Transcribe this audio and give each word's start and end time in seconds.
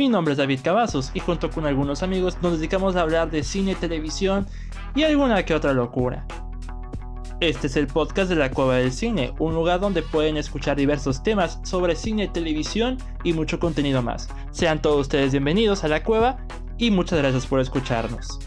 Mi 0.00 0.08
nombre 0.08 0.32
es 0.32 0.38
David 0.38 0.60
Cavazos 0.64 1.10
y 1.12 1.20
junto 1.20 1.50
con 1.50 1.66
algunos 1.66 2.02
amigos 2.02 2.38
nos 2.40 2.56
dedicamos 2.56 2.96
a 2.96 3.02
hablar 3.02 3.30
de 3.30 3.42
cine, 3.42 3.74
televisión 3.74 4.46
y 4.94 5.02
alguna 5.02 5.44
que 5.44 5.54
otra 5.54 5.74
locura. 5.74 6.26
Este 7.40 7.66
es 7.66 7.76
el 7.76 7.86
podcast 7.86 8.30
de 8.30 8.36
la 8.36 8.50
Cueva 8.50 8.76
del 8.76 8.92
Cine, 8.92 9.34
un 9.38 9.54
lugar 9.54 9.78
donde 9.78 10.00
pueden 10.00 10.38
escuchar 10.38 10.78
diversos 10.78 11.22
temas 11.22 11.60
sobre 11.64 11.96
cine, 11.96 12.28
televisión 12.28 12.96
y 13.24 13.34
mucho 13.34 13.60
contenido 13.60 14.00
más. 14.00 14.30
Sean 14.52 14.80
todos 14.80 15.02
ustedes 15.02 15.32
bienvenidos 15.32 15.84
a 15.84 15.88
la 15.88 16.02
cueva 16.02 16.38
y 16.78 16.90
muchas 16.90 17.18
gracias 17.18 17.46
por 17.46 17.60
escucharnos. 17.60 18.38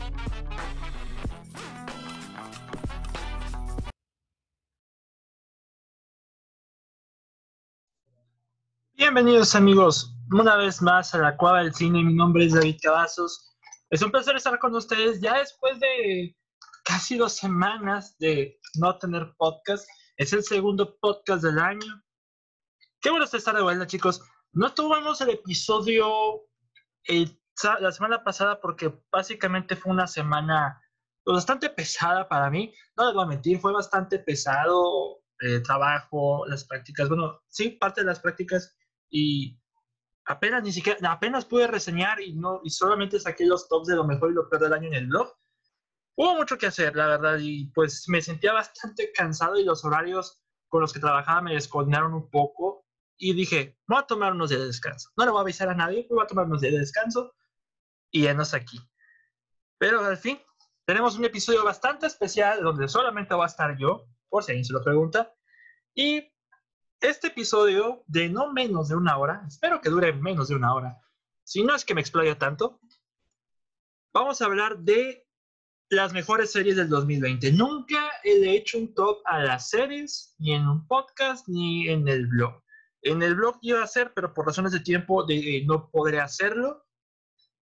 Bienvenidos 9.16 9.54
amigos, 9.54 10.12
una 10.32 10.56
vez 10.56 10.82
más 10.82 11.14
a 11.14 11.20
la 11.20 11.38
Cueva 11.38 11.60
del 11.60 11.76
Cine. 11.76 12.04
Mi 12.04 12.16
nombre 12.16 12.46
es 12.46 12.54
David 12.56 12.80
Cavazos. 12.82 13.56
Es 13.92 14.02
un 14.02 14.10
placer 14.10 14.36
estar 14.36 14.58
con 14.58 14.74
ustedes 14.74 15.22
ya 15.22 15.38
después 15.38 15.80
de 15.80 16.36
casi 16.84 17.16
dos 17.16 17.34
semanas 17.34 18.18
de 18.18 18.60
no 18.80 18.98
tener 18.98 19.32
podcast. 19.38 19.88
Es 20.18 20.34
el 20.34 20.42
segundo 20.42 20.98
podcast 21.00 21.44
del 21.44 21.60
año. 21.60 22.04
Qué 23.02 23.12
bueno 23.12 23.26
estar 23.26 23.56
de 23.56 23.62
vuelta, 23.62 23.86
chicos. 23.86 24.20
No 24.52 24.74
tuvimos 24.74 25.22
el 25.22 25.30
episodio 25.30 26.12
la 27.82 27.92
semana 27.92 28.24
pasada 28.24 28.60
porque 28.60 29.00
básicamente 29.12 29.76
fue 29.76 29.92
una 29.92 30.08
semana 30.08 30.82
pues, 31.24 31.36
bastante 31.36 31.70
pesada 31.70 32.28
para 32.28 32.50
mí. 32.50 32.74
No 32.98 33.06
les 33.06 33.14
voy 33.14 33.26
a 33.26 33.28
mentir, 33.28 33.60
fue 33.60 33.74
bastante 33.74 34.18
pesado 34.18 35.20
el 35.38 35.62
trabajo, 35.62 36.48
las 36.48 36.66
prácticas. 36.66 37.10
Bueno, 37.10 37.40
sí, 37.48 37.78
parte 37.80 38.02
de 38.02 38.08
las 38.08 38.20
prácticas 38.20 38.76
y 39.14 39.60
apenas 40.26 40.64
ni 40.64 40.72
siquiera, 40.72 41.12
apenas 41.12 41.46
pude 41.46 41.68
reseñar 41.68 42.20
y 42.20 42.34
no 42.34 42.62
y 42.64 42.72
solamente 42.72 43.20
saqué 43.20 43.46
los 43.46 43.70
tops 43.70 43.88
de 43.88 43.96
lo 43.96 44.04
mejor 44.06 44.32
y 44.32 44.34
lo 44.34 44.50
peor 44.50 44.64
del 44.64 44.74
año 44.74 44.88
en 44.88 44.96
el 44.96 45.08
blog. 45.08 45.32
Hubo 46.16 46.36
mucho 46.36 46.58
que 46.58 46.66
hacer, 46.66 46.96
la 46.96 47.08
verdad, 47.08 47.38
y 47.40 47.66
pues 47.68 48.06
me 48.08 48.22
sentía 48.22 48.54
bastante 48.54 49.12
cansado 49.12 49.60
y 49.60 49.66
los 49.66 49.86
horarios 49.86 50.42
con 50.68 50.82
los 50.82 50.92
que 50.92 51.00
trabajaba 51.00 51.42
me 51.42 51.54
descoordinaron 51.54 52.14
un 52.16 52.30
poco 52.32 52.88
y 53.18 53.34
dije, 53.34 53.78
voy 53.88 54.00
a 54.00 54.08
tomar 54.08 54.34
unos 54.34 54.50
días 54.50 54.62
de 54.62 54.68
descanso. 54.68 55.10
No 55.16 55.26
le 55.26 55.32
voy 55.32 55.40
a 55.40 55.42
avisar 55.42 55.70
a 55.70 55.76
nadie, 55.76 56.08
voy 56.10 56.24
a 56.24 56.28
tomar 56.28 56.48
unos 56.48 56.62
días 56.62 56.74
de 56.74 56.80
descanso 56.80 57.36
y 58.10 58.26
enos 58.26 58.56
aquí. 58.56 58.80
Pero 59.78 60.04
al 60.04 60.18
fin, 60.18 60.40
tenemos 60.86 61.18
un 61.18 61.26
episodio 61.26 61.64
bastante 61.64 62.08
especial 62.08 62.64
donde 62.64 62.88
solamente 62.88 63.36
va 63.36 63.44
a 63.44 63.48
estar 63.48 63.78
yo, 63.78 64.08
por 64.28 64.44
si 64.44 64.52
alguien 64.52 64.66
se 64.66 64.74
lo 64.74 64.84
pregunta. 64.84 65.32
Y 65.94 66.33
este 67.04 67.28
episodio 67.28 68.04
de 68.08 68.30
no 68.30 68.52
menos 68.52 68.88
de 68.88 68.96
una 68.96 69.18
hora, 69.18 69.44
espero 69.48 69.82
que 69.82 69.90
dure 69.90 70.14
menos 70.14 70.48
de 70.48 70.56
una 70.56 70.74
hora, 70.74 70.98
si 71.44 71.64
no 71.64 71.76
es 71.76 71.84
que 71.84 71.94
me 71.94 72.02
explaya 72.02 72.40
tanto, 72.40 72.80
vamos 74.14 74.42
a 74.42 74.46
hablar 74.46 74.80
de 74.80 75.28
las 75.90 76.14
mejores 76.14 76.52
series 76.52 76.78
del 76.78 76.88
2020. 76.90 77.52
Nunca 77.52 78.10
he 78.24 78.56
hecho 78.56 78.78
un 78.78 78.94
top 78.94 79.22
a 79.26 79.44
las 79.44 79.70
series, 79.70 80.36
ni 80.40 80.54
en 80.54 80.68
un 80.68 80.88
podcast, 80.88 81.48
ni 81.50 81.90
en 81.90 82.08
el 82.08 82.28
blog. 82.28 82.64
En 83.02 83.22
el 83.22 83.36
blog 83.36 83.58
iba 83.62 83.82
a 83.82 83.84
hacer, 83.84 84.14
pero 84.16 84.34
por 84.34 84.46
razones 84.46 84.72
de 84.72 84.80
tiempo 84.80 85.26
de, 85.26 85.58
eh, 85.58 85.66
no 85.66 85.92
podré 85.92 86.22
hacerlo. 86.22 86.86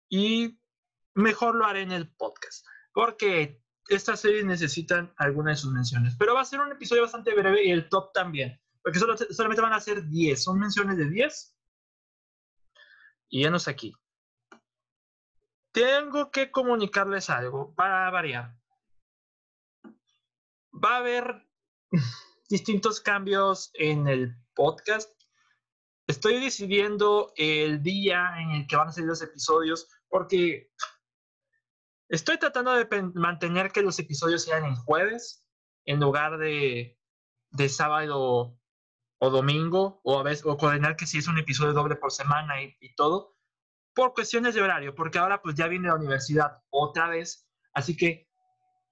Y 0.10 0.60
mejor 1.16 1.56
lo 1.56 1.66
haré 1.66 1.84
en 1.84 1.94
el 1.94 2.14
podcast, 2.16 2.66
porque 2.94 3.64
estas 3.88 4.20
series 4.20 4.44
necesitan 4.44 5.14
alguna 5.16 5.52
de 5.52 5.58
sus 5.58 5.72
menciones. 5.72 6.16
Pero 6.20 6.34
va 6.34 6.42
a 6.42 6.46
ser 6.46 6.60
un 6.60 6.72
episodio 6.72 7.04
bastante 7.04 7.34
breve 7.34 7.66
y 7.66 7.72
el 7.72 7.88
top 7.88 8.12
también. 8.14 8.61
Porque 8.84 9.00
solo, 9.00 9.16
solamente 9.18 9.62
van 9.62 9.74
a 9.74 9.80
ser 9.80 10.08
10. 10.08 10.44
Son 10.44 10.60
menciones 10.60 10.98
de 10.98 11.10
10. 11.10 11.56
Y 13.30 13.44
ya 13.44 13.52
aquí. 13.68 13.94
Tengo 15.72 16.32
que 16.32 16.52
comunicarles 16.52 17.30
algo 17.30 17.74
para 17.76 18.10
variar. 18.12 18.56
Va 20.74 20.96
a 20.96 20.98
haber 20.98 21.48
distintos 22.50 23.00
cambios 23.00 23.72
en 23.76 24.08
el 24.08 24.36
podcast. 24.54 25.10
Estoy 26.08 26.42
decidiendo 26.42 27.32
el 27.38 27.82
día 27.82 28.34
en 28.38 28.52
el 28.52 28.68
que 28.68 28.76
van 28.76 28.90
a 28.90 28.92
salir 28.92 29.08
los 29.08 29.22
episodios 29.22 29.88
porque 30.10 30.70
estoy 32.10 32.38
tratando 32.38 32.74
de 32.74 32.86
mantener 33.14 33.72
que 33.72 33.82
los 33.82 33.98
episodios 33.98 34.44
sean 34.44 34.66
en 34.66 34.76
jueves 34.76 35.48
en 35.86 36.02
lugar 36.02 36.38
de, 36.38 37.00
de 37.52 37.70
sábado 37.70 38.61
o 39.24 39.30
domingo, 39.30 40.02
o 40.04 40.20
a 40.20 40.24
veces, 40.24 40.44
o 40.48 40.58
coordinar 40.58 40.96
que 40.96 41.06
si 41.06 41.20
es 41.20 41.28
un 41.28 41.38
episodio 41.38 41.74
doble 41.74 41.96
por 41.96 42.12
semana 42.12 42.56
y, 42.64 42.96
todo, 42.96 43.38
por 43.94 44.16
cuestiones 44.16 44.56
de 44.56 44.64
horario, 44.64 44.96
porque 44.96 45.20
ahora 45.20 45.44
pues 45.44 45.54
ya 45.54 45.68
viene 45.68 45.90
la 45.90 45.96
universidad 45.96 46.64
otra 46.72 47.08
vez, 47.08 47.48
así 47.74 47.96
que 47.96 48.28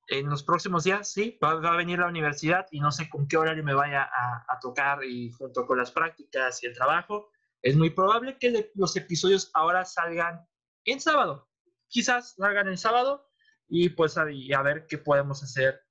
en 0.07 0.29
los 0.29 0.43
próximos 0.43 0.83
días 0.83 1.11
sí, 1.11 1.39
va, 1.43 1.53
a 1.53 1.77
venir 1.77 1.97
la 1.97 2.07
universidad 2.07 2.67
y 2.69 2.79
no 2.79 2.91
sé 2.91 3.09
con 3.09 3.27
qué 3.27 3.37
horario 3.37 3.63
me 3.63 3.73
vaya 3.73 4.03
a, 4.03 4.59
tocar 4.61 5.03
y 5.03 5.31
junto 5.31 5.65
con 5.65 5.79
las 5.79 5.89
prácticas 5.89 6.61
y 6.61 6.67
el 6.67 6.75
trabajo, 6.75 7.31
es 7.63 7.75
muy 7.75 7.89
probable 7.89 8.37
que 8.37 8.71
los 8.75 8.95
episodios 8.97 9.49
ahora 9.55 9.83
salgan 9.83 10.47
en 10.85 10.99
sábado. 10.99 11.49
Quizás 11.87 12.35
salgan 12.35 12.67
en 12.67 12.77
sábado 12.77 13.27
y 13.67 13.89
pues 13.89 14.15
a 14.15 14.25
ver 14.25 14.85
qué 14.87 14.99
podemos 14.99 15.41
hacer 15.41 15.81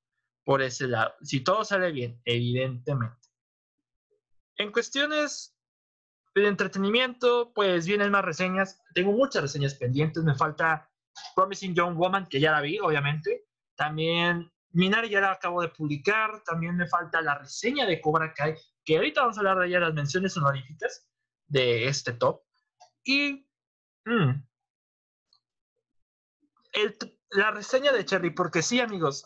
por 0.44 0.62
ese 0.62 0.87
lado. 0.87 1.15
Si 1.22 1.41
todo 1.41 1.65
sale 1.65 1.91
bien, 1.91 2.20
evidentemente. 2.25 3.27
En 4.58 4.72
cuestiones 4.72 5.56
de 6.34 6.48
entretenimiento, 6.48 7.52
pues 7.54 7.86
vienen 7.86 8.10
más 8.10 8.24
reseñas. 8.24 8.82
Tengo 8.94 9.12
muchas 9.12 9.42
reseñas 9.42 9.74
pendientes. 9.74 10.24
Me 10.24 10.34
falta 10.34 10.91
Promising 11.34 11.74
Young 11.74 11.96
Woman, 11.96 12.26
que 12.26 12.41
ya 12.41 12.52
la 12.52 12.60
vi, 12.60 12.78
obviamente. 12.80 13.46
También 13.76 14.50
Minari 14.72 15.10
ya 15.10 15.20
la 15.20 15.32
acabo 15.32 15.62
de 15.62 15.69
publicar. 15.69 16.42
También 16.44 16.76
me 16.76 16.88
falta 16.88 17.22
la 17.22 17.38
reseña 17.38 17.86
de 17.86 18.00
Cobra 18.00 18.34
Kai, 18.34 18.56
que 18.84 18.96
ahorita 18.96 19.20
vamos 19.20 19.36
a 19.36 19.41
hablar 19.41 19.58
de 19.58 19.69
ella, 19.69 19.80
las 19.80 19.94
menciones 19.94 20.36
honoríficas 20.36 21.08
de 21.46 21.86
este 21.86 22.12
top. 22.12 22.42
Y 23.04 23.46
mm, 24.04 24.42
la 27.30 27.50
reseña 27.52 27.92
de 27.92 28.04
Cherry, 28.04 28.30
porque 28.30 28.62
sí, 28.62 28.80
amigos, 28.80 29.25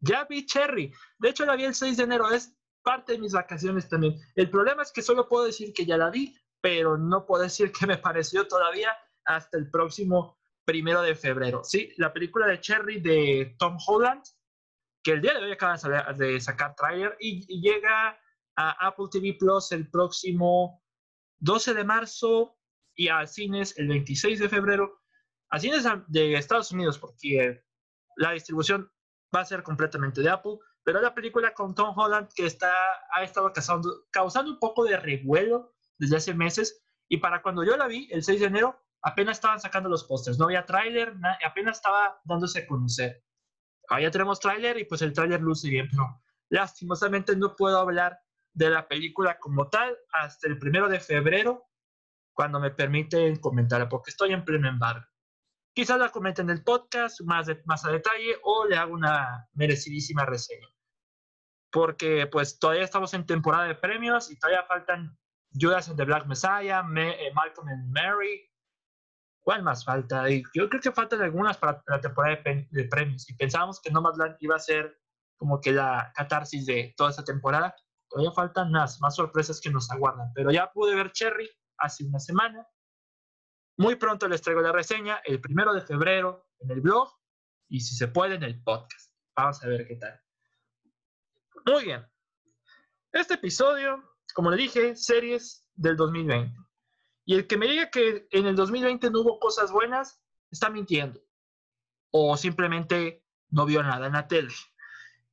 ya 0.00 0.24
vi 0.24 0.46
Cherry. 0.46 0.94
De 1.18 1.28
hecho, 1.28 1.44
la 1.44 1.56
vi 1.56 1.64
el 1.64 1.74
6 1.74 1.96
de 1.98 2.04
enero. 2.04 2.30
Es 2.30 2.55
parte 2.86 3.14
de 3.14 3.18
mis 3.18 3.32
vacaciones 3.32 3.88
también. 3.88 4.14
El 4.36 4.48
problema 4.48 4.82
es 4.82 4.92
que 4.92 5.02
solo 5.02 5.28
puedo 5.28 5.44
decir 5.44 5.72
que 5.74 5.84
ya 5.84 5.96
la 5.96 6.08
vi, 6.08 6.38
pero 6.60 6.96
no 6.96 7.26
puedo 7.26 7.42
decir 7.42 7.72
que 7.72 7.84
me 7.84 7.98
pareció 8.08 8.46
todavía 8.46 8.96
hasta 9.24 9.58
el 9.58 9.68
próximo 9.68 10.38
primero 10.64 11.02
de 11.02 11.16
febrero. 11.16 11.64
Sí, 11.64 11.92
la 11.96 12.12
película 12.12 12.46
de 12.46 12.60
Cherry 12.60 13.00
de 13.00 13.56
Tom 13.58 13.76
Holland, 13.84 14.22
que 15.02 15.12
el 15.12 15.20
día 15.20 15.34
de 15.34 15.44
hoy 15.44 15.52
acaba 15.52 15.76
de 16.12 16.40
sacar 16.40 16.76
trailer 16.76 17.16
y, 17.18 17.60
llega 17.60 18.16
a 18.54 18.86
Apple 18.86 19.06
TV 19.10 19.36
Plus 19.36 19.72
el 19.72 19.90
próximo 19.90 20.80
12 21.40 21.74
de 21.74 21.84
marzo 21.84 22.56
y 22.94 23.08
a 23.08 23.26
cines 23.26 23.76
el 23.78 23.88
26 23.88 24.38
de 24.38 24.48
febrero. 24.48 25.02
A 25.50 25.58
cines 25.58 25.84
de 26.06 26.34
Estados 26.34 26.70
Unidos, 26.70 26.98
porque 26.98 27.64
la 28.16 28.30
distribución 28.30 28.88
va 29.34 29.40
a 29.40 29.44
ser 29.44 29.64
completamente 29.64 30.20
de 30.20 30.30
Apple 30.30 30.58
pero 30.86 31.00
la 31.00 31.12
película 31.12 31.52
con 31.52 31.74
Tom 31.74 31.98
Holland 31.98 32.28
que 32.32 32.46
está, 32.46 32.72
ha 33.10 33.24
estado 33.24 33.52
causando, 33.52 34.04
causando 34.12 34.52
un 34.52 34.60
poco 34.60 34.84
de 34.84 34.96
revuelo 34.96 35.74
desde 35.98 36.16
hace 36.16 36.32
meses. 36.32 36.86
Y 37.08 37.16
para 37.16 37.42
cuando 37.42 37.64
yo 37.64 37.76
la 37.76 37.88
vi, 37.88 38.08
el 38.12 38.22
6 38.22 38.38
de 38.38 38.46
enero, 38.46 38.80
apenas 39.02 39.38
estaban 39.38 39.58
sacando 39.58 39.88
los 39.88 40.04
pósters. 40.04 40.38
No 40.38 40.44
había 40.44 40.64
tráiler, 40.64 41.12
apenas 41.44 41.78
estaba 41.78 42.20
dándose 42.22 42.60
a 42.60 42.66
conocer. 42.68 43.20
Ahora 43.88 44.04
ya 44.04 44.10
tenemos 44.12 44.38
tráiler 44.38 44.78
y 44.78 44.84
pues 44.84 45.02
el 45.02 45.12
tráiler 45.12 45.40
luce 45.40 45.68
bien, 45.68 45.88
pero 45.90 46.22
lastimosamente 46.50 47.34
no 47.34 47.56
puedo 47.56 47.80
hablar 47.80 48.20
de 48.52 48.70
la 48.70 48.86
película 48.86 49.40
como 49.40 49.68
tal 49.68 49.98
hasta 50.12 50.46
el 50.46 50.56
primero 50.56 50.88
de 50.88 51.00
febrero, 51.00 51.64
cuando 52.32 52.60
me 52.60 52.70
permiten 52.70 53.40
comentarla, 53.40 53.88
porque 53.88 54.10
estoy 54.10 54.32
en 54.32 54.44
pleno 54.44 54.68
embargo. 54.68 55.04
Quizás 55.74 55.98
la 55.98 56.10
comenten 56.10 56.48
en 56.48 56.58
el 56.58 56.62
podcast 56.62 57.22
más, 57.22 57.48
más 57.64 57.84
a 57.84 57.90
detalle 57.90 58.36
o 58.44 58.66
le 58.66 58.76
hago 58.76 58.94
una 58.94 59.48
merecidísima 59.52 60.24
reseña 60.24 60.68
porque 61.70 62.26
pues 62.26 62.58
todavía 62.58 62.84
estamos 62.84 63.14
en 63.14 63.26
temporada 63.26 63.64
de 63.64 63.74
premios 63.74 64.30
y 64.30 64.38
todavía 64.38 64.64
faltan 64.64 65.16
Judas 65.58 65.88
and 65.88 65.96
the 65.96 66.04
Black 66.04 66.26
Messiah, 66.26 66.84
eh, 66.96 67.32
Malcolm 67.34 67.68
and 67.68 67.90
Mary. 67.92 68.50
¿Cuál 69.42 69.62
más 69.62 69.84
falta? 69.84 70.24
Yo 70.28 70.68
creo 70.68 70.80
que 70.80 70.90
faltan 70.90 71.22
algunas 71.22 71.56
para 71.56 71.82
la 71.86 72.00
temporada 72.00 72.36
de, 72.44 72.84
premios. 72.84 73.28
Y 73.30 73.36
pensábamos 73.36 73.80
que 73.80 73.90
Nomadland 73.90 74.36
iba 74.40 74.56
a 74.56 74.58
ser 74.58 74.98
como 75.36 75.60
que 75.60 75.72
la 75.72 76.12
catarsis 76.16 76.66
de 76.66 76.94
toda 76.96 77.10
esta 77.10 77.22
temporada. 77.22 77.74
Todavía 78.08 78.32
faltan 78.32 78.72
más, 78.72 79.00
más 79.00 79.14
sorpresas 79.14 79.60
que 79.60 79.70
nos 79.70 79.90
aguardan. 79.90 80.32
Pero 80.34 80.50
ya 80.50 80.72
pude 80.72 80.96
ver 80.96 81.12
Cherry 81.12 81.48
hace 81.78 82.04
una 82.04 82.18
semana. 82.18 82.66
Muy 83.78 83.94
pronto 83.94 84.26
les 84.26 84.42
traigo 84.42 84.62
la 84.62 84.72
reseña, 84.72 85.20
el 85.24 85.40
primero 85.40 85.72
de 85.74 85.82
febrero 85.82 86.48
en 86.60 86.70
el 86.70 86.80
blog 86.80 87.12
y 87.68 87.80
si 87.80 87.94
se 87.94 88.08
puede 88.08 88.34
en 88.34 88.42
el 88.42 88.62
podcast. 88.62 89.12
Vamos 89.36 89.62
a 89.62 89.68
ver 89.68 89.86
qué 89.86 89.96
tal. 89.96 90.25
Muy 91.66 91.84
bien. 91.84 92.06
Este 93.10 93.34
episodio, 93.34 94.00
como 94.34 94.52
le 94.52 94.56
dije, 94.56 94.94
series 94.94 95.66
del 95.74 95.96
2020. 95.96 96.56
Y 97.24 97.34
el 97.34 97.48
que 97.48 97.56
me 97.56 97.66
diga 97.66 97.90
que 97.90 98.28
en 98.30 98.46
el 98.46 98.54
2020 98.54 99.10
no 99.10 99.22
hubo 99.22 99.40
cosas 99.40 99.72
buenas, 99.72 100.22
está 100.48 100.70
mintiendo. 100.70 101.20
O 102.12 102.36
simplemente 102.36 103.24
no 103.50 103.66
vio 103.66 103.82
nada 103.82 104.06
en 104.06 104.12
la 104.12 104.28
tele. 104.28 104.54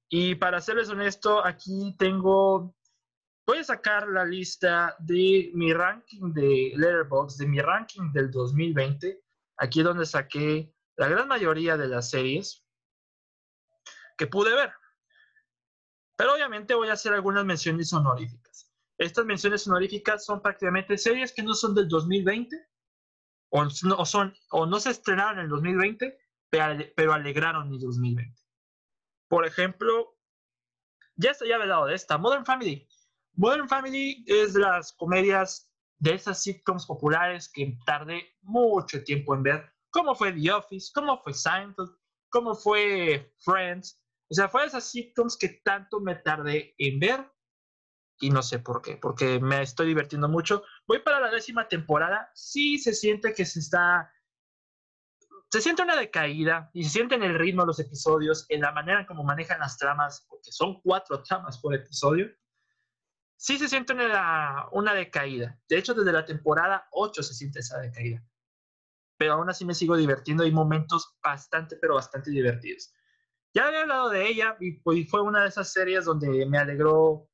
Y 0.10 0.34
para 0.34 0.60
serles 0.60 0.90
honesto, 0.90 1.46
aquí 1.46 1.96
tengo, 2.00 2.76
voy 3.46 3.60
a 3.60 3.64
sacar 3.64 4.08
la 4.08 4.26
lista 4.26 4.96
de 4.98 5.52
mi 5.54 5.72
ranking 5.72 6.34
de 6.34 6.74
Letterboxd, 6.76 7.42
de 7.42 7.48
mi 7.48 7.62
ranking 7.62 8.12
del 8.12 8.32
2020. 8.32 9.22
Aquí 9.58 9.82
es 9.82 9.86
donde 9.86 10.08
saqué 10.08 10.74
la 10.96 11.10
gran 11.10 11.28
mayoría 11.28 11.78
de 11.78 11.88
las 11.88 12.10
series 12.10 12.66
que 14.18 14.26
pude 14.26 14.52
ver. 14.56 14.74
Pero 16.24 16.36
obviamente 16.36 16.74
voy 16.74 16.88
a 16.88 16.94
hacer 16.94 17.12
algunas 17.12 17.44
menciones 17.44 17.92
honoríficas. 17.92 18.72
Estas 18.98 19.25
menciones 19.25 19.68
honoríficas 19.68 20.24
son 20.24 20.42
prácticamente 20.42 20.98
series 20.98 21.34
que 21.34 21.44
no 21.44 21.54
son 21.54 21.75
del 21.75 21.90
2020 21.90 22.66
o 23.50 23.66
no, 23.66 24.06
son, 24.06 24.34
o 24.52 24.66
no 24.66 24.80
se 24.80 24.92
estrenaron 24.92 25.40
en 25.40 25.44
el 25.44 25.50
2020, 25.50 26.18
pero, 26.50 27.12
alegraron 27.12 27.70
mi 27.70 27.78
2020. 27.78 28.40
Por 29.28 29.46
ejemplo, 29.46 30.18
ya 31.18 31.34
había 31.42 31.58
hablado 31.58 31.88
de 31.88 31.96
esta, 31.96 32.18
Modern 32.18 32.46
Family. 32.46 32.88
Modern 33.34 33.68
Family 33.68 34.24
es 34.25 34.54
de 34.54 34.62
las 34.62 34.94
comedias 34.94 35.74
de 35.98 36.14
esas 36.14 36.42
sitcoms 36.42 36.86
populares 36.86 37.52
que 37.54 37.78
tardé 37.86 38.34
mucho 38.44 39.04
tiempo 39.04 39.36
en 39.36 39.44
ver, 39.44 39.74
como 39.90 40.16
fue 40.16 40.31
The 40.31 40.54
Office, 40.54 40.90
como 40.96 41.22
fue 41.22 41.34
Seinfeld, 41.34 41.92
como 42.30 42.56
fue 42.56 43.36
Friends. 43.40 44.02
O 44.34 44.36
sea, 44.36 44.50
fue 44.50 44.62
de 44.62 44.70
esas 44.70 44.90
sitcoms 44.90 45.38
que 45.38 45.62
tanto 45.64 46.00
me 46.00 46.16
tardé 46.16 46.74
en 46.80 47.00
ver 47.00 47.32
y 48.20 48.32
no 48.32 48.42
sé 48.42 48.58
por 48.58 48.82
qué, 48.82 48.98
porque 48.98 49.40
me 49.40 49.62
estoy 49.62 49.86
divirtiendo 49.86 50.28
mucho. 50.28 50.64
Voy 50.88 51.02
para 51.02 51.20
la 51.20 51.30
décima 51.30 51.68
temporada, 51.68 52.32
sí 52.34 52.80
se 52.80 52.96
siente 52.96 53.36
que 53.36 53.46
se 53.46 53.60
está, 53.60 54.12
se 55.52 55.62
siente 55.62 55.84
una 55.84 55.96
decaída 55.96 56.72
y 56.74 56.84
se 56.84 56.90
siente 56.90 57.14
en 57.14 57.22
el 57.22 57.38
ritmo 57.38 57.62
de 57.62 57.68
los 57.68 57.80
episodios, 57.80 58.48
en 58.50 58.62
la 58.62 58.72
manera 58.72 59.02
en 59.02 59.06
cómo 59.06 59.24
manejan 59.24 59.60
las 59.60 59.78
tramas, 59.78 60.26
porque 60.28 60.52
son 60.52 60.82
cuatro 60.82 61.22
tramas 61.22 61.60
por 61.60 61.76
episodio. 61.76 62.28
Sí 63.38 63.60
se 63.60 63.70
siente 63.70 63.94
una, 63.94 64.66
una 64.72 64.96
decaída. 64.96 65.60
De 65.70 65.78
hecho, 65.78 65.94
desde 65.94 66.12
la 66.12 66.26
temporada 66.26 66.88
8 66.90 67.22
se 67.22 67.36
siente 67.36 67.60
esa 67.60 67.78
decaída. 67.78 68.26
Pero 69.16 69.34
aún 69.34 69.52
así 69.52 69.64
me 69.64 69.76
sigo 69.76 69.96
divirtiendo. 69.96 70.44
Hay 70.44 70.52
momentos 70.52 71.16
bastante, 71.22 71.76
pero 71.76 71.94
bastante 71.94 72.32
divertidos. 72.32 72.96
Ya 73.54 73.68
había 73.68 73.82
hablado 73.82 74.10
de 74.10 74.28
ella 74.28 74.58
y 74.60 74.80
pues, 74.80 75.10
fue 75.10 75.22
una 75.22 75.44
de 75.44 75.50
esas 75.50 75.72
series 75.72 76.06
donde 76.06 76.46
me 76.46 76.58
alegró 76.58 77.30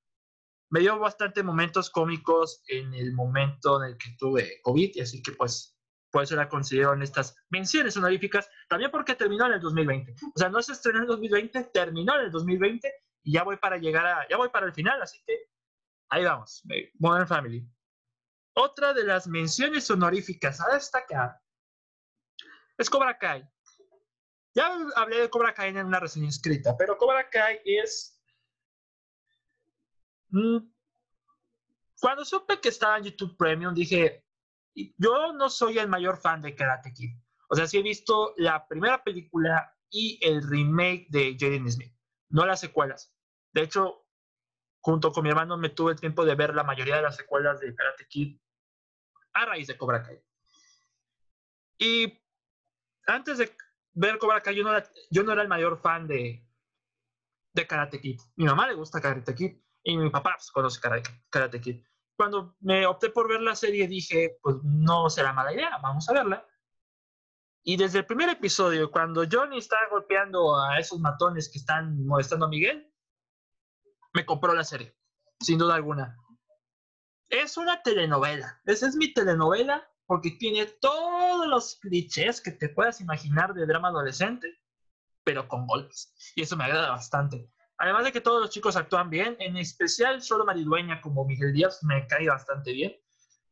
me 0.70 0.82
dio 0.82 1.00
bastante 1.00 1.44
momentos 1.44 1.90
cómicos 1.90 2.62
en 2.68 2.94
el 2.94 3.14
momento 3.14 3.82
en 3.82 3.92
el 3.92 3.98
que 3.98 4.16
tuve 4.18 4.62
COVID, 4.62 4.92
y 4.94 5.02
así 5.02 5.22
que 5.22 5.32
pues 5.32 5.76
por 6.12 6.24
eso 6.24 6.36
la 6.36 6.50
considero 6.50 6.94
en 6.94 7.02
estas 7.02 7.36
menciones 7.50 7.96
honoríficas, 7.98 8.50
también 8.68 8.90
porque 8.92 9.16
terminó 9.16 9.46
en 9.46 9.54
el 9.54 9.62
2020. 9.62 10.16
O 10.36 10.40
sea, 10.40 10.50
no 10.50 10.62
se 10.62 10.74
estrenó 10.74 11.00
en 11.00 11.04
el 11.04 11.10
2020, 11.10 11.64
terminó 11.66 12.16
en 12.16 12.22
el 12.22 12.32
2020 12.32 12.92
y 13.24 13.34
ya 13.34 13.44
voy 13.44 13.58
para 13.58 13.78
llegar 13.78 14.06
a, 14.06 14.28
ya 14.28 14.38
voy 14.38 14.50
para 14.50 14.66
el 14.66 14.74
final, 14.74 15.02
así 15.02 15.22
que 15.26 15.38
ahí 16.10 16.24
vamos, 16.24 16.64
Modern 17.00 17.28
Family. 17.28 17.68
Otra 18.56 18.94
de 18.94 19.04
las 19.04 19.28
menciones 19.28 19.90
honoríficas 19.90 20.60
a 20.62 20.74
destacar 20.74 21.40
es 22.78 22.90
Cobra 22.90 23.18
Kai. 23.18 23.48
Ya 24.60 24.78
hablé 24.98 25.22
de 25.22 25.30
Cobra 25.30 25.54
Kai 25.54 25.70
en 25.70 25.86
una 25.86 26.02
reseña 26.02 26.28
escrita, 26.28 26.76
pero 26.76 26.98
Cobra 26.98 27.30
Kai 27.30 27.62
es 27.64 28.20
Mm, 30.32 30.60
cuando 32.00 32.24
supe 32.24 32.60
que 32.60 32.70
estaba 32.70 32.98
en 32.98 33.06
YouTube 33.06 33.36
Premium, 33.38 33.74
dije, 33.74 34.26
yo 34.98 35.34
no 35.34 35.50
soy 35.50 35.80
el 35.80 35.88
mayor 35.88 36.18
fan 36.18 36.42
de 36.42 36.56
Karate 36.56 36.94
Kid. 36.94 37.18
O 37.50 37.56
sea, 37.56 37.68
sí 37.68 37.78
he 37.78 37.82
visto 37.82 38.34
la 38.38 38.68
primera 38.68 39.04
película 39.04 39.76
y 39.90 40.20
el 40.22 40.48
remake 40.48 41.08
de 41.10 41.36
Jaden 41.38 41.72
Smith, 41.72 41.94
no 42.30 42.46
las 42.46 42.60
secuelas. 42.60 43.14
De 43.52 43.64
hecho, 43.64 44.06
junto 44.82 45.12
con 45.12 45.24
mi 45.24 45.30
hermano 45.30 45.58
me 45.58 45.70
tuve 45.70 45.94
el 45.94 46.00
tiempo 46.00 46.24
de 46.24 46.36
ver 46.36 46.54
la 46.54 46.64
mayoría 46.64 46.98
de 46.98 47.02
las 47.02 47.16
secuelas 47.16 47.60
de 47.60 47.74
Karate 47.74 48.08
Kid 48.08 48.40
a 49.34 49.46
raíz 49.46 49.68
de 49.68 49.78
Cobra 49.78 50.04
Kai. 50.04 50.22
Y 51.80 52.22
antes 53.08 53.40
de 53.40 53.56
ver 54.00 54.18
Cobra 54.18 54.42
Kai, 54.42 54.56
yo 54.56 54.64
no 54.64 54.72
era, 54.72 54.90
yo 55.10 55.24
no 55.24 55.34
era 55.34 55.42
el 55.42 55.48
mayor 55.48 55.78
fan 55.78 56.08
de, 56.08 56.46
de 57.54 57.68
Karate 57.68 58.00
Kid. 58.00 58.20
Mi 58.38 58.46
mamá 58.46 58.68
le 58.68 58.76
gusta 58.76 59.02
Karate 59.02 59.36
Kid 59.36 59.58
y 59.84 59.98
mi 59.98 60.10
papá 60.10 60.36
pues, 60.38 60.52
conoce 60.52 60.80
Karate, 61.30 61.62
Kid. 61.62 61.84
Cuando 62.16 62.56
me 62.62 62.86
opté 62.86 63.10
por 63.10 63.28
ver 63.28 63.42
la 63.42 63.56
serie 63.56 63.88
dije, 63.88 64.38
pues 64.42 64.58
no 64.64 65.10
será 65.10 65.34
mala 65.34 65.54
idea, 65.54 65.78
vamos 65.82 66.08
a 66.10 66.14
verla. 66.14 66.48
Y 67.64 67.76
desde 67.76 68.00
el 68.00 68.06
primer 68.06 68.30
episodio, 68.30 68.90
cuando 68.90 69.26
Johnny 69.30 69.58
está 69.58 69.78
golpeando 69.92 70.58
a 70.58 70.80
esos 70.80 71.00
matones 71.00 71.50
que 71.50 71.60
están 71.60 72.06
molestando 72.06 72.46
a 72.46 72.50
Miguel, 72.50 72.92
me 74.14 74.26
compró 74.26 74.54
la 74.54 74.64
serie, 74.64 74.98
sin 75.42 75.60
duda 75.60 75.76
alguna. 75.76 76.18
Es 77.28 77.58
una 77.58 77.84
telenovela, 77.84 78.62
esa 78.66 78.88
es 78.88 78.96
mi 78.96 79.14
telenovela 79.14 79.88
porque 80.10 80.32
tiene 80.32 80.66
todos 80.66 81.48
los 81.48 81.76
clichés 81.76 82.42
que 82.42 82.50
te 82.50 82.70
puedas 82.70 83.00
imaginar 83.00 83.54
de 83.54 83.68
drama 83.68 83.90
adolescente, 83.90 84.60
pero 85.24 85.48
con 85.48 85.68
golpes. 85.68 86.12
Y 86.36 86.42
eso 86.42 86.58
me 86.58 86.64
agrada 86.64 86.90
bastante. 86.90 87.48
Además 87.78 88.06
de 88.06 88.12
que 88.12 88.20
todos 88.20 88.42
los 88.42 88.50
chicos 88.50 88.76
actúan 88.76 89.12
bien, 89.12 89.38
en 89.38 89.56
especial 89.56 90.24
solo 90.24 90.46
Maridueña 90.46 91.00
como 91.00 91.26
Miguel 91.26 91.54
Díaz 91.54 91.84
me 91.84 92.08
cae 92.08 92.28
bastante 92.28 92.74
bien. 92.74 92.96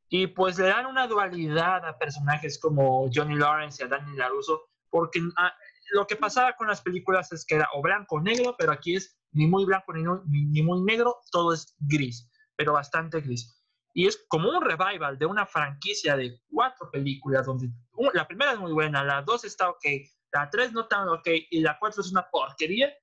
Y 0.09 0.25
pues 0.25 0.57
le 0.57 0.69
dan 0.69 0.87
una 0.87 1.05
dualidad 1.05 1.85
a 1.85 1.95
personajes 1.99 2.57
como 2.57 3.07
Johnny 3.13 3.35
Lawrence 3.35 3.83
y 3.83 3.85
a 3.85 3.89
Danny 3.89 4.17
LaRusso, 4.17 4.63
porque 4.89 5.21
ah, 5.37 5.53
lo 5.91 6.07
que 6.07 6.15
pasaba 6.15 6.55
con 6.55 6.69
las 6.69 6.81
películas 6.81 7.31
es 7.33 7.45
que 7.45 7.53
era 7.53 7.69
o 7.75 7.83
blanco 7.83 8.15
o 8.15 8.19
negro, 8.19 8.55
pero 8.57 8.71
aquí 8.71 8.95
es 8.95 9.15
ni 9.31 9.45
muy 9.45 9.63
blanco 9.63 9.93
ni, 9.93 10.01
ni 10.25 10.63
muy 10.63 10.81
negro, 10.81 11.17
todo 11.31 11.53
es 11.53 11.75
gris, 11.77 12.31
pero 12.55 12.73
bastante 12.73 13.21
gris. 13.21 13.56
Y 13.97 14.05
es 14.05 14.23
como 14.27 14.51
un 14.51 14.61
revival 14.63 15.17
de 15.17 15.25
una 15.25 15.47
franquicia 15.47 16.15
de 16.15 16.39
cuatro 16.51 16.91
películas, 16.91 17.47
donde 17.47 17.71
la 18.13 18.27
primera 18.27 18.51
es 18.51 18.59
muy 18.59 18.71
buena, 18.71 19.03
la 19.03 19.23
dos 19.23 19.43
está 19.43 19.71
ok, 19.71 19.85
la 20.31 20.47
tres 20.51 20.71
no 20.71 20.87
tan 20.87 21.09
ok 21.09 21.27
y 21.49 21.61
la 21.61 21.79
cuatro 21.79 22.01
es 22.01 22.11
una 22.11 22.29
porquería 22.29 22.93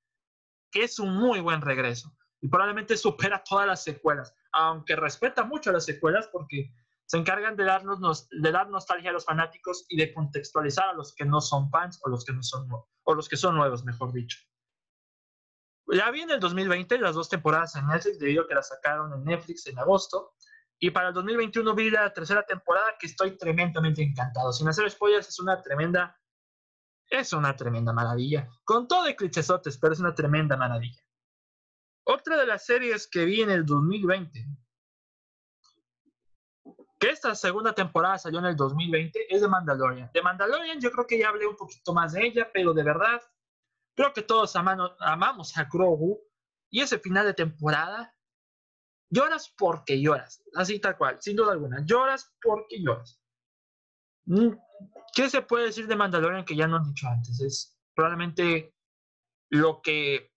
que 0.71 0.85
es 0.85 1.01
un 1.01 1.17
muy 1.17 1.41
buen 1.41 1.63
regreso 1.63 2.17
y 2.41 2.47
probablemente 2.47 2.97
supera 2.97 3.43
todas 3.43 3.67
las 3.67 3.83
secuelas, 3.83 4.37
aunque 4.53 4.95
respeta 4.95 5.43
mucho 5.43 5.73
las 5.73 5.85
secuelas 5.85 6.29
porque 6.29 6.73
se 7.07 7.17
encargan 7.17 7.57
de 7.57 7.65
darnos 7.65 8.29
de 8.31 8.53
dar 8.53 8.71
nostalgia 8.71 9.11
a 9.11 9.15
los 9.15 9.25
fanáticos 9.25 9.87
y 9.89 9.97
de 9.97 10.15
contextualizar 10.15 10.91
a 10.91 10.93
los 10.93 11.13
que 11.17 11.25
no 11.25 11.41
son 11.41 11.71
fans 11.71 11.99
o 12.05 12.09
los 12.09 12.25
que 12.25 12.35
no 12.35 12.43
son 12.45 12.69
o 12.71 13.15
los 13.17 13.29
que 13.29 13.37
son 13.37 13.57
nuevos, 13.57 13.85
mejor 13.85 14.13
dicho. 14.13 14.39
Ya 15.89 16.09
vi 16.13 16.21
en 16.21 16.31
el 16.31 16.39
2020 16.39 16.99
las 16.99 17.17
dos 17.17 17.29
temporadas 17.29 17.75
en 17.75 17.89
Netflix 17.89 18.21
debido 18.21 18.45
a 18.45 18.47
que 18.47 18.55
las 18.55 18.69
sacaron 18.69 19.13
en 19.13 19.25
Netflix 19.25 19.67
en 19.67 19.77
agosto 19.81 20.35
y 20.87 20.91
para 20.91 21.09
el 21.09 21.15
2021 21.15 21.75
vi 21.75 21.89
la 21.91 22.13
tercera 22.13 22.45
temporada 22.45 22.95
que 22.99 23.07
estoy 23.07 23.39
tremendamente 23.39 24.03
encantado. 24.03 24.53
Sin 24.53 24.69
hacer 24.69 24.91
spoilers, 24.91 25.29
es 25.29 25.41
una 25.41 25.63
tremenda 25.63 26.21
es 27.09 27.33
una 27.33 27.57
tremenda 27.57 27.93
maravilla. 27.93 28.49
Con 28.65 28.87
todo 28.87 29.05
de 29.05 29.17
clichesotes, 29.17 29.79
pero 29.79 29.95
es 29.95 30.01
una 30.01 30.15
tremenda 30.15 30.57
maravilla. 30.57 31.03
Otra 32.05 32.37
de 32.37 32.47
las 32.47 32.67
series 32.67 33.09
que 33.09 33.25
vi 33.25 33.41
en 33.41 33.51
el 33.51 33.65
2020, 33.65 34.47
que 36.99 37.09
esta 37.09 37.35
segunda 37.35 37.75
temporada 37.75 38.19
salió 38.19 38.39
en 38.41 38.47
el 38.47 38.57
2020, 38.57 39.35
es 39.35 39.41
de 39.41 39.49
Mandalorian. 39.49 40.11
De 40.13 40.21
Mandalorian 40.21 40.81
yo 40.81 40.91
creo 40.91 41.07
que 41.07 41.19
ya 41.19 41.31
hablé 41.31 41.47
un 41.47 41.57
poquito 41.57 41.95
más 41.95 42.13
de 42.13 42.27
ella, 42.27 42.51
pero 42.53 42.75
de 42.75 42.83
verdad, 42.83 43.23
creo 43.95 44.13
que 44.13 44.23
todos 44.23 44.55
amamos 44.57 45.57
a 45.57 45.65
Grogu. 45.65 46.21
Y 46.71 46.81
ese 46.81 46.99
final 46.99 47.25
de 47.25 47.35
temporada, 47.35 48.14
lloras 49.11 49.53
porque 49.57 50.01
lloras. 50.01 50.43
Así 50.55 50.79
tal 50.79 50.97
cual, 50.97 51.19
sin 51.21 51.37
duda 51.37 51.53
alguna. 51.53 51.85
Lloras 51.85 52.33
porque 52.43 52.83
lloras. 52.83 53.21
Mm, 54.27 54.51
¿Qué 55.15 55.31
se 55.31 55.43
puede 55.43 55.67
decir 55.67 55.87
de 55.87 55.97
Mandalorian 55.97 56.45
que 56.45 56.57
ya 56.57 56.67
no 56.67 56.77
han 56.77 56.85
dicho 56.85 57.09
antes? 57.09 57.41
Es 57.41 57.79
probablemente 57.95 58.75
lo 59.51 59.81
que 59.83 60.33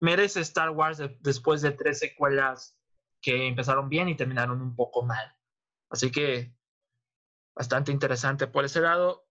merece 0.00 0.40
Star 0.40 0.70
Wars 0.70 1.02
después 1.20 1.60
de 1.62 1.72
tres 1.72 1.98
secuelas 1.98 2.76
que 3.20 3.48
empezaron 3.48 3.88
bien 3.88 4.08
y 4.08 4.16
terminaron 4.16 4.62
un 4.62 4.74
poco 4.74 5.02
mal. 5.02 5.36
Así 5.90 6.10
que 6.10 6.54
bastante 7.54 7.92
interesante 7.92 8.46
por 8.46 8.64
ese 8.64 8.80
lado. 8.80 9.26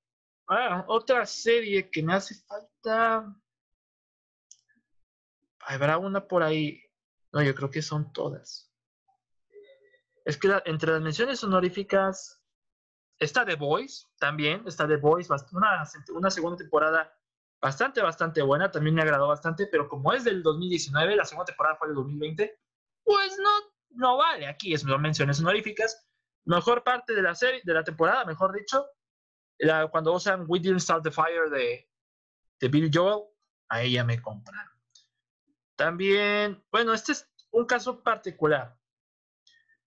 Ah, 0.48 0.86
otra 0.88 1.26
serie 1.26 1.90
que 1.90 2.04
me 2.04 2.14
hace 2.14 2.36
falta. 2.46 3.36
Habrá 5.62 5.98
una 5.98 6.28
por 6.28 6.44
ahí. 6.44 6.82
No, 7.32 7.42
yo 7.44 7.54
creo 7.56 7.70
que 7.70 7.82
son 7.82 8.12
todas. 8.12 8.72
Es 10.26 10.38
que 10.38 10.50
entre 10.66 10.92
las 10.92 11.02
menciones 11.02 11.44
honoríficas 11.44 12.40
Está 13.20 13.46
The 13.46 13.56
Voice 13.56 14.08
también, 14.18 14.64
está 14.66 14.88
The 14.88 14.96
Voice, 14.96 15.32
una, 15.52 16.30
segunda 16.30 16.58
temporada 16.58 17.14
bastante, 17.62 18.02
bastante 18.02 18.42
buena, 18.42 18.72
también 18.72 18.96
me 18.96 19.02
agradó 19.02 19.28
bastante, 19.28 19.68
pero 19.68 19.90
como 19.90 20.14
es 20.14 20.24
del 20.24 20.42
2019, 20.42 21.18
la 21.18 21.26
segunda 21.26 21.46
temporada 21.46 21.76
fue 21.76 21.90
del 21.90 21.96
2020, 21.96 22.60
pues 23.04 23.38
no, 23.38 23.50
no 23.90 24.18
vale, 24.18 24.48
aquí 24.48 24.74
es 24.74 24.86
menciones 24.86 25.42
honoríficas. 25.42 26.08
Mejor 26.46 26.82
parte 26.84 27.14
de 27.14 27.22
la 27.22 27.36
serie, 27.36 27.62
de 27.66 27.74
la 27.74 27.84
temporada, 27.84 28.24
mejor 28.24 28.54
dicho, 28.54 28.88
cuando 29.92 30.14
usan 30.14 30.46
We 30.48 30.60
Didn't 30.60 30.80
Start 30.80 31.04
the 31.04 31.12
Fire 31.12 31.50
de, 31.50 31.90
de 32.62 32.68
Billy 32.70 32.90
Joel, 32.92 33.26
a 33.68 33.82
ella 33.82 34.06
me 34.06 34.22
compran. 34.22 34.66
También, 35.80 36.62
bueno, 36.74 36.94
este 36.94 37.14
es 37.14 37.26
un 37.52 37.66
caso 37.66 38.04
particular. 38.04 38.78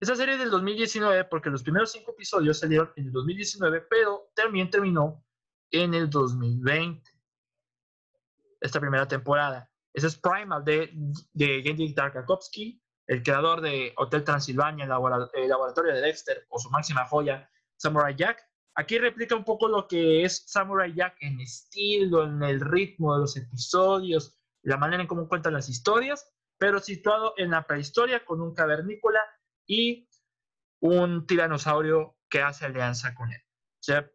Esa 0.01 0.17
serie 0.17 0.37
es 0.37 0.41
del 0.41 0.49
2019 0.49 1.27
porque 1.27 1.51
los 1.51 1.63
primeros 1.63 1.93
cinco 1.93 2.13
episodios 2.13 2.61
salieron 2.61 2.91
en 2.97 3.09
el 3.09 3.13
2019, 3.13 3.83
pero 3.91 4.33
también 4.35 4.71
terminó 4.71 5.23
en 5.71 5.93
el 5.93 6.09
2020. 6.09 7.11
Esta 8.63 8.81
primera 8.81 9.07
temporada. 9.07 9.71
Ese 9.93 10.07
es 10.07 10.17
Primal 10.17 10.65
de, 10.65 10.91
de 11.35 11.61
Gendy 11.63 11.95
Tarkovsky, 11.95 12.83
el 13.07 13.23
creador 13.23 13.61
de 13.61 13.93
Hotel 13.99 14.25
Transilvania, 14.25 14.85
el, 14.85 15.49
laboratorio 15.49 15.93
de 15.93 16.01
Dexter, 16.01 16.47
o 16.49 16.59
su 16.59 16.71
máxima 16.71 17.05
joya, 17.05 17.51
Samurai 17.77 18.17
Jack. 18.17 18.43
Aquí 18.77 18.97
replica 18.97 19.37
un 19.37 19.45
poco 19.45 19.69
lo 19.69 19.87
que 19.87 20.25
es 20.25 20.43
Samurai 20.47 20.95
Jack 20.95 21.19
en 21.21 21.39
estilo, 21.43 22.25
en 22.25 22.43
el 22.43 22.63
ritmo 22.63 23.13
de 23.15 23.21
los 23.21 23.37
episodios, 23.37 24.39
la 24.63 24.77
manera 24.77 25.03
en 25.03 25.09
cómo 25.09 25.29
cuentan 25.29 25.55
las 25.55 25.69
historias, 25.69 26.33
pero 26.59 26.81
situado 26.81 27.35
en 27.37 27.51
la 27.51 27.67
prehistoria 27.67 28.25
con 28.25 28.41
un 28.41 28.55
cavernícola 28.55 29.21
y 29.67 30.09
un 30.81 31.27
tiranosaurio 31.27 32.17
que 32.29 32.43
hace 32.43 32.67
alianza 32.67 33.15
con 33.15 33.33
él. 33.33 33.41
O 33.45 33.83
sea, 33.83 34.11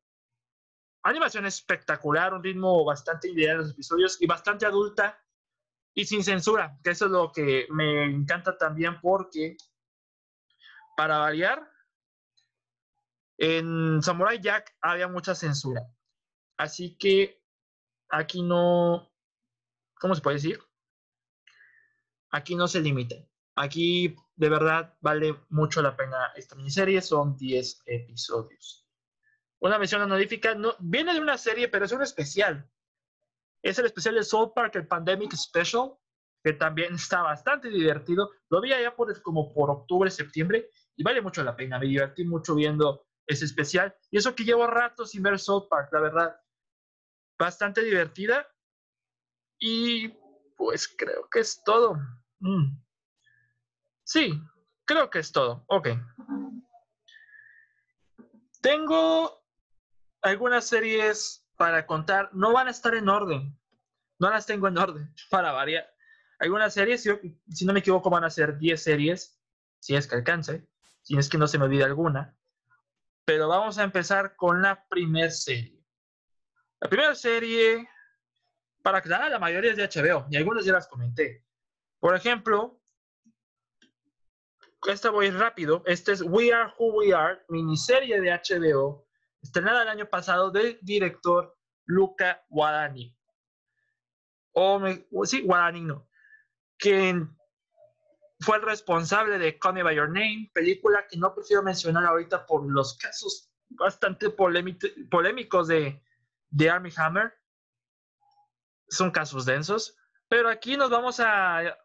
animación 1.03 1.45
espectacular, 1.45 2.33
un 2.33 2.43
ritmo 2.43 2.83
bastante 2.83 3.29
ideal 3.29 3.55
en 3.55 3.61
los 3.61 3.71
episodios 3.71 4.21
y 4.21 4.27
bastante 4.27 4.65
adulta 4.65 5.21
y 5.93 6.05
sin 6.05 6.23
censura, 6.23 6.77
que 6.83 6.91
eso 6.91 7.05
es 7.05 7.11
lo 7.11 7.31
que 7.31 7.65
me 7.69 8.03
encanta 8.05 8.57
también 8.57 8.99
porque, 9.01 9.57
para 10.95 11.17
variar, 11.17 11.69
en 13.37 14.01
Samurai 14.01 14.39
Jack 14.39 14.75
había 14.81 15.07
mucha 15.07 15.33
censura. 15.35 15.81
Así 16.57 16.97
que 16.97 17.41
aquí 18.09 18.43
no, 18.43 19.06
¿cómo 19.99 20.15
se 20.15 20.21
puede 20.21 20.37
decir? 20.37 20.59
Aquí 22.31 22.55
no 22.55 22.67
se 22.67 22.81
limita. 22.81 23.15
Aquí 23.55 24.15
de 24.35 24.49
verdad 24.49 24.95
vale 25.01 25.35
mucho 25.49 25.81
la 25.81 25.95
pena 25.95 26.31
esta 26.35 26.55
miniserie, 26.55 27.01
son 27.01 27.35
10 27.35 27.83
episodios. 27.85 28.87
Una 29.59 29.79
mención 29.79 30.01
honorífica, 30.01 30.53
no, 30.53 30.75
viene 30.79 31.13
de 31.13 31.19
una 31.19 31.37
serie, 31.37 31.67
pero 31.67 31.85
es 31.85 31.91
un 31.91 32.03
especial. 32.03 32.69
Es 33.63 33.79
el 33.79 33.87
especial 33.87 34.15
de 34.15 34.23
Soul 34.23 34.53
Park, 34.53 34.75
el 34.75 34.87
Pandemic 34.87 35.33
Special, 35.33 35.97
que 36.43 36.53
también 36.53 36.95
está 36.95 37.23
bastante 37.23 37.69
divertido. 37.69 38.29
Lo 38.49 38.61
vi 38.61 38.73
allá 38.73 38.95
por, 38.95 39.19
como 39.23 39.51
por 39.53 39.71
octubre, 39.71 40.11
septiembre, 40.11 40.69
y 40.95 41.03
vale 41.03 41.21
mucho 41.21 41.43
la 41.43 41.55
pena. 41.55 41.79
Me 41.79 41.87
divertí 41.87 42.23
mucho 42.23 42.53
viendo 42.53 43.07
ese 43.25 43.45
especial. 43.45 43.95
Y 44.11 44.17
eso 44.17 44.35
que 44.35 44.43
llevo 44.43 44.67
rato 44.67 45.05
sin 45.05 45.23
ver 45.23 45.39
Soul 45.39 45.67
Park, 45.67 45.89
la 45.91 45.99
verdad. 45.99 46.39
Bastante 47.39 47.83
divertida. 47.83 48.47
Y 49.59 50.09
pues 50.55 50.87
creo 50.87 51.29
que 51.29 51.39
es 51.39 51.61
todo. 51.63 51.97
Mm. 52.39 52.77
Sí, 54.03 54.41
creo 54.85 55.09
que 55.09 55.19
es 55.19 55.31
todo. 55.31 55.63
Ok. 55.67 55.89
Tengo 58.61 59.43
algunas 60.21 60.65
series 60.65 61.47
para 61.55 61.85
contar, 61.85 62.29
no 62.33 62.53
van 62.53 62.67
a 62.67 62.71
estar 62.71 62.95
en 62.95 63.09
orden. 63.09 63.57
No 64.19 64.29
las 64.29 64.45
tengo 64.45 64.67
en 64.67 64.77
orden, 64.77 65.13
para 65.29 65.51
variar. 65.51 65.87
Algunas 66.39 66.73
series, 66.73 67.01
si, 67.49 67.65
no 67.65 67.73
me 67.73 67.79
equivoco, 67.79 68.09
van 68.09 68.23
a 68.23 68.29
ser 68.29 68.57
10 68.57 68.81
series, 68.81 69.39
si 69.79 69.95
es 69.95 70.07
que 70.07 70.15
alcance, 70.15 70.67
si 71.01 71.17
es 71.17 71.29
que 71.29 71.37
no 71.37 71.47
se 71.47 71.57
me 71.57 71.65
olvide 71.65 71.83
alguna. 71.83 72.37
Pero 73.25 73.47
vamos 73.47 73.77
a 73.77 73.83
empezar 73.83 74.35
con 74.35 74.61
la 74.61 74.87
primera 74.87 75.31
serie. 75.31 75.83
La 76.79 76.89
primera 76.89 77.15
serie, 77.15 77.89
para 78.87 78.99
aclarar, 78.99 79.29
la 79.29 79.37
mayoría 79.37 79.71
es 79.71 79.75
de 79.75 79.83
HBO, 79.83 80.27
y 80.29 80.37
algunas 80.37 80.63
ya 80.63 80.71
las 80.71 80.87
comenté. 80.87 81.43
Por 81.99 82.15
ejemplo, 82.15 82.79
esta 84.87 85.09
voy 85.09 85.29
rápido. 85.29 85.83
Este 85.85 86.13
es 86.13 86.21
We 86.21 86.53
Are 86.53 86.71
Who 86.79 86.93
We 86.93 87.13
Are, 87.13 87.41
miniserie 87.49 88.21
de 88.21 88.31
HBO, 88.31 89.05
estrenada 89.41 89.81
el 89.81 89.89
año 89.89 90.05
pasado 90.09 90.51
del 90.51 90.79
director 90.81 91.53
Luca 91.83 92.45
Guadagnino. 92.47 93.13
O, 94.53 94.79
sí, 95.25 95.41
Guadagnino, 95.41 96.07
quien 96.77 97.37
fue 98.39 98.55
el 98.55 98.63
responsable 98.63 99.37
de 99.37 99.59
Call 99.59 99.73
Me 99.73 99.83
By 99.83 99.97
Your 99.97 100.07
Name, 100.07 100.49
película 100.53 101.05
que 101.09 101.17
no 101.17 101.35
prefiero 101.35 101.61
mencionar 101.61 102.05
ahorita 102.05 102.45
por 102.45 102.65
los 102.65 102.97
casos 102.97 103.51
bastante 103.67 104.29
polémicos 104.29 105.67
de, 105.67 106.01
de 106.51 106.69
Army 106.69 106.89
Hammer. 106.95 107.36
Son 108.89 109.11
casos 109.11 109.45
densos. 109.45 109.95
Pero 110.27 110.49
aquí 110.49 110.77
nos 110.77 110.89
vamos 110.89 111.19
a 111.19 111.77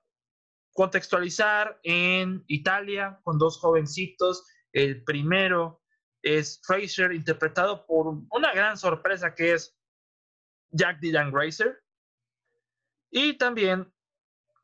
contextualizar 0.73 1.79
en 1.83 2.45
Italia 2.47 3.21
con 3.23 3.39
dos 3.39 3.59
jovencitos. 3.59 4.47
El 4.73 5.05
primero 5.05 5.83
es 6.23 6.61
Fraser, 6.65 7.13
interpretado 7.13 7.85
por 7.87 8.07
una 8.31 8.53
gran 8.53 8.77
sorpresa 8.77 9.35
que 9.35 9.53
es 9.55 9.77
Jack 10.71 11.01
Dylan 11.01 11.31
Grazer. 11.31 11.83
Y 13.11 13.35
también 13.35 13.93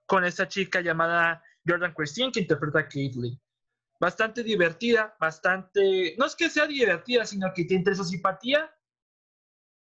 con 0.07 0.25
esta 0.25 0.49
chica 0.49 0.81
llamada 0.81 1.43
Jordan 1.67 1.93
Christine 1.93 2.33
que 2.33 2.41
interpreta 2.41 2.81
a 2.81 2.89
Lee. 2.93 3.39
Bastante 4.01 4.43
divertida, 4.43 5.15
bastante... 5.21 6.15
No 6.17 6.25
es 6.25 6.35
que 6.35 6.49
sea 6.49 6.67
divertida, 6.67 7.27
sino 7.27 7.53
que 7.53 7.67
entre 7.69 7.95
su 7.95 8.05
simpatía 8.05 8.73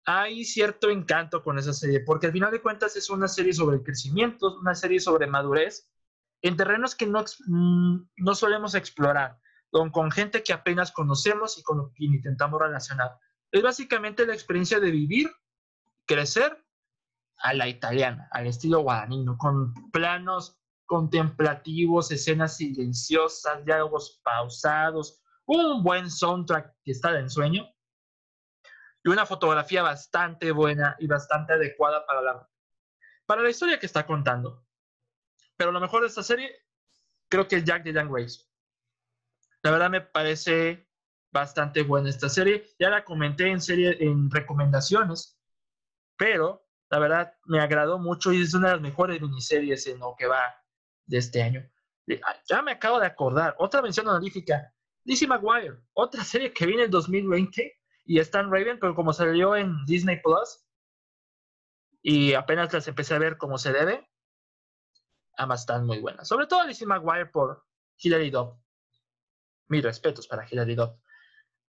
hay 0.05 0.45
cierto 0.45 0.91
encanto 0.91 1.43
con 1.43 1.59
esa 1.59 1.73
serie, 1.73 2.01
porque 2.01 2.27
al 2.27 2.33
final 2.33 2.51
de 2.51 2.63
cuentas 2.63 2.97
es 2.97 3.11
una 3.11 3.29
serie 3.29 3.53
sobre 3.53 3.83
crecimiento, 3.83 4.59
una 4.59 4.75
serie 4.75 5.01
sobre 5.01 5.27
madurez, 5.27 5.89
en 6.43 6.57
terrenos 6.57 6.95
que 6.95 7.07
no, 7.07 7.25
mm, 7.47 8.09
no 8.17 8.35
solemos 8.35 8.75
explorar, 8.75 9.39
con, 9.71 10.11
gente 10.11 10.43
que 10.43 10.53
apenas 10.53 10.91
conocemos 10.91 11.59
y 11.59 11.63
con 11.63 11.93
quien 11.93 12.15
intentamos 12.15 12.61
relacionar. 12.61 13.19
Es 13.53 13.63
básicamente 13.63 14.27
la 14.27 14.35
experiencia 14.35 14.81
de 14.81 14.91
vivir, 14.91 15.31
crecer 16.07 16.65
a 17.39 17.55
la 17.55 17.69
italiana, 17.69 18.29
al 18.33 18.47
estilo 18.47 18.81
guadagnino, 18.81 19.39
con 19.39 19.73
planos 19.93 20.57
contemplativos, 20.87 22.11
escenas 22.11 22.57
silenciosas, 22.57 23.65
diálogos 23.65 24.21
pausados, 24.25 25.23
un 25.47 25.85
buen 25.85 26.11
soundtrack 26.11 26.75
que 26.85 26.91
está 26.91 27.13
de 27.13 27.21
ensueño 27.21 27.65
y 29.03 29.09
una 29.09 29.27
fotografía 29.27 29.83
bastante 29.83 30.53
buena 30.53 30.97
y 30.99 31.07
bastante 31.07 31.55
adecuada 31.55 32.07
para 32.07 32.23
la, 32.23 32.49
para 33.27 33.43
la 33.43 33.51
historia 33.51 33.79
que 33.79 33.87
está 33.87 34.07
contando. 34.07 34.67
Pero 35.57 35.73
lo 35.73 35.81
mejor 35.81 36.03
de 36.03 36.09
esta 36.09 36.23
serie, 36.23 36.55
creo 37.29 37.47
que 37.47 37.57
es 37.57 37.65
Jack 37.65 37.83
de 37.85 37.93
Young 37.93 38.13
Grace. 38.13 38.45
La 39.63 39.71
verdad 39.71 39.91
me 39.91 40.01
parece 40.01 40.89
bastante 41.33 41.83
buena 41.83 42.11
esta 42.11 42.29
serie. 42.29 42.75
Ya 42.79 42.91
la 42.91 43.05
comenté 43.05 43.49
en 43.49 43.61
serie 43.61 43.97
en 44.01 44.31
recomendaciones, 44.31 45.39
pero 46.17 46.67
la 46.91 46.99
verdad 46.99 47.35
me 47.45 47.61
agradó 47.61 47.99
mucho 47.99 48.33
y 48.33 48.43
es 48.43 48.55
una 48.55 48.69
de 48.69 48.75
las 48.75 48.83
mejores 48.83 49.21
miniseries 49.21 49.87
en 49.87 50.01
lo 50.01 50.15
que 50.19 50.27
va 50.27 50.55
de 51.07 51.19
este 51.19 51.43
año. 51.43 51.69
Ah, 52.25 52.37
ya 52.49 52.63
me 52.63 52.73
acabo 52.73 52.99
de 52.99 53.07
acordar, 53.07 53.55
otra 53.59 53.83
mención 53.83 54.09
honorífica, 54.09 54.75
Lizzie 55.05 55.29
McGuire, 55.29 55.79
otra 55.93 56.25
serie 56.25 56.53
que 56.53 56.67
viene 56.67 56.85
en 56.85 56.91
2020 56.91 57.80
y 58.11 58.19
está 58.19 58.41
en 58.41 58.51
Raven, 58.51 58.81
pero 58.81 58.97
como 58.97 59.13
salió 59.13 59.55
en 59.55 59.85
Disney 59.87 60.21
Plus 60.21 60.67
y 62.03 62.35
apenas 62.35 62.73
las 62.73 62.89
empecé 62.89 63.15
a 63.15 63.21
ver 63.21 63.39
como 63.39 63.57
se 63.57 63.73
debe, 63.73 64.11
ambas 65.37 65.61
están 65.61 65.87
muy 65.87 66.01
buenas. 66.01 66.27
Sobre 66.27 66.49
todo 66.49 66.67
Lizzie 66.67 66.89
McGuire 66.89 67.27
por 67.27 67.65
Hilary 67.99 68.31
Duff. 68.31 68.59
Mis 69.69 69.85
respetos 69.85 70.27
para 70.27 70.45
Hilary 70.45 70.75
Duff. 70.75 70.91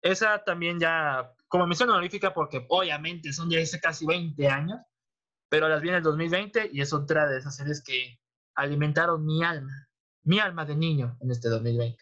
Esa 0.00 0.44
también 0.44 0.78
ya, 0.78 1.34
como 1.48 1.66
mención 1.66 1.90
honorífica, 1.90 2.32
porque 2.32 2.64
obviamente 2.68 3.32
son 3.32 3.50
ya 3.50 3.60
hace 3.60 3.80
casi 3.80 4.06
20 4.06 4.46
años, 4.46 4.78
pero 5.48 5.68
las 5.68 5.82
viene 5.82 5.96
el 5.96 6.04
2020 6.04 6.70
y 6.72 6.82
es 6.82 6.92
otra 6.92 7.26
de 7.26 7.38
esas 7.38 7.56
series 7.56 7.82
que 7.82 8.20
alimentaron 8.54 9.26
mi 9.26 9.42
alma, 9.42 9.88
mi 10.22 10.38
alma 10.38 10.64
de 10.64 10.76
niño 10.76 11.18
en 11.20 11.32
este 11.32 11.48
2020. 11.48 12.00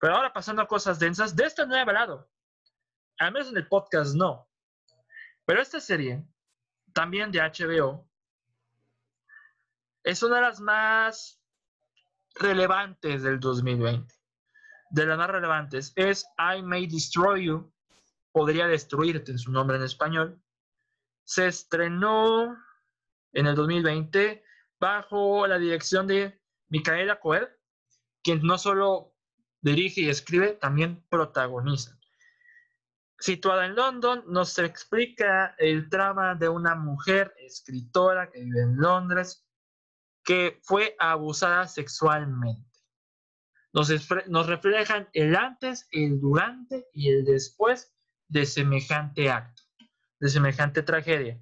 Pero 0.00 0.16
ahora 0.16 0.32
pasando 0.32 0.60
a 0.60 0.66
cosas 0.66 0.98
densas, 0.98 1.36
de 1.36 1.44
esta 1.44 1.66
no 1.66 1.76
he 1.76 1.80
hablado. 1.82 2.28
Al 3.18 3.32
menos 3.32 3.48
en 3.48 3.56
el 3.56 3.68
podcast 3.68 4.14
no. 4.14 4.48
Pero 5.44 5.62
esta 5.62 5.80
serie, 5.80 6.24
también 6.92 7.30
de 7.30 7.40
HBO, 7.40 8.08
es 10.02 10.22
una 10.22 10.36
de 10.36 10.42
las 10.42 10.60
más 10.60 11.40
relevantes 12.34 13.22
del 13.22 13.40
2020. 13.40 14.14
De 14.90 15.06
las 15.06 15.18
más 15.18 15.30
relevantes 15.30 15.92
es 15.96 16.26
I 16.38 16.62
May 16.62 16.86
Destroy 16.86 17.46
You, 17.46 17.72
podría 18.32 18.66
destruirte 18.66 19.32
en 19.32 19.38
su 19.38 19.50
nombre 19.50 19.78
en 19.78 19.82
español. 19.82 20.40
Se 21.24 21.46
estrenó 21.46 22.56
en 23.32 23.46
el 23.46 23.54
2020 23.54 24.44
bajo 24.78 25.46
la 25.46 25.58
dirección 25.58 26.06
de 26.06 26.40
Micaela 26.68 27.18
Coel, 27.18 27.48
quien 28.22 28.42
no 28.42 28.58
solo 28.58 29.14
dirige 29.60 30.02
y 30.02 30.08
escribe, 30.08 30.52
también 30.52 31.04
protagoniza. 31.08 31.98
Situada 33.18 33.64
en 33.66 33.74
London, 33.74 34.24
nos 34.26 34.58
explica 34.58 35.54
el 35.58 35.88
trama 35.88 36.34
de 36.34 36.48
una 36.48 36.74
mujer 36.74 37.34
escritora 37.38 38.30
que 38.30 38.42
vive 38.42 38.62
en 38.62 38.76
Londres 38.76 39.46
que 40.22 40.60
fue 40.62 40.94
abusada 40.98 41.66
sexualmente. 41.66 42.66
Nos, 43.72 44.46
reflejan 44.46 45.08
el 45.12 45.36
antes, 45.36 45.86
el 45.92 46.20
durante 46.20 46.88
y 46.92 47.10
el 47.10 47.24
después 47.24 47.94
de 48.28 48.44
semejante 48.44 49.30
acto, 49.30 49.62
de 50.18 50.28
semejante 50.28 50.82
tragedia. 50.82 51.40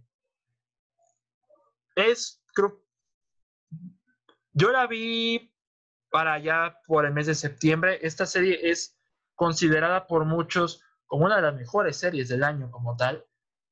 Es, 1.95 2.45
creo, 2.53 2.85
yo 4.53 4.71
la 4.71 4.87
vi 4.87 5.55
para 6.11 6.35
allá 6.35 6.79
por 6.87 7.07
el 7.07 7.13
mes 7.13 7.27
de 7.27 7.35
septiembre. 7.35 8.01
Esta 8.03 8.27
serie 8.27 8.69
es 8.69 8.99
considerada 9.35 10.07
por 10.07 10.25
muchos 10.25 10.83
como 11.15 11.27
una 11.27 11.37
de 11.37 11.43
las 11.43 11.55
mejores 11.55 11.97
series 11.97 12.29
del 12.29 12.43
año 12.43 12.73
como 12.73 12.97
tal. 12.97 13.25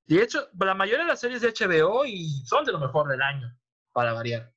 De 0.07 0.23
hecho, 0.23 0.47
la 0.61 0.75
mayoría 0.75 1.03
de 1.03 1.09
las 1.09 1.19
series 1.19 1.41
de 1.41 1.49
HBO 1.49 2.05
y 2.05 2.29
son 2.47 2.65
de 2.65 2.71
lo 2.71 2.79
mejor 2.79 3.09
del 3.09 3.21
año, 3.21 3.53
para 3.93 4.13
variar. 4.13 4.55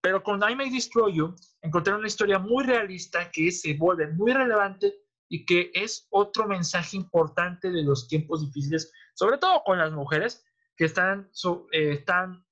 Pero 0.00 0.22
con 0.22 0.40
I 0.48 0.54
May 0.54 0.70
Destroy 0.70 1.12
You 1.12 1.34
encontré 1.60 1.92
una 1.92 2.06
historia 2.06 2.38
muy 2.38 2.62
realista 2.62 3.28
que 3.32 3.50
se 3.50 3.74
vuelve 3.74 4.06
muy 4.12 4.32
relevante 4.32 4.94
y 5.28 5.44
que 5.44 5.72
es 5.74 6.06
otro 6.10 6.46
mensaje 6.46 6.96
importante 6.96 7.68
de 7.68 7.82
los 7.82 8.06
tiempos 8.06 8.42
difíciles, 8.42 8.92
sobre 9.14 9.38
todo 9.38 9.64
con 9.64 9.78
las 9.78 9.90
mujeres 9.90 10.44
que 10.76 10.84
están, 10.84 11.28
eh, 11.72 11.94
están 11.94 12.46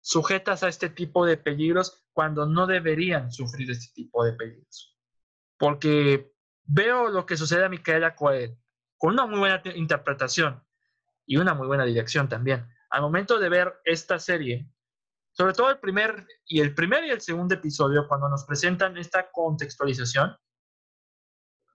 sujetas 0.00 0.62
a 0.62 0.68
este 0.68 0.90
tipo 0.90 1.26
de 1.26 1.38
peligros 1.38 2.06
cuando 2.12 2.46
no 2.46 2.68
deberían 2.68 3.32
sufrir 3.32 3.68
este 3.68 3.92
tipo 3.94 4.24
de 4.24 4.34
peligros. 4.34 4.96
Porque 5.58 6.32
veo 6.62 7.08
lo 7.08 7.26
que 7.26 7.36
sucede 7.36 7.64
a 7.64 7.68
Micaela 7.68 8.14
Coel 8.14 8.61
con 9.02 9.14
una 9.14 9.26
muy 9.26 9.40
buena 9.40 9.60
interpretación 9.74 10.64
y 11.26 11.36
una 11.36 11.54
muy 11.54 11.66
buena 11.66 11.84
dirección 11.84 12.28
también. 12.28 12.72
Al 12.88 13.02
momento 13.02 13.40
de 13.40 13.48
ver 13.48 13.80
esta 13.84 14.20
serie, 14.20 14.70
sobre 15.32 15.54
todo 15.54 15.70
el 15.70 15.80
primer 15.80 16.24
y 16.46 16.60
el 16.60 16.72
primer 16.72 17.06
y 17.06 17.10
el 17.10 17.20
segundo 17.20 17.56
episodio, 17.56 18.06
cuando 18.06 18.28
nos 18.28 18.44
presentan 18.44 18.96
esta 18.96 19.28
contextualización, 19.32 20.36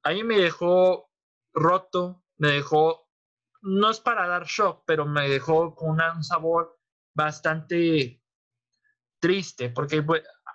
ahí 0.04 0.24
me 0.24 0.40
dejó 0.40 1.12
roto, 1.54 2.24
me 2.38 2.48
dejó, 2.48 3.10
no 3.62 3.90
es 3.90 4.00
para 4.00 4.26
dar 4.26 4.46
shock, 4.46 4.84
pero 4.88 5.06
me 5.06 5.28
dejó 5.28 5.76
con 5.76 6.00
un 6.00 6.24
sabor 6.24 6.80
bastante 7.14 8.24
triste, 9.20 9.70
porque 9.70 10.02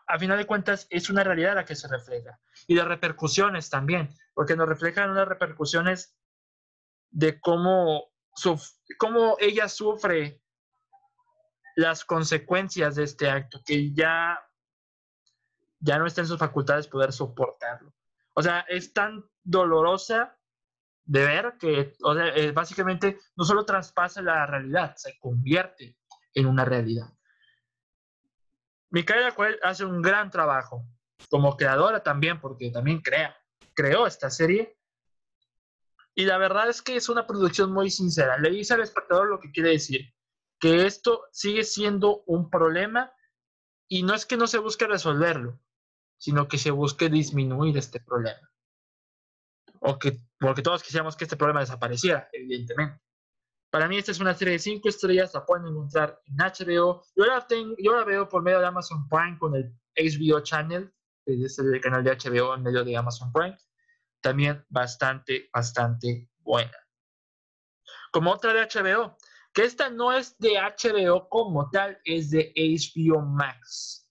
a 0.07 0.19
final 0.19 0.39
de 0.39 0.47
cuentas 0.47 0.87
es 0.89 1.11
una 1.11 1.23
realidad 1.23 1.55
la 1.55 1.67
que 1.67 1.77
se 1.77 1.87
refleja. 1.87 2.41
Y 2.67 2.77
de 2.77 2.85
repercusiones 2.87 3.69
también, 3.69 4.09
porque 4.33 4.57
nos 4.57 4.67
reflejan 4.67 5.11
unas 5.11 5.29
repercusiones 5.29 6.17
de 7.13 7.41
cómo, 7.41 8.11
cómo 8.99 9.37
ella 9.39 9.69
sufre 9.69 10.43
las 11.77 12.05
consecuencias 12.05 12.97
de 12.97 13.05
este 13.05 13.31
acto, 13.31 13.61
que 13.65 13.93
ya, 13.93 14.39
ya 15.79 15.99
no 15.99 16.07
está 16.07 16.23
en 16.23 16.27
sus 16.27 16.39
facultades 16.39 16.89
poder 16.89 17.13
soportarlo. 17.13 17.95
O 18.35 18.43
sea, 18.43 18.61
es 18.69 18.93
tan 18.93 19.25
dolorosa 19.43 20.37
de 21.05 21.25
ver 21.25 21.57
que, 21.59 21.95
o 22.03 22.15
sea, 22.15 22.29
eh, 22.29 22.53
básicamente 22.53 23.19
no 23.37 23.45
solo 23.45 23.65
traspasa 23.65 24.23
la 24.23 24.47
realidad, 24.47 24.95
se 24.97 25.19
convierte 25.19 25.99
en 26.35 26.47
una 26.47 26.65
realidad. 26.65 27.13
Micaela 28.91 29.33
Coel 29.33 29.59
hace 29.63 29.85
un 29.85 30.03
gran 30.03 30.31
trabajo 30.31 30.87
como 31.31 31.57
creadora 31.57 32.03
también, 32.03 32.41
porque 32.41 32.71
también 32.71 33.01
crea, 33.01 33.37
creó 33.75 34.07
esta 34.07 34.31
serie 34.31 34.79
y 36.15 36.25
la 36.27 36.39
verdad 36.39 36.69
es 36.69 36.83
que 36.83 36.97
es 36.97 37.09
una 37.09 37.27
producción 37.27 37.73
muy 37.73 37.91
sincera. 37.91 38.39
Le 38.39 38.51
dice 38.51 38.75
al 38.75 38.83
espectador 38.83 39.29
lo 39.29 39.41
que 39.41 39.51
quiere 39.51 39.71
decir, 39.71 40.13
que 40.61 40.87
esto 40.87 41.25
sigue 41.33 41.65
siendo 41.65 42.23
un 42.27 42.51
problema 42.51 43.13
y 43.89 44.03
no 44.03 44.15
es 44.15 44.27
que 44.27 44.37
no 44.37 44.47
se 44.47 44.59
busque 44.59 44.87
resolverlo, 44.87 45.59
sino 46.19 46.49
que 46.49 46.59
se 46.59 46.71
busque 46.71 47.09
disminuir 47.09 47.77
este 47.79 48.01
problema. 48.01 48.51
O 49.81 49.99
que, 49.99 50.19
porque 50.39 50.63
todos 50.63 50.83
quisiéramos 50.83 51.17
que 51.17 51.25
este 51.25 51.37
problema 51.37 51.61
desapareciera, 51.61 52.29
evidentemente. 52.33 53.03
Para 53.71 53.89
mí 53.89 53.97
esta 53.97 54.13
es 54.13 54.21
una 54.21 54.35
serie 54.35 54.53
de 54.53 54.59
cinco 54.59 54.91
estrellas, 54.91 55.33
la 55.33 55.47
pueden 55.47 55.67
encontrar 55.67 56.21
en 56.27 56.37
HBO. 56.37 57.05
Yo 57.17 57.25
la, 57.25 57.47
tengo, 57.47 57.75
yo 57.79 57.97
la 57.97 58.05
veo 58.05 58.29
por 58.29 58.43
medio 58.43 58.61
de 58.61 58.67
Amazon 58.67 59.09
Prime 59.09 59.39
con 59.39 59.57
el 59.57 59.75
HBO 59.97 60.41
Channel, 60.41 60.93
que 61.25 61.43
es 61.43 61.59
el 61.59 61.81
canal 61.81 62.05
de 62.05 62.13
HBO 62.13 62.55
en 62.55 62.63
medio 62.63 62.85
de 62.85 62.97
Amazon 62.97 63.33
Prime 63.33 63.57
también 64.23 64.65
bastante, 64.69 65.51
bastante 65.53 66.31
buena. 66.39 66.77
Como 68.13 68.31
otra 68.31 68.55
de 68.55 68.63
HBO, 68.63 69.17
que 69.53 69.65
esta 69.65 69.91
no 69.91 70.13
es 70.13 70.39
de 70.39 70.55
HBO 70.59 71.29
como 71.29 71.69
tal, 71.71 72.01
es 72.05 72.31
de 72.31 72.53
HBO 72.57 73.21
Max. 73.21 74.09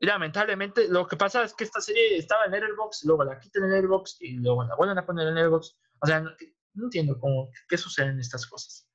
Y 0.00 0.06
lamentablemente, 0.06 0.88
lo 0.88 1.06
que 1.06 1.16
pasa 1.16 1.42
es 1.42 1.54
que 1.54 1.64
esta 1.64 1.80
serie 1.80 2.18
estaba 2.18 2.44
en 2.44 2.54
Airbox, 2.54 3.04
luego 3.04 3.24
la 3.24 3.40
quitan 3.40 3.64
en 3.64 3.72
Airbox 3.72 4.18
y 4.20 4.32
luego 4.32 4.62
la 4.64 4.76
vuelven 4.76 4.98
a 4.98 5.06
poner 5.06 5.28
en 5.28 5.38
Airbox. 5.38 5.76
O 6.00 6.06
sea, 6.06 6.20
no, 6.20 6.30
entiendo 6.74 7.18
cómo, 7.18 7.50
qué 7.68 7.78
suceden 7.78 8.20
estas 8.20 8.46
cosas. 8.46 8.86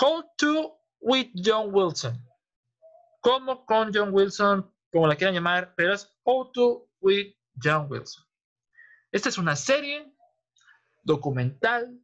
How 0.00 0.24
to 0.38 0.78
with 1.00 1.30
John 1.34 1.72
Wilson. 1.72 2.20
Como 3.20 3.64
con 3.64 3.92
John 3.94 4.12
Wilson, 4.12 4.72
como 4.92 5.06
la 5.06 5.16
quieran 5.16 5.34
llamar, 5.34 5.74
pero 5.76 5.94
es 5.94 6.12
How 6.24 6.50
to 6.52 6.88
with 7.00 7.37
John 7.62 7.86
Wilson. 7.90 8.24
Esta 9.12 9.28
es 9.28 9.38
una 9.38 9.56
serie 9.56 10.12
documental 11.02 12.00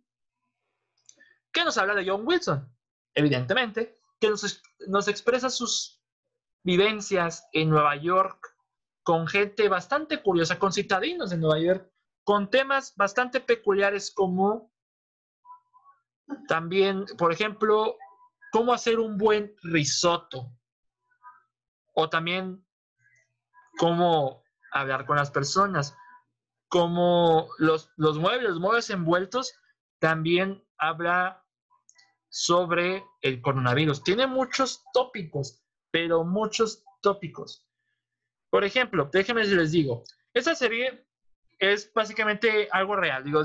que 1.53 1.65
nos 1.65 1.79
habla 1.79 1.95
de 1.95 2.09
John 2.09 2.27
Wilson, 2.27 2.75
evidentemente, 3.15 3.99
que 4.21 4.29
nos, 4.29 4.63
nos 4.89 5.09
expresa 5.09 5.51
sus 5.51 6.03
vivencias 6.63 7.47
en 7.53 7.69
Nueva 7.71 7.97
York 7.97 8.55
con 9.03 9.27
gente 9.27 9.69
bastante 9.69 10.23
curiosa, 10.23 10.59
con 10.59 10.73
citadinos 10.73 11.31
de 11.31 11.37
Nueva 11.37 11.59
York, 11.59 11.93
con 12.25 12.49
temas 12.49 12.95
bastante 12.97 13.41
peculiares 13.41 14.11
como 14.11 14.73
también, 16.49 17.05
por 17.19 17.33
ejemplo, 17.33 17.97
cómo 18.51 18.73
hacer 18.73 18.99
un 18.99 19.19
buen 19.19 19.55
risotto 19.63 20.51
o 21.95 22.09
también 22.09 22.65
cómo 23.79 24.44
hablar 24.75 25.07
con 25.07 25.17
las 25.17 25.31
personas. 25.31 25.97
Como 26.69 27.49
los, 27.59 27.91
los 27.97 28.19
muebles, 28.19 28.51
los 28.51 28.61
muebles 28.61 28.91
envueltos, 28.91 29.55
también 29.99 30.63
habla 30.77 31.43
sobre 32.29 33.05
el 33.23 33.41
coronavirus. 33.41 34.03
Tiene 34.03 34.27
muchos 34.27 34.85
tópicos, 34.93 35.63
pero 35.91 36.25
muchos 36.25 36.85
tópicos. 37.01 37.67
Por 38.51 38.65
ejemplo, 38.65 39.09
déjenme 39.13 39.45
les 39.45 39.73
digo, 39.73 40.05
esta 40.33 40.55
serie 40.55 41.07
es 41.59 41.93
básicamente 41.93 42.69
algo 42.73 42.97
real. 42.97 43.25
Digo, 43.25 43.43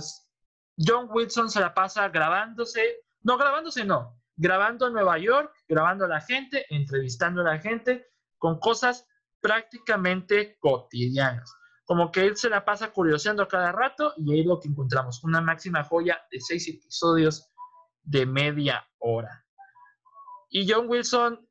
John 0.77 1.07
Wilson 1.11 1.49
se 1.49 1.59
la 1.59 1.73
pasa 1.73 2.09
grabándose, 2.09 3.05
no 3.21 3.37
grabándose, 3.37 3.85
no, 3.85 4.19
grabando 4.35 4.87
en 4.87 4.93
Nueva 4.93 5.17
York, 5.17 5.53
grabando 5.67 6.05
a 6.05 6.07
la 6.07 6.21
gente, 6.21 6.65
entrevistando 6.69 7.41
a 7.41 7.45
la 7.45 7.59
gente 7.59 8.07
con 8.37 8.59
cosas 8.59 9.07
prácticamente 9.41 10.57
cotidianas. 10.59 11.53
Como 11.85 12.11
que 12.11 12.21
él 12.21 12.37
se 12.37 12.49
la 12.49 12.65
pasa 12.65 12.91
curioseando 12.91 13.47
cada 13.47 13.71
rato 13.71 14.13
y 14.17 14.33
ahí 14.33 14.43
lo 14.43 14.59
que 14.59 14.67
encontramos, 14.67 15.23
una 15.23 15.41
máxima 15.41 15.83
joya 15.83 16.21
de 16.31 16.39
seis 16.39 16.67
episodios 16.67 17.51
de 18.03 18.25
media 18.25 18.87
hora. 18.99 19.45
Y 20.49 20.71
John 20.71 20.87
Wilson, 20.87 21.47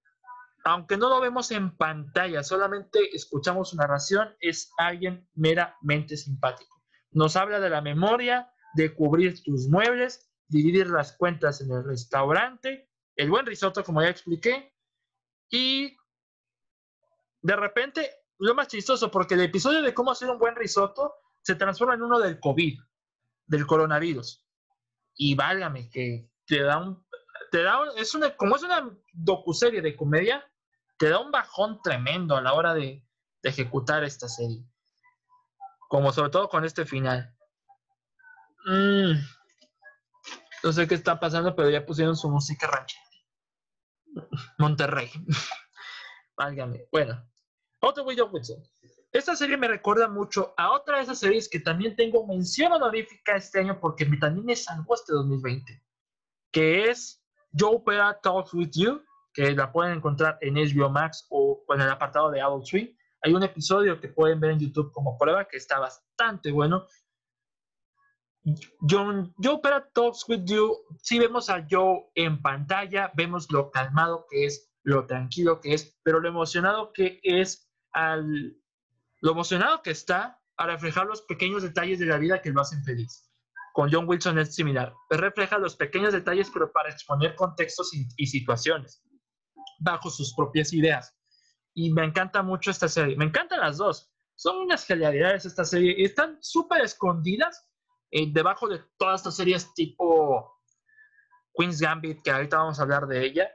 aunque 0.64 0.96
no 0.96 1.08
lo 1.08 1.20
vemos 1.20 1.50
en 1.50 1.76
pantalla, 1.76 2.42
solamente 2.42 3.14
escuchamos 3.14 3.70
su 3.70 3.76
narración, 3.76 4.34
es 4.40 4.70
alguien 4.78 5.28
meramente 5.34 6.16
simpático. 6.16 6.82
Nos 7.10 7.36
habla 7.36 7.58
de 7.60 7.70
la 7.70 7.80
memoria, 7.80 8.52
de 8.74 8.94
cubrir 8.94 9.42
tus 9.42 9.68
muebles, 9.68 10.30
dividir 10.48 10.88
las 10.88 11.12
cuentas 11.12 11.60
en 11.60 11.70
el 11.72 11.84
restaurante, 11.84 12.88
el 13.16 13.30
buen 13.30 13.46
risotto, 13.46 13.82
como 13.82 14.02
ya 14.02 14.08
expliqué, 14.08 14.72
y 15.50 15.96
de 17.40 17.56
repente, 17.56 18.10
lo 18.38 18.54
más 18.54 18.68
chistoso, 18.68 19.10
porque 19.10 19.34
el 19.34 19.42
episodio 19.42 19.82
de 19.82 19.94
cómo 19.94 20.10
hacer 20.10 20.28
un 20.28 20.38
buen 20.38 20.56
risotto 20.56 21.14
se 21.42 21.54
transforma 21.54 21.94
en 21.94 22.02
uno 22.02 22.18
del 22.18 22.40
COVID, 22.40 22.78
del 23.46 23.66
coronavirus. 23.66 24.44
Y 25.14 25.34
válgame, 25.34 25.90
que 25.90 26.30
te 26.46 26.62
da 26.62 26.78
un. 26.78 27.06
Te 27.50 27.62
da 27.62 27.78
es 27.96 28.14
una, 28.14 28.36
como 28.36 28.56
es 28.56 28.62
una 28.62 28.90
docuserie 29.12 29.80
de 29.80 29.96
comedia, 29.96 30.44
te 30.98 31.08
da 31.08 31.18
un 31.18 31.30
bajón 31.30 31.80
tremendo 31.82 32.36
a 32.36 32.42
la 32.42 32.52
hora 32.52 32.74
de, 32.74 33.04
ejecutar 33.42 34.04
esta 34.04 34.28
serie. 34.28 34.62
Como 35.88 36.12
sobre 36.12 36.30
todo 36.30 36.48
con 36.48 36.64
este 36.64 36.84
final. 36.84 37.34
Mm. 38.66 39.12
no 40.62 40.72
sé 40.72 40.86
qué 40.86 40.94
está 40.94 41.18
pasando, 41.18 41.56
pero 41.56 41.70
ya 41.70 41.86
pusieron 41.86 42.14
su 42.16 42.28
música 42.28 42.66
ranchera. 42.66 43.02
Monterrey. 44.58 45.10
Válgame. 46.38 46.86
Bueno, 46.92 47.20
otro 47.80 48.04
John 48.16 48.30
Wilson. 48.32 48.62
Esta 49.10 49.34
serie 49.34 49.56
me 49.56 49.68
recuerda 49.68 50.06
mucho 50.06 50.54
a 50.56 50.70
otra 50.72 50.96
de 50.96 51.02
esas 51.02 51.18
series 51.18 51.48
que 51.48 51.60
también 51.60 51.96
tengo 51.96 52.26
mención 52.26 52.72
honorífica 52.72 53.36
este 53.36 53.60
año 53.60 53.80
porque 53.80 54.06
también 54.20 54.46
me 54.46 54.54
salvó 54.54 54.94
este 54.94 55.14
2020, 55.14 55.82
que 56.52 56.90
es 56.90 57.24
Joe 57.58 57.80
Pera 57.84 58.20
Talks 58.20 58.54
With 58.54 58.70
You, 58.74 59.02
que 59.32 59.50
la 59.52 59.72
pueden 59.72 59.94
encontrar 59.94 60.38
en 60.40 60.54
HBO 60.54 60.90
Max 60.90 61.26
o 61.30 61.64
en 61.70 61.80
el 61.80 61.90
apartado 61.90 62.30
de 62.30 62.40
Adult 62.40 62.66
Swim. 62.66 62.96
Hay 63.22 63.34
un 63.34 63.42
episodio 63.42 64.00
que 64.00 64.08
pueden 64.08 64.38
ver 64.38 64.52
en 64.52 64.60
YouTube 64.60 64.92
como 64.92 65.18
prueba 65.18 65.46
que 65.46 65.56
está 65.56 65.80
bastante 65.80 66.52
bueno. 66.52 66.86
Joe, 68.88 69.32
Joe 69.42 69.60
Pera 69.60 69.88
Talks 69.92 70.28
With 70.28 70.44
You, 70.44 70.76
si 71.02 71.18
vemos 71.18 71.50
a 71.50 71.66
Joe 71.68 72.10
en 72.14 72.40
pantalla, 72.40 73.10
vemos 73.14 73.50
lo 73.50 73.70
calmado 73.70 74.26
que 74.30 74.44
es, 74.44 74.70
lo 74.88 75.06
tranquilo 75.06 75.60
que 75.60 75.74
es, 75.74 75.98
pero 76.02 76.18
lo 76.18 76.28
emocionado 76.28 76.92
que 76.94 77.20
es 77.22 77.70
al 77.92 78.56
lo 79.20 79.32
emocionado 79.32 79.82
que 79.82 79.90
está 79.90 80.40
a 80.56 80.66
reflejar 80.66 81.06
los 81.06 81.22
pequeños 81.22 81.62
detalles 81.62 81.98
de 81.98 82.06
la 82.06 82.16
vida 82.16 82.40
que 82.40 82.50
lo 82.50 82.60
hacen 82.60 82.82
feliz. 82.84 83.28
Con 83.74 83.92
John 83.92 84.08
Wilson 84.08 84.38
es 84.38 84.54
similar. 84.54 84.94
Refleja 85.10 85.58
los 85.58 85.76
pequeños 85.76 86.12
detalles, 86.12 86.50
pero 86.52 86.72
para 86.72 86.90
exponer 86.90 87.34
contextos 87.34 87.92
y, 87.92 88.26
situaciones 88.26 89.02
bajo 89.80 90.08
sus 90.10 90.34
propias 90.34 90.72
ideas. 90.72 91.14
Y 91.74 91.92
me 91.92 92.04
encanta 92.04 92.42
mucho 92.42 92.70
esta 92.70 92.88
serie. 92.88 93.16
Me 93.16 93.26
encantan 93.26 93.60
las 93.60 93.76
dos. 93.76 94.10
Son 94.36 94.56
unas 94.56 94.86
genialidades 94.86 95.44
esta 95.44 95.64
serie. 95.64 96.02
Están 96.02 96.38
súper 96.40 96.80
escondidas 96.82 97.68
eh, 98.10 98.32
debajo 98.32 98.68
de 98.68 98.82
todas 98.96 99.20
estas 99.20 99.36
series 99.36 99.72
tipo 99.74 100.62
Queen's 101.54 101.80
Gambit, 101.80 102.22
que 102.22 102.30
ahorita 102.30 102.56
vamos 102.56 102.78
a 102.78 102.82
hablar 102.82 103.06
de 103.06 103.24
ella. 103.24 103.48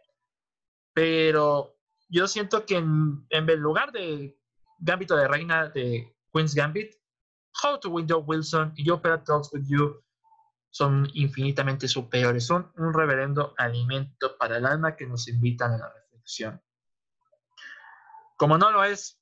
Pero 0.93 1.75
yo 2.09 2.27
siento 2.27 2.65
que 2.65 2.77
en, 2.77 3.25
en 3.29 3.45
lugar 3.59 3.91
de 3.91 4.37
Gambito 4.79 5.15
de 5.15 5.27
Reina 5.27 5.69
de 5.69 6.15
Queen's 6.31 6.53
Gambit, 6.53 6.93
How 7.63 7.79
to 7.79 7.89
Win 7.89 8.07
Joe 8.09 8.23
Wilson 8.25 8.73
y 8.75 8.89
Opera 8.89 9.23
Talks 9.23 9.53
With 9.53 9.65
You 9.67 10.03
son 10.69 11.07
infinitamente 11.13 11.87
superiores. 11.87 12.47
Son 12.47 12.71
un 12.77 12.93
reverendo 12.93 13.53
alimento 13.57 14.35
para 14.37 14.57
el 14.57 14.65
alma 14.65 14.95
que 14.95 15.05
nos 15.05 15.27
invitan 15.27 15.73
a 15.73 15.77
la 15.77 15.93
reflexión. 15.93 16.61
Como 18.37 18.57
no 18.57 18.71
lo 18.71 18.83
es 18.83 19.21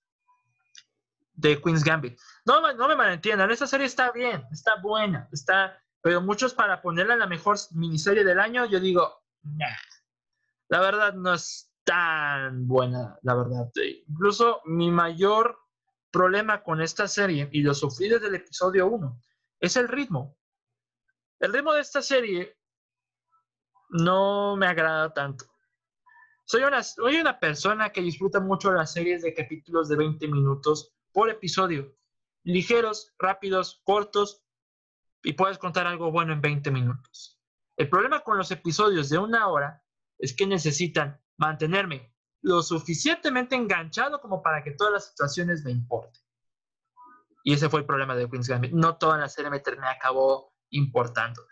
de 1.34 1.62
Queen's 1.62 1.84
Gambit. 1.84 2.17
No, 2.45 2.62
no 2.73 2.88
me 2.88 2.95
malentiendan, 2.95 3.51
esta 3.51 3.67
serie 3.67 3.86
está 3.86 4.12
bien, 4.12 4.45
está 4.51 4.75
buena, 4.81 5.27
está, 5.31 5.77
pero 6.01 6.21
muchos 6.21 6.53
para 6.53 6.81
ponerla 6.81 7.13
en 7.13 7.19
la 7.19 7.27
mejor 7.27 7.57
miniserie 7.71 8.23
del 8.23 8.39
año, 8.39 8.65
yo 8.65 8.79
digo, 8.79 9.21
nah, 9.43 9.67
la 10.71 10.79
verdad 10.79 11.13
no 11.15 11.34
es 11.34 11.69
tan 11.84 12.65
buena, 12.65 13.19
la 13.23 13.36
verdad. 13.36 13.69
Incluso 14.07 14.62
mi 14.63 14.89
mayor 14.89 15.60
problema 16.12 16.63
con 16.63 16.81
esta 16.81 17.10
serie, 17.10 17.49
y 17.51 17.62
lo 17.62 17.73
sufrí 17.73 18.07
desde 18.07 18.27
el 18.27 18.36
episodio 18.36 18.88
1, 18.88 19.19
es 19.60 19.75
el 19.75 19.89
ritmo. 19.89 20.38
El 21.39 21.51
ritmo 21.51 21.73
de 21.73 21.81
esta 21.81 22.01
serie 22.01 22.57
no 23.89 24.55
me 24.55 24.65
agrada 24.65 25.13
tanto. 25.13 25.43
Soy 26.45 26.63
una, 26.63 26.81
soy 26.84 27.17
una 27.17 27.38
persona 27.38 27.89
que 27.89 28.01
disfruta 28.01 28.39
mucho 28.39 28.71
las 28.71 28.93
series 28.93 29.23
de 29.23 29.34
capítulos 29.34 29.89
de 29.89 29.97
20 29.97 30.25
minutos 30.29 30.95
por 31.12 31.29
episodio. 31.29 31.93
Ligeros, 32.43 33.13
rápidos, 33.19 33.81
cortos, 33.84 34.41
y 35.21 35.34
puedes 35.34 35.57
contar 35.57 35.86
algo 35.86 36.12
bueno 36.12 36.31
en 36.31 36.39
20 36.39 36.71
minutos. 36.71 37.41
El 37.75 37.89
problema 37.89 38.21
con 38.21 38.38
los 38.38 38.51
episodios 38.51 39.10
de 39.10 39.17
una 39.17 39.49
hora 39.49 39.84
es 40.21 40.36
que 40.36 40.45
necesitan 40.45 41.19
mantenerme 41.38 42.13
lo 42.43 42.62
suficientemente 42.62 43.55
enganchado 43.55 44.21
como 44.21 44.41
para 44.41 44.63
que 44.63 44.71
todas 44.71 44.93
las 44.93 45.10
situaciones 45.10 45.63
me 45.63 45.71
importen. 45.71 46.21
Y 47.43 47.53
ese 47.53 47.69
fue 47.69 47.81
el 47.81 47.86
problema 47.88 48.15
de 48.15 48.29
Queen's 48.29 48.47
Gambit. 48.47 48.71
No 48.71 48.97
toda 48.97 49.17
la 49.17 49.27
serie 49.27 49.49
me, 49.49 49.62
acabó 49.88 50.53
importando. 50.69 51.43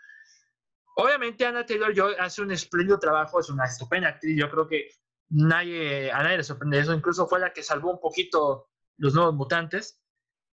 Obviamente 0.96 1.44
Anna 1.44 1.66
Taylor-Joy 1.66 2.14
hace 2.18 2.42
un 2.42 2.52
espléndido 2.52 2.98
trabajo, 2.98 3.40
es 3.40 3.50
una 3.50 3.64
estupenda 3.64 4.08
actriz. 4.08 4.38
Yo 4.38 4.48
creo 4.50 4.68
que 4.68 4.88
nadie, 5.30 6.12
a 6.12 6.22
nadie 6.22 6.38
le 6.38 6.44
sorprende 6.44 6.78
eso. 6.78 6.94
Incluso 6.94 7.26
fue 7.26 7.40
la 7.40 7.52
que 7.52 7.64
salvó 7.64 7.90
un 7.90 8.00
poquito 8.00 8.70
los 8.98 9.14
nuevos 9.14 9.34
mutantes. 9.34 10.00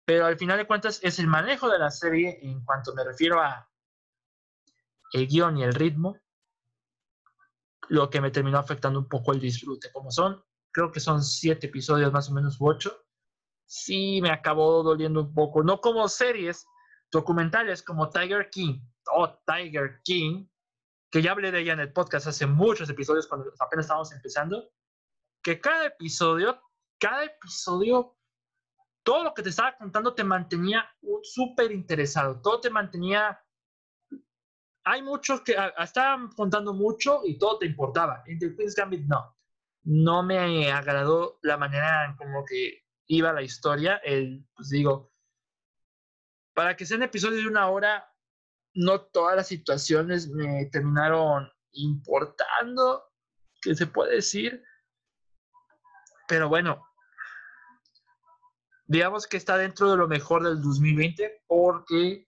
Pero 0.03 0.25
al 0.25 0.37
final 0.37 0.57
de 0.57 0.67
cuentas 0.67 0.99
es 1.01 1.19
el 1.19 1.27
manejo 1.27 1.69
de 1.69 1.79
la 1.79 1.91
serie 1.91 2.39
en 2.41 2.65
cuanto 2.65 2.93
me 2.93 3.05
refiero 3.05 3.41
a 3.41 3.69
el 5.13 5.27
guion 5.27 5.57
y 5.57 5.63
el 5.63 5.73
ritmo 5.73 6.17
lo 7.89 8.09
que 8.09 8.21
me 8.21 8.31
terminó 8.31 8.57
afectando 8.57 8.99
un 8.99 9.07
poco 9.07 9.33
el 9.33 9.39
disfrute. 9.39 9.91
Como 9.91 10.11
son, 10.11 10.43
creo 10.71 10.91
que 10.91 10.99
son 10.99 11.23
siete 11.23 11.67
episodios 11.67 12.11
más 12.11 12.29
o 12.29 12.33
menos 12.33 12.57
ocho, 12.59 13.05
sí 13.65 14.19
me 14.21 14.31
acabó 14.31 14.83
doliendo 14.83 15.21
un 15.21 15.33
poco. 15.33 15.63
No 15.63 15.79
como 15.79 16.07
series 16.07 16.65
documentales 17.11 17.83
como 17.83 18.09
Tiger 18.09 18.49
King 18.49 18.81
o 19.13 19.29
Tiger 19.45 20.01
King, 20.03 20.47
que 21.11 21.21
ya 21.21 21.31
hablé 21.31 21.51
de 21.51 21.59
ella 21.59 21.73
en 21.73 21.81
el 21.81 21.93
podcast 21.93 22.27
hace 22.27 22.45
muchos 22.45 22.89
episodios 22.89 23.27
cuando 23.27 23.51
apenas 23.59 23.85
estábamos 23.85 24.11
empezando, 24.13 24.71
que 25.43 25.59
cada 25.59 25.87
episodio, 25.87 26.61
cada 26.99 27.25
episodio, 27.25 28.17
todo 29.03 29.23
lo 29.23 29.33
que 29.33 29.43
te 29.43 29.49
estaba 29.49 29.75
contando 29.77 30.13
te 30.13 30.23
mantenía 30.23 30.89
súper 31.23 31.71
interesado, 31.71 32.41
todo 32.41 32.61
te 32.61 32.69
mantenía 32.69 33.41
hay 34.83 35.01
muchos 35.01 35.41
que 35.41 35.55
estaban 35.77 36.29
contando 36.29 36.73
mucho 36.73 37.21
y 37.23 37.37
todo 37.37 37.59
te 37.59 37.65
importaba. 37.65 38.23
En 38.25 38.39
The 38.39 38.55
Queen's 38.55 38.75
Gambit 38.75 39.05
no. 39.05 39.35
No 39.83 40.23
me 40.23 40.71
agradó 40.71 41.39
la 41.41 41.57
manera 41.57 42.15
como 42.17 42.45
que 42.45 42.83
iba 43.07 43.33
la 43.33 43.41
historia. 43.41 43.97
El, 44.03 44.45
pues 44.55 44.69
digo, 44.69 45.11
para 46.53 46.75
que 46.75 46.85
sean 46.85 47.03
episodios 47.03 47.43
de 47.43 47.49
una 47.49 47.69
hora, 47.69 48.11
no 48.73 49.01
todas 49.01 49.35
las 49.35 49.47
situaciones 49.47 50.29
me 50.29 50.65
terminaron 50.67 51.51
importando, 51.73 53.11
que 53.61 53.75
se 53.75 53.87
puede 53.87 54.15
decir. 54.15 54.63
Pero 56.27 56.49
bueno, 56.49 56.83
digamos 58.85 59.27
que 59.27 59.37
está 59.37 59.57
dentro 59.57 59.91
de 59.91 59.97
lo 59.97 60.07
mejor 60.07 60.43
del 60.43 60.61
2020 60.61 61.43
porque 61.47 62.27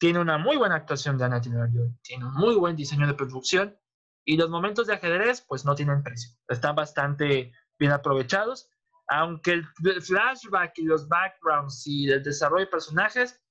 tiene 0.00 0.18
una 0.18 0.38
muy 0.38 0.56
buena 0.56 0.76
actuación 0.76 1.18
de 1.18 1.26
Anna 1.26 1.42
Taylor-Joy, 1.42 1.94
tiene 2.02 2.24
un 2.24 2.32
muy 2.32 2.54
buen 2.54 2.74
diseño 2.74 3.06
de 3.06 3.12
producción 3.12 3.78
y 4.24 4.38
los 4.38 4.48
momentos 4.48 4.86
de 4.86 4.94
ajedrez 4.94 5.44
pues 5.46 5.66
no 5.66 5.74
tienen 5.74 6.02
precio. 6.02 6.32
Están 6.48 6.74
bastante 6.74 7.52
bien 7.78 7.92
aprovechados, 7.92 8.70
aunque 9.08 9.52
el 9.52 9.66
flashback 10.00 10.78
y 10.78 10.84
los 10.84 11.06
backgrounds 11.06 11.86
y 11.86 12.10
el 12.10 12.22
desarrollo 12.22 12.64
de 12.64 12.70
personajes 12.70 13.42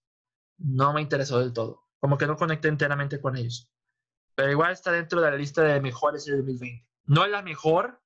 no 0.57 0.91
me 0.91 1.01
interesó 1.01 1.39
del 1.39 1.53
todo. 1.53 1.83
Como 1.99 2.17
que 2.17 2.25
no 2.25 2.35
conecté 2.35 2.67
enteramente 2.67 3.21
con 3.21 3.37
ellos. 3.37 3.71
Pero 4.33 4.51
igual 4.51 4.71
está 4.71 4.91
dentro 4.91 5.21
de 5.21 5.29
la 5.29 5.37
lista 5.37 5.61
de 5.61 5.79
mejores 5.79 6.25
del 6.25 6.37
2020. 6.37 6.83
No 7.05 7.25
es 7.25 7.31
la 7.31 7.43
mejor, 7.43 8.01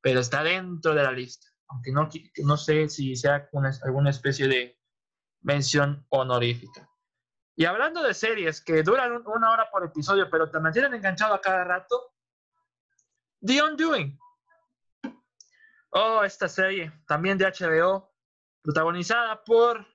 pero 0.00 0.20
está 0.20 0.42
dentro 0.42 0.94
de 0.94 1.02
la 1.02 1.12
lista. 1.12 1.46
Aunque 1.68 1.92
no, 1.92 2.08
no 2.42 2.56
sé 2.56 2.88
si 2.88 3.16
sea 3.16 3.50
alguna 3.82 4.08
especie 4.10 4.48
de 4.48 4.80
mención 5.42 6.06
honorífica. 6.08 6.88
Y 7.58 7.64
hablando 7.64 8.02
de 8.02 8.12
series 8.12 8.60
que 8.60 8.82
duran 8.82 9.22
una 9.26 9.50
hora 9.50 9.70
por 9.70 9.82
episodio, 9.82 10.28
pero 10.30 10.50
te 10.50 10.60
mantienen 10.60 10.92
enganchado 10.92 11.32
a 11.32 11.40
cada 11.40 11.64
rato, 11.64 12.14
The 13.40 13.62
Undoing. 13.62 14.18
Oh, 15.90 16.22
esta 16.22 16.48
serie, 16.48 16.92
también 17.08 17.38
de 17.38 17.46
HBO, 17.46 18.12
protagonizada 18.60 19.42
por 19.42 19.86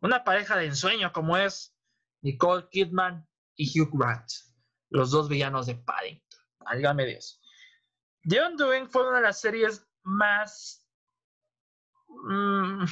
una 0.00 0.24
pareja 0.24 0.56
de 0.56 0.66
ensueño 0.66 1.12
como 1.12 1.36
es 1.36 1.76
Nicole 2.22 2.66
Kidman 2.70 3.28
y 3.56 3.78
Hugh 3.78 3.90
Grant, 3.92 4.30
los 4.88 5.10
dos 5.10 5.28
villanos 5.28 5.66
de 5.66 5.74
Paddington. 5.74 6.40
Álgame 6.60 7.04
Dios. 7.04 7.42
The 8.22 8.42
Undoing 8.42 8.88
fue 8.88 9.06
una 9.06 9.18
de 9.18 9.24
las 9.24 9.40
series 9.40 9.86
más 10.02 10.88
mm, 12.08 12.84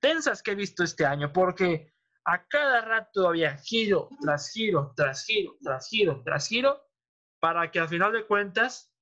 tensas 0.00 0.42
que 0.42 0.52
he 0.52 0.54
visto 0.54 0.82
este 0.82 1.04
año, 1.04 1.30
porque 1.30 1.94
a 2.26 2.44
cada 2.48 2.80
rato 2.80 3.28
había 3.28 3.56
giro 3.56 4.08
tras 4.20 4.50
giro, 4.50 4.92
tras 4.96 5.24
giro, 5.24 5.56
tras 5.62 5.88
giro, 5.88 6.22
tras 6.24 6.48
giro, 6.48 6.84
para 7.38 7.70
que 7.70 7.78
al 7.78 7.88
final 7.88 8.12
de 8.12 8.26
cuentas 8.26 8.92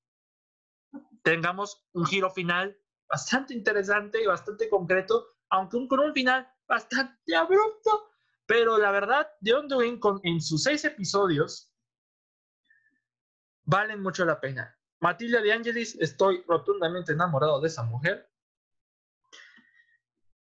tengamos 1.22 1.87
un 1.92 2.04
giro 2.04 2.30
final 2.30 2.78
bastante 3.08 3.54
interesante 3.54 4.22
y 4.22 4.26
bastante 4.26 4.68
concreto, 4.68 5.26
aunque 5.48 5.88
con 5.88 6.00
un 6.00 6.12
final 6.12 6.46
bastante 6.66 7.34
abrupto, 7.34 8.10
pero 8.44 8.76
la 8.76 8.90
verdad, 8.90 9.26
The 9.42 9.54
Undoing 9.54 10.00
en 10.22 10.40
sus 10.42 10.62
seis 10.62 10.84
episodios 10.84 11.72
valen 13.62 14.02
mucho 14.02 14.26
la 14.26 14.38
pena. 14.38 14.78
Matilda 15.00 15.40
de 15.40 15.52
Angelis, 15.52 15.96
estoy 15.98 16.44
rotundamente 16.46 17.12
enamorado 17.12 17.58
de 17.60 17.68
esa 17.68 17.84
mujer. 17.84 18.30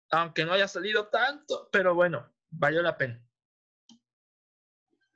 Aunque 0.10 0.45
no 0.45 0.54
haya 0.54 0.67
salido 0.67 1.08
tanto, 1.10 1.69
pero 1.71 1.93
bueno, 1.93 2.35
valió 2.58 2.82
la 2.82 2.98
pena. 2.98 3.22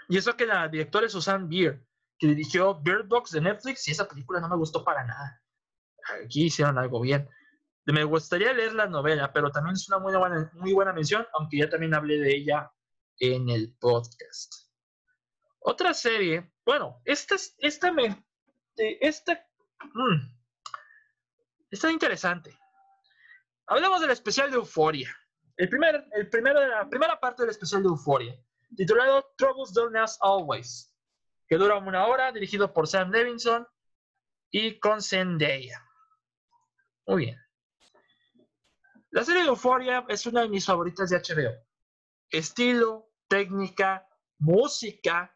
Y 0.08 0.18
eso 0.18 0.36
que 0.36 0.46
la 0.46 0.68
directora 0.68 1.06
es 1.06 1.12
Susan 1.12 1.48
Beer, 1.48 1.86
que 2.18 2.28
dirigió 2.28 2.76
Bird 2.76 3.08
Box 3.08 3.32
de 3.32 3.42
Netflix, 3.42 3.88
y 3.88 3.92
esa 3.92 4.08
película 4.08 4.40
no 4.40 4.50
me 4.50 4.58
gustó 4.58 4.84
para 4.84 5.04
nada. 5.06 5.42
Aquí 6.24 6.46
hicieron 6.46 6.78
algo 6.78 7.02
bien. 7.02 7.30
Me 7.86 8.04
gustaría 8.04 8.54
leer 8.54 8.74
la 8.74 8.88
novela, 8.88 9.32
pero 9.32 9.52
también 9.52 9.76
es 9.76 9.88
una 9.88 10.00
muy 10.00 10.16
buena, 10.16 10.52
muy 10.54 10.74
buena 10.74 10.94
mención, 10.94 11.26
aunque 11.34 11.58
ya 11.58 11.70
también 11.70 11.94
hablé 11.94 12.20
de 12.20 12.36
ella 12.36 12.72
en 13.20 13.50
el 13.50 13.76
podcast. 13.80 14.70
Otra 15.60 15.94
serie, 15.94 16.52
bueno, 16.66 17.02
esta, 17.06 17.36
esta, 17.60 17.92
me, 17.92 18.26
esta, 18.76 19.46
mm, 19.94 20.38
está 21.70 21.92
interesante. 21.92 22.58
Hablamos 23.68 24.02
del 24.02 24.12
especial 24.12 24.50
de 24.50 24.58
Euforia. 24.58 25.16
El, 25.60 25.68
primer, 25.68 26.08
el 26.14 26.30
primero 26.30 26.62
de 26.62 26.70
la 26.70 26.88
primera 26.88 27.20
parte 27.20 27.44
del 27.44 27.50
especial 27.50 27.84
de 27.84 27.90
Euforia, 27.90 28.34
titulado 28.78 29.34
Troubles 29.36 29.74
Don't 29.74 29.94
Last 29.94 30.18
Always, 30.24 30.96
que 31.50 31.58
dura 31.58 31.78
una 31.78 32.08
hora, 32.08 32.32
dirigido 32.32 32.74
por 32.74 32.88
Sam 32.88 33.12
Levinson 33.12 33.68
y 34.52 34.80
con 34.80 35.02
Zendaya. 35.02 35.84
Muy 37.06 37.26
bien. 37.26 37.38
La 39.10 39.26
serie 39.26 39.42
de 39.42 39.50
Euphoria 39.50 40.06
es 40.08 40.26
una 40.26 40.44
de 40.44 40.48
mis 40.48 40.66
favoritas 40.66 41.10
de 41.10 41.18
HBO. 41.18 41.62
Estilo, 42.30 43.12
técnica, 43.28 44.08
música 44.38 45.36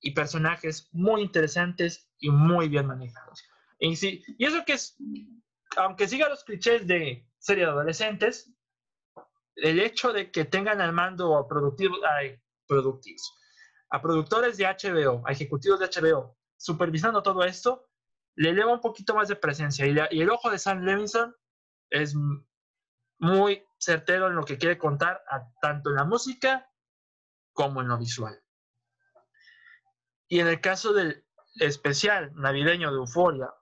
y 0.00 0.10
personajes 0.10 0.88
muy 0.90 1.22
interesantes 1.22 2.10
y 2.18 2.30
muy 2.30 2.68
bien 2.68 2.86
manejados. 2.86 3.44
Y, 3.78 3.94
sí, 3.94 4.24
y 4.38 4.44
eso 4.44 4.64
que 4.64 4.72
es, 4.72 4.96
aunque 5.76 6.08
siga 6.08 6.28
los 6.28 6.42
clichés 6.42 6.84
de 6.88 7.28
serie 7.38 7.64
de 7.64 7.70
adolescentes, 7.70 8.51
el 9.56 9.80
hecho 9.80 10.12
de 10.12 10.30
que 10.30 10.44
tengan 10.44 10.80
al 10.80 10.92
mando 10.92 11.36
a 11.36 11.46
productivos, 11.46 11.98
productivos, 12.66 13.38
a 13.90 14.00
productores 14.00 14.56
de 14.56 14.64
HBO, 14.64 15.22
a 15.26 15.32
ejecutivos 15.32 15.78
de 15.78 15.86
HBO, 15.86 16.36
supervisando 16.56 17.22
todo 17.22 17.44
esto, 17.44 17.88
le 18.36 18.50
eleva 18.50 18.72
un 18.72 18.80
poquito 18.80 19.14
más 19.14 19.28
de 19.28 19.36
presencia. 19.36 19.86
Y 20.10 20.20
el 20.20 20.30
ojo 20.30 20.50
de 20.50 20.58
Sam 20.58 20.82
Levinson 20.82 21.36
es 21.90 22.14
muy 23.18 23.64
certero 23.78 24.28
en 24.28 24.36
lo 24.36 24.44
que 24.44 24.58
quiere 24.58 24.78
contar, 24.78 25.22
tanto 25.60 25.90
en 25.90 25.96
la 25.96 26.04
música 26.04 26.70
como 27.52 27.82
en 27.82 27.88
lo 27.88 27.98
visual. 27.98 28.42
Y 30.28 30.40
en 30.40 30.48
el 30.48 30.60
caso 30.60 30.94
del 30.94 31.26
especial 31.56 32.32
navideño 32.34 32.90
de 32.90 32.96
Euforia, 32.96 33.52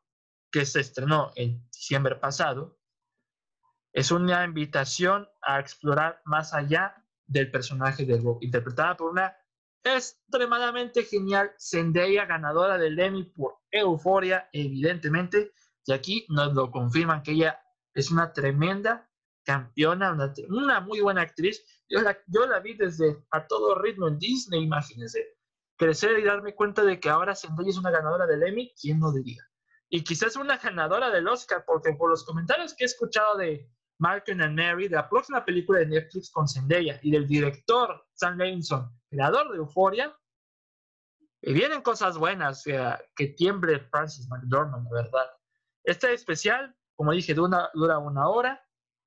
que 0.52 0.64
se 0.64 0.80
estrenó 0.80 1.32
en 1.34 1.68
diciembre 1.72 2.16
pasado, 2.16 2.79
es 3.92 4.10
una 4.10 4.44
invitación 4.44 5.28
a 5.42 5.58
explorar 5.60 6.20
más 6.24 6.54
allá 6.54 6.94
del 7.26 7.50
personaje 7.50 8.04
de 8.04 8.18
Rock, 8.18 8.42
interpretada 8.42 8.96
por 8.96 9.10
una 9.10 9.36
extremadamente 9.82 11.04
genial 11.04 11.52
Zendaya, 11.58 12.26
ganadora 12.26 12.76
del 12.76 12.98
Emmy 12.98 13.24
por 13.24 13.58
Euforia, 13.70 14.48
evidentemente, 14.52 15.52
y 15.86 15.92
aquí 15.92 16.26
nos 16.28 16.52
lo 16.54 16.70
confirman 16.70 17.22
que 17.22 17.32
ella 17.32 17.60
es 17.94 18.10
una 18.10 18.32
tremenda 18.32 19.08
campeona, 19.44 20.16
una, 20.48 20.80
muy 20.80 21.00
buena 21.00 21.22
actriz. 21.22 21.64
Yo 21.88 22.02
la, 22.02 22.16
yo 22.26 22.46
la 22.46 22.60
vi 22.60 22.74
desde 22.74 23.24
a 23.30 23.46
todo 23.46 23.74
ritmo 23.80 24.08
en 24.08 24.18
Disney, 24.18 24.62
imagínense. 24.62 25.36
Crecer 25.76 26.18
y 26.18 26.24
darme 26.24 26.54
cuenta 26.54 26.84
de 26.84 27.00
que 27.00 27.08
ahora 27.08 27.34
Zendaya 27.34 27.70
es 27.70 27.78
una 27.78 27.90
ganadora 27.90 28.26
del 28.26 28.42
Emmy, 28.42 28.72
¿quién 28.80 29.00
no 29.00 29.12
diría? 29.12 29.42
Y 29.88 30.04
quizás 30.04 30.36
una 30.36 30.58
ganadora 30.58 31.10
del 31.10 31.26
Oscar, 31.26 31.64
porque 31.66 31.94
por 31.94 32.10
los 32.10 32.24
comentarios 32.24 32.74
que 32.74 32.84
he 32.84 32.86
escuchado 32.86 33.36
de 33.38 33.68
Malcolm 34.00 34.40
and 34.40 34.56
Mary, 34.56 34.88
de 34.88 34.96
la 34.96 35.08
próxima 35.08 35.44
película 35.44 35.80
de 35.80 35.86
Netflix 35.86 36.30
con 36.30 36.48
Zendaya 36.48 36.98
y 37.02 37.10
del 37.10 37.28
director 37.28 38.06
Sam 38.14 38.38
Levinson, 38.38 38.90
creador 39.08 39.52
de 39.52 39.58
Euphoria, 39.58 40.16
y 41.42 41.52
vienen 41.52 41.82
cosas 41.82 42.18
buenas, 42.18 42.64
que 42.64 43.26
tiemble 43.28 43.80
Francis 43.80 44.28
McDormand, 44.28 44.88
de 44.88 44.94
verdad. 44.94 45.26
Este 45.84 46.12
especial, 46.12 46.74
como 46.96 47.12
dije, 47.12 47.34
dura, 47.34 47.70
dura 47.74 47.98
una 47.98 48.28
hora, 48.28 48.66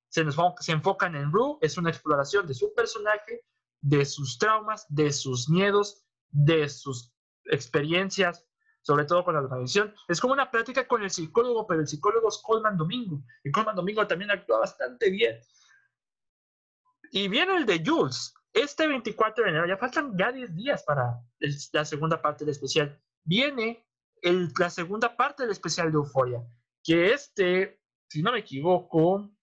se, 0.09 0.23
nos, 0.23 0.35
se 0.59 0.71
enfocan 0.71 1.15
en 1.15 1.31
Rue, 1.31 1.57
es 1.61 1.77
una 1.77 1.89
exploración 1.89 2.47
de 2.47 2.53
su 2.53 2.73
personaje, 2.73 3.45
de 3.81 4.05
sus 4.05 4.37
traumas, 4.37 4.85
de 4.89 5.11
sus 5.11 5.49
miedos, 5.49 6.05
de 6.29 6.69
sus 6.69 7.13
experiencias, 7.45 8.45
sobre 8.83 9.05
todo 9.05 9.25
con 9.25 9.33
la 9.33 9.47
tradición. 9.47 9.93
Es 10.07 10.21
como 10.21 10.33
una 10.33 10.51
plática 10.51 10.87
con 10.87 11.01
el 11.01 11.09
psicólogo, 11.09 11.65
pero 11.65 11.81
el 11.81 11.87
psicólogo 11.87 12.29
es 12.29 12.37
Colman 12.37 12.77
Domingo, 12.77 13.23
y 13.43 13.51
Colman 13.51 13.75
Domingo 13.75 14.05
también 14.05 14.29
actúa 14.29 14.59
bastante 14.59 15.09
bien. 15.09 15.39
Y 17.11 17.27
viene 17.27 17.57
el 17.57 17.65
de 17.65 17.83
Jules, 17.83 18.35
este 18.53 18.87
24 18.87 19.43
de 19.43 19.49
enero, 19.49 19.67
ya 19.67 19.77
faltan 19.77 20.15
ya 20.15 20.31
10 20.31 20.55
días 20.55 20.83
para 20.83 21.19
la 21.71 21.85
segunda 21.85 22.21
parte 22.21 22.45
del 22.45 22.51
especial. 22.51 23.01
Viene 23.23 23.87
el, 24.21 24.53
la 24.59 24.69
segunda 24.69 25.15
parte 25.15 25.41
del 25.41 25.51
especial 25.51 25.91
de 25.91 25.97
Euforia, 25.97 26.43
que 26.83 27.13
este, 27.13 27.81
si 28.07 28.21
no 28.21 28.31
me 28.31 28.39
equivoco, 28.39 29.33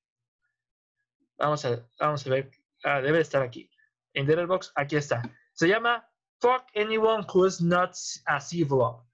Vamos 1.40 1.64
a, 1.64 1.88
vamos 1.98 2.26
a 2.26 2.30
ver. 2.30 2.50
Ah, 2.84 3.00
debe 3.00 3.20
estar 3.20 3.42
aquí. 3.42 3.70
En 4.12 4.26
Letterboxd, 4.26 4.72
aquí 4.74 4.96
está. 4.96 5.22
Se 5.54 5.66
llama 5.66 6.06
Fuck 6.40 6.64
Anyone 6.74 7.24
Who's 7.32 7.62
Not 7.62 7.94
a 8.26 8.40
Civil. 8.40 9.09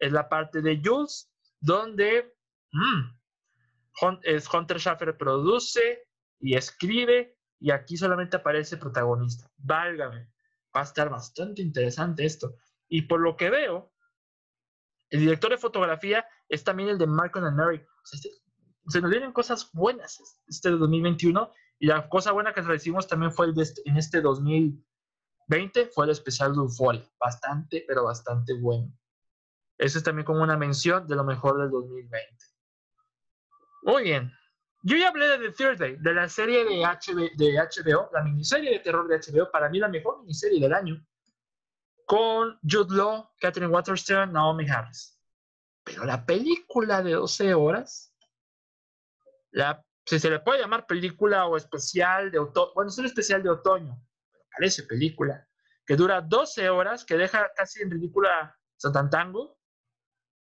Es 0.00 0.12
la 0.12 0.28
parte 0.28 0.60
de 0.62 0.80
Jules, 0.84 1.30
donde 1.60 2.34
mm, 2.72 3.20
Hunter 4.52 4.80
Schaffer 4.80 5.16
produce 5.16 6.08
y 6.40 6.56
escribe, 6.56 7.38
y 7.60 7.70
aquí 7.70 7.96
solamente 7.96 8.38
aparece 8.38 8.78
protagonista. 8.78 9.50
Válgame. 9.58 10.30
Va 10.74 10.80
a 10.80 10.84
estar 10.84 11.10
bastante 11.10 11.62
interesante 11.62 12.24
esto. 12.24 12.56
Y 12.88 13.02
por 13.02 13.20
lo 13.20 13.36
que 13.36 13.50
veo, 13.50 13.92
el 15.10 15.20
director 15.20 15.50
de 15.50 15.58
fotografía 15.58 16.26
es 16.48 16.64
también 16.64 16.88
el 16.88 16.98
de 16.98 17.06
Malcolm 17.06 17.44
and 17.44 17.56
Mary. 17.56 17.82
Este, 18.12 18.30
se 18.86 19.00
nos 19.00 19.10
vienen 19.10 19.32
cosas 19.32 19.70
buenas 19.72 20.20
este 20.48 20.70
2021 20.70 21.52
y 21.78 21.86
la 21.86 22.08
cosa 22.08 22.32
buena 22.32 22.52
que 22.52 22.62
recibimos 22.62 23.06
también 23.06 23.32
fue 23.32 23.46
el 23.46 23.54
de 23.54 23.62
este, 23.62 23.82
en 23.84 23.96
este 23.96 24.20
2020, 24.20 25.86
fue 25.94 26.04
el 26.06 26.10
especial 26.10 26.52
de 26.52 26.58
Euphoria. 26.58 27.08
Bastante, 27.18 27.84
pero 27.86 28.04
bastante 28.04 28.54
bueno. 28.54 28.92
Eso 29.80 29.96
es 29.96 30.04
también 30.04 30.26
como 30.26 30.42
una 30.42 30.58
mención 30.58 31.08
de 31.08 31.16
lo 31.16 31.24
mejor 31.24 31.58
del 31.58 31.70
2020. 31.70 32.44
Muy 33.84 34.02
bien. 34.02 34.30
Yo 34.82 34.98
ya 34.98 35.08
hablé 35.08 35.26
de 35.26 35.38
The 35.38 35.52
Third 35.52 35.78
Day, 35.78 35.96
de 35.98 36.12
la 36.12 36.28
serie 36.28 36.66
de, 36.66 36.82
HBO, 36.82 38.10
la 38.12 38.22
miniserie 38.22 38.72
de 38.72 38.78
terror 38.80 39.08
de 39.08 39.18
HBO, 39.18 39.50
para 39.50 39.70
mí 39.70 39.78
la 39.78 39.88
mejor 39.88 40.20
miniserie 40.20 40.60
del 40.60 40.74
año, 40.74 41.02
con 42.04 42.58
Jude 42.62 42.94
Law, 42.94 43.30
Catherine 43.40 43.72
Waterston, 43.72 44.30
Naomi 44.30 44.68
Harris. 44.68 45.18
Pero 45.82 46.04
la 46.04 46.26
película 46.26 47.02
de 47.02 47.12
12 47.12 47.54
horas, 47.54 48.14
la 49.50 49.82
si 50.04 50.18
se 50.18 50.28
le 50.28 50.40
puede 50.40 50.60
llamar 50.60 50.86
película 50.86 51.46
o 51.46 51.56
especial 51.56 52.30
de 52.30 52.38
otoño, 52.38 52.72
bueno, 52.74 52.90
es 52.90 52.98
un 52.98 53.06
especial 53.06 53.42
de 53.42 53.48
otoño, 53.48 53.98
pero 54.30 54.44
parece 54.54 54.82
película, 54.82 55.48
que 55.86 55.96
dura 55.96 56.20
12 56.20 56.68
horas, 56.68 57.04
que 57.04 57.16
deja 57.16 57.50
casi 57.54 57.80
en 57.80 57.90
ridícula 57.90 58.54
Satantango, 58.76 59.59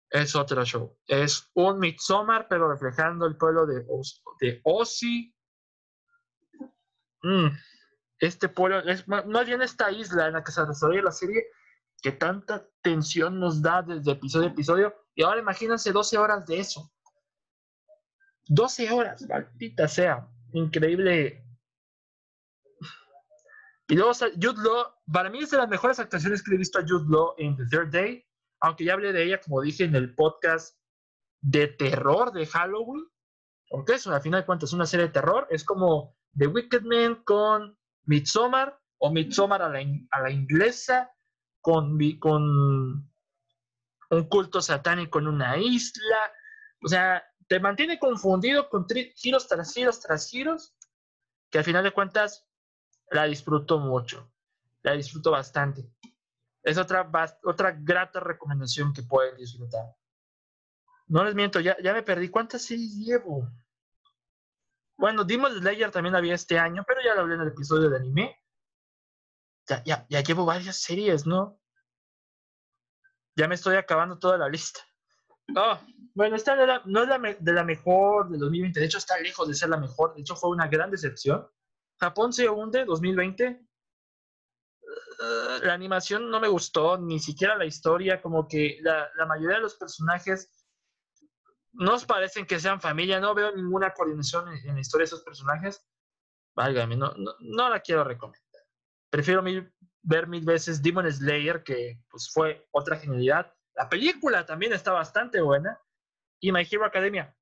es 0.10 0.36
otro 0.36 0.64
show. 0.64 0.98
Es 1.08 1.50
un 1.54 1.80
Midsommar, 1.80 2.48
pero 2.48 2.72
reflejando 2.72 3.26
el 3.26 3.38
pueblo 3.38 3.66
de, 3.66 3.86
de 4.40 4.62
Ozzy. 4.64 5.34
Mm, 7.24 7.48
este 8.20 8.50
pueblo, 8.50 8.80
es 8.80 9.08
más 9.08 9.46
bien 9.46 9.62
esta 9.62 9.92
isla 9.92 10.28
en 10.28 10.34
la 10.34 10.44
que 10.44 10.52
se 10.52 10.66
desarrolla 10.66 11.04
la 11.04 11.12
serie, 11.12 11.48
que 12.02 12.12
tanta 12.12 12.68
tensión 12.82 13.40
nos 13.40 13.62
da 13.62 13.82
desde 13.82 14.12
episodio 14.12 14.48
a 14.48 14.52
episodio. 14.52 14.96
Y 15.16 15.24
ahora 15.24 15.40
imagínense 15.40 15.92
12 15.92 16.18
horas 16.18 16.46
de 16.46 16.60
eso. 16.60 16.92
12 18.48 18.92
horas, 18.92 19.28
maldita 19.28 19.88
sea. 19.88 20.28
Increíble. 20.54 21.44
Y 23.90 23.96
luego 23.96 24.14
Jude 24.14 24.62
Law, 24.64 24.86
para 25.12 25.30
mí 25.30 25.40
es 25.40 25.52
de 25.52 25.58
las 25.58 25.70
mejores 25.70 26.00
actuaciones 26.00 26.44
que 26.44 26.54
he 26.54 26.58
visto 26.58 26.80
a 26.80 26.84
Jude 26.84 27.06
Law 27.10 27.36
en 27.38 27.56
The 27.56 27.66
Third 27.66 27.92
Day, 27.92 28.27
aunque 28.60 28.86
ya 28.86 28.94
hablé 28.94 29.14
de 29.14 29.24
ella, 29.24 29.42
como 29.42 29.62
dije 29.62 29.84
en 29.84 29.96
el 29.96 30.16
podcast 30.16 30.78
de 31.42 31.68
terror 31.68 32.32
de 32.32 32.46
Halloween, 32.46 33.06
aunque 33.72 33.94
es, 33.94 34.08
a 34.08 34.22
final 34.22 34.42
de 34.42 34.46
cuentas, 34.46 34.74
una 34.74 34.86
serie 34.86 35.08
de 35.08 35.12
terror, 35.12 35.48
es 35.50 35.64
como 35.64 36.16
The 36.38 36.48
Wicked 36.48 36.84
Man 36.84 37.24
con 37.24 37.78
Midsommar, 38.06 38.80
o 39.00 39.12
Midsommar 39.12 39.62
a 39.62 39.70
la, 39.70 39.80
a 40.12 40.22
la 40.22 40.32
inglesa, 40.32 41.12
con, 41.62 41.98
con 42.20 43.10
un 44.10 44.30
culto 44.30 44.62
satánico 44.62 45.20
en 45.20 45.28
una 45.28 45.58
isla, 45.58 46.32
o 46.82 46.88
sea, 46.88 47.24
te 47.48 47.60
mantiene 47.60 48.00
confundido 48.00 48.70
con 48.70 48.86
giros 49.16 49.48
tras 49.48 49.74
giros 49.74 50.00
tras 50.00 50.30
giros, 50.30 50.76
que 51.50 51.58
al 51.58 51.64
final 51.64 51.84
de 51.84 51.92
cuentas 51.92 52.48
la 53.12 53.26
disfruto 53.26 53.80
mucho, 53.80 54.32
la 54.84 54.94
disfruto 54.94 55.32
bastante. 55.32 55.90
Es 56.68 56.78
otra, 56.78 57.10
otra 57.46 57.72
grata 57.80 58.20
recomendación 58.20 58.92
que 58.92 59.02
pueden 59.02 59.38
disfrutar. 59.38 59.86
No 61.08 61.24
les 61.24 61.34
miento, 61.34 61.62
ya, 61.62 61.78
ya 61.82 61.94
me 61.94 62.04
perdí. 62.04 62.28
¿Cuántas 62.28 62.64
series 62.64 62.94
llevo? 62.94 63.50
Bueno, 64.98 65.24
Demon 65.24 65.54
Slayer 65.54 65.90
también 65.92 66.14
había 66.14 66.36
este 66.36 66.60
año, 66.60 66.84
pero 66.86 67.00
ya 67.02 67.16
lo 67.16 67.22
hablé 67.22 67.36
en 67.36 67.42
el 67.42 67.48
episodio 67.48 67.90
de 67.90 67.96
anime. 67.96 68.44
Ya, 69.66 69.82
ya, 69.86 70.06
ya 70.10 70.22
llevo 70.22 70.44
varias 70.44 70.76
series, 70.82 71.26
¿no? 71.26 71.58
Ya 73.38 73.48
me 73.48 73.56
estoy 73.56 73.78
acabando 73.78 74.20
toda 74.20 74.38
la 74.38 74.50
lista. 74.50 74.82
Oh, 75.56 75.80
bueno, 76.16 76.36
esta 76.36 76.54
no 76.58 76.64
es 77.04 77.08
la, 77.08 77.18
de 77.40 77.54
la 77.54 77.64
mejor 77.64 78.30
del 78.30 78.42
2020, 78.42 78.78
de 78.78 78.86
hecho 78.86 78.98
está 78.98 79.18
lejos 79.20 79.48
de 79.48 79.54
ser 79.54 79.70
la 79.70 79.78
mejor, 79.78 80.16
de 80.16 80.20
hecho 80.20 80.36
fue 80.36 80.50
una 80.50 80.68
gran 80.68 80.92
decepción. 80.92 81.48
Japón 81.98 82.34
se 82.34 82.50
hunde 82.50 82.84
2020. 82.84 83.67
La 85.64 85.74
animación 85.74 86.30
no 86.30 86.40
me 86.40 86.48
gustó, 86.48 86.98
ni 86.98 87.20
siquiera 87.20 87.58
la 87.58 87.66
historia, 87.66 88.22
como 88.22 88.48
que 88.48 88.78
la, 88.82 89.10
la 89.16 89.26
mayoría 89.26 89.58
de 89.58 89.64
los 89.64 89.76
personajes 89.76 90.58
nos 91.78 92.06
parecen 92.06 92.46
que 92.46 92.60
sean 92.60 92.82
familia, 92.82 93.20
no 93.20 93.36
veo 93.36 93.56
ninguna 93.56 93.94
coordinación 93.94 94.48
en, 94.50 94.74
la 94.74 94.80
historia 94.82 95.04
de 95.04 95.08
esos 95.08 95.24
personajes. 95.24 95.86
Válgame, 96.56 96.98
no, 96.98 97.14
no, 97.40 97.70
la 97.70 97.80
quiero 97.82 98.04
recomendar. 98.04 98.42
Prefiero 99.12 99.44
ver 100.02 100.28
mil 100.28 100.44
veces 100.44 100.82
Demon 100.82 101.12
Slayer, 101.12 101.64
que 101.64 102.02
pues 102.10 102.32
fue 102.34 102.68
otra 102.72 102.98
genialidad. 102.98 103.54
La 103.76 103.88
película 103.88 104.46
también 104.46 104.74
está 104.74 104.92
bastante 104.92 105.40
buena. 105.40 105.80
Y 106.40 106.52
My 106.52 106.68
Hero 106.70 106.86
Academia, 106.86 107.36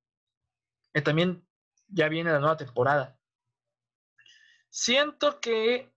que 0.93 1.01
también 1.01 1.45
ya 1.87 2.09
viene 2.09 2.31
la 2.31 2.39
nueva 2.39 2.57
temporada. 2.57 3.17
Siento 4.69 5.39
que 5.39 5.94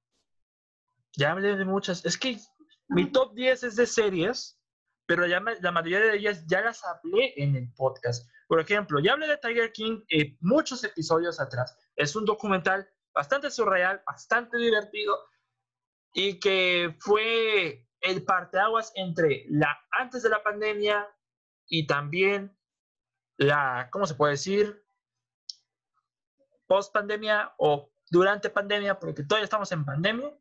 ya 1.16 1.33
hablé 1.33 1.57
de 1.57 1.64
muchas. 1.64 2.05
Es 2.05 2.18
que 2.18 2.38
mi 2.88 3.11
top 3.11 3.35
10 3.35 3.64
es 3.64 3.77
de 3.77 3.87
series 3.87 4.59
pero 5.09 5.27
ya 5.27 5.42
la 5.62 5.73
mayoría 5.73 6.01
de 6.01 6.16
ellas 6.18 6.44
ya 6.47 6.61
las 6.61 6.85
hablé 6.85 7.33
en 7.38 7.57
el 7.57 7.73
podcast. 7.73 8.31
Por 8.47 8.61
ejemplo, 8.61 9.01
ya 9.01 9.14
hablé 9.14 9.27
de 9.27 9.38
Tiger 9.38 9.73
King 9.73 10.03
en 10.11 10.37
muchos 10.42 10.85
episodios 10.85 11.40
atrás. 11.40 11.79
Es 11.97 12.14
un 12.14 12.27
documental 12.27 12.87
bastante 13.14 13.51
surreal, 13.51 14.03
bastante 14.07 14.59
divertido 14.59 15.18
y 16.12 16.38
que 16.38 16.94
fue 17.01 17.88
el 18.03 18.23
parteaguas 18.23 18.92
entre 18.97 19.47
la 19.49 19.81
antes 19.92 20.23
de 20.23 20.29
la 20.29 20.42
pandemia 20.42 21.09
y 21.68 21.87
también 21.87 22.55
la, 23.38 23.88
¿cómo 23.90 24.07
se 24.07 24.14
puede 24.14 24.33
decir? 24.33 24.85
Post 26.66 26.92
pandemia 26.92 27.55
o 27.57 27.90
durante 28.11 28.51
pandemia, 28.51 28.99
porque 28.99 29.23
todavía 29.23 29.44
estamos 29.44 29.73
en 29.73 29.87
pandemia. 29.87 30.38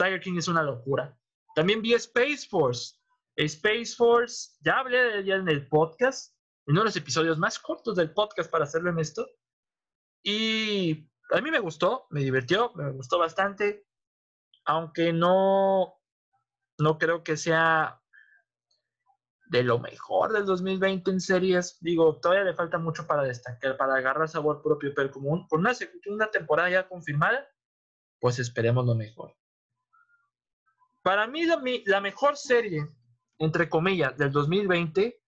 Tiger 0.00 0.20
King 0.20 0.38
es 0.38 0.48
una 0.48 0.62
locura. 0.62 1.14
También 1.54 1.82
vi 1.82 1.92
Space 1.92 2.48
Force, 2.48 2.96
Space 3.36 3.94
Force, 3.94 4.56
ya 4.60 4.78
hablé 4.78 4.96
de 4.96 5.18
ella 5.18 5.36
en 5.36 5.48
el 5.48 5.68
podcast, 5.68 6.34
en 6.66 6.72
uno 6.72 6.80
de 6.80 6.84
los 6.86 6.96
episodios 6.96 7.36
más 7.36 7.58
cortos 7.58 7.96
del 7.96 8.14
podcast, 8.14 8.50
para 8.50 8.64
hacerlo 8.64 8.88
en 8.88 8.98
esto. 8.98 9.28
Y 10.22 11.06
a 11.32 11.42
mí 11.42 11.50
me 11.50 11.58
gustó, 11.58 12.06
me 12.08 12.20
divirtió, 12.20 12.72
me 12.76 12.90
gustó 12.92 13.18
bastante, 13.18 13.86
aunque 14.64 15.12
no, 15.12 16.00
no 16.78 16.98
creo 16.98 17.22
que 17.22 17.36
sea 17.36 18.00
de 19.48 19.64
lo 19.64 19.80
mejor 19.80 20.32
del 20.32 20.46
2020 20.46 21.10
en 21.10 21.20
series. 21.20 21.76
Digo, 21.82 22.20
todavía 22.20 22.44
le 22.44 22.54
falta 22.54 22.78
mucho 22.78 23.06
para 23.06 23.22
destacar, 23.22 23.76
para 23.76 23.96
agarrar 23.96 24.30
sabor 24.30 24.62
propio, 24.62 24.92
pero 24.96 25.10
como 25.10 25.46
por 25.46 25.58
una, 25.58 25.72
una 26.06 26.30
temporada 26.30 26.70
ya 26.70 26.88
confirmada, 26.88 27.46
pues 28.18 28.38
esperemos 28.38 28.86
lo 28.86 28.94
mejor. 28.94 29.39
Para 31.02 31.26
mí, 31.26 31.44
la 31.86 32.00
mejor 32.00 32.36
serie 32.36 32.86
entre 33.40 33.68
comillas, 33.68 34.16
del 34.16 34.30
2020, 34.30 35.18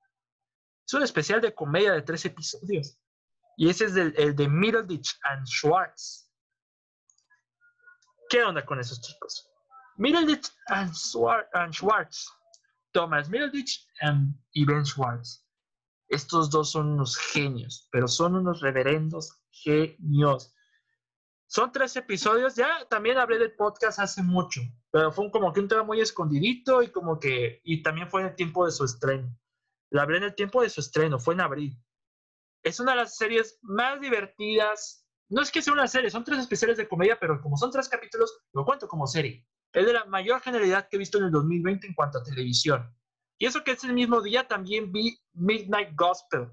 es 0.87 0.95
un 0.95 1.03
especial 1.03 1.41
de 1.41 1.55
comedia 1.55 1.93
de 1.93 2.03
tres 2.03 2.25
episodios. 2.27 2.99
Y 3.57 3.71
ese 3.71 3.87
es 3.87 3.97
el 3.97 4.37
de 4.37 4.49
Middleditch 4.49 5.19
and 5.23 5.47
Schwartz. 5.47 6.31
¿Qué 8.29 8.45
onda 8.45 8.65
con 8.65 8.79
esos 8.81 9.01
chicos? 9.01 9.51
Middleditch 9.97 10.51
and, 10.69 10.93
Schwartz. 11.73 12.31
Thomas 12.93 13.31
Middleditch 13.31 13.87
y 14.53 14.65
Ben 14.67 14.85
Schwartz. 14.85 15.47
Estos 16.09 16.51
dos 16.51 16.73
son 16.73 16.89
unos 16.93 17.17
genios, 17.17 17.89
pero 17.91 18.07
son 18.07 18.37
unos 18.37 18.61
reverendos 18.61 19.41
genios. 19.51 20.55
Son 21.53 21.71
tres 21.71 21.95
episodios, 21.97 22.57
ya 22.57 22.87
también 22.89 23.19
hablé 23.19 23.39
del 23.39 23.55
podcast 23.55 23.99
hace 23.99 24.23
mucho, 24.23 24.63
pero 24.91 25.13
fue 25.13 25.31
como 25.31 25.53
que 25.53 25.61
un 25.61 25.69
tema 25.69 25.83
muy 25.83 26.01
escondidito 26.01 26.83
y 26.83 26.91
como 26.91 27.21
que, 27.21 27.61
y 27.63 27.83
también 27.83 28.09
fue 28.09 28.23
en 28.23 28.29
el 28.29 28.35
tiempo 28.35 28.65
de 28.65 28.73
su 28.73 28.87
estreno. 28.87 29.39
La 29.91 30.05
hablé 30.05 30.17
en 30.17 30.23
el 30.23 30.35
tiempo 30.35 30.63
de 30.63 30.71
su 30.71 30.81
estreno, 30.81 31.19
fue 31.19 31.35
en 31.35 31.43
abril. 31.43 31.79
Es 32.63 32.81
una 32.81 32.93
de 32.93 33.03
las 33.03 33.19
series 33.19 33.59
más 33.61 34.01
divertidas. 34.01 35.07
No 35.29 35.43
es 35.43 35.53
que 35.53 35.61
sea 35.61 35.75
una 35.75 35.89
serie, 35.89 36.09
son 36.09 36.25
tres 36.25 36.39
especiales 36.39 36.79
de 36.79 36.89
comedia, 36.89 37.19
pero 37.21 37.39
como 37.43 37.59
son 37.59 37.71
tres 37.71 37.87
capítulos, 37.87 38.35
lo 38.55 38.65
cuento 38.65 38.89
como 38.89 39.07
serie. 39.07 39.47
Es 39.75 39.85
de 39.85 39.93
la 39.93 40.07
mayor 40.07 40.41
generalidad 40.41 40.89
que 40.89 40.97
he 40.97 40.99
visto 40.99 41.19
en 41.19 41.25
el 41.25 41.33
2020 41.33 41.87
en 41.87 41.93
cuanto 41.93 42.17
a 42.17 42.23
televisión. 42.23 42.91
Y 43.39 43.45
eso 43.45 43.63
que 43.63 43.73
es 43.73 43.85
el 43.85 43.93
mismo 43.93 44.23
día, 44.23 44.49
también 44.49 44.91
vi 44.91 45.19
Midnight 45.35 45.91
Gospel, 45.97 46.51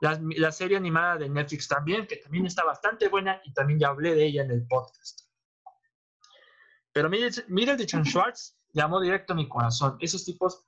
la, 0.00 0.52
serie 0.52 0.76
animada 0.76 1.16
de 1.16 1.28
Netflix 1.28 1.68
también, 1.68 2.06
que 2.06 2.16
también 2.16 2.46
está 2.46 2.64
bastante 2.64 3.08
buena 3.08 3.40
y 3.44 3.52
también 3.52 3.80
ya 3.80 3.88
hablé 3.88 4.14
de 4.14 4.26
ella 4.26 4.42
en 4.44 4.50
el 4.50 4.66
podcast. 4.66 5.22
Pero 6.92 7.10
Chan 7.10 8.04
Schwartz 8.04 8.58
llamó 8.72 9.00
directo 9.00 9.32
a 9.32 9.36
mi 9.36 9.48
corazón. 9.48 9.96
Esos 10.00 10.24
tipos 10.24 10.66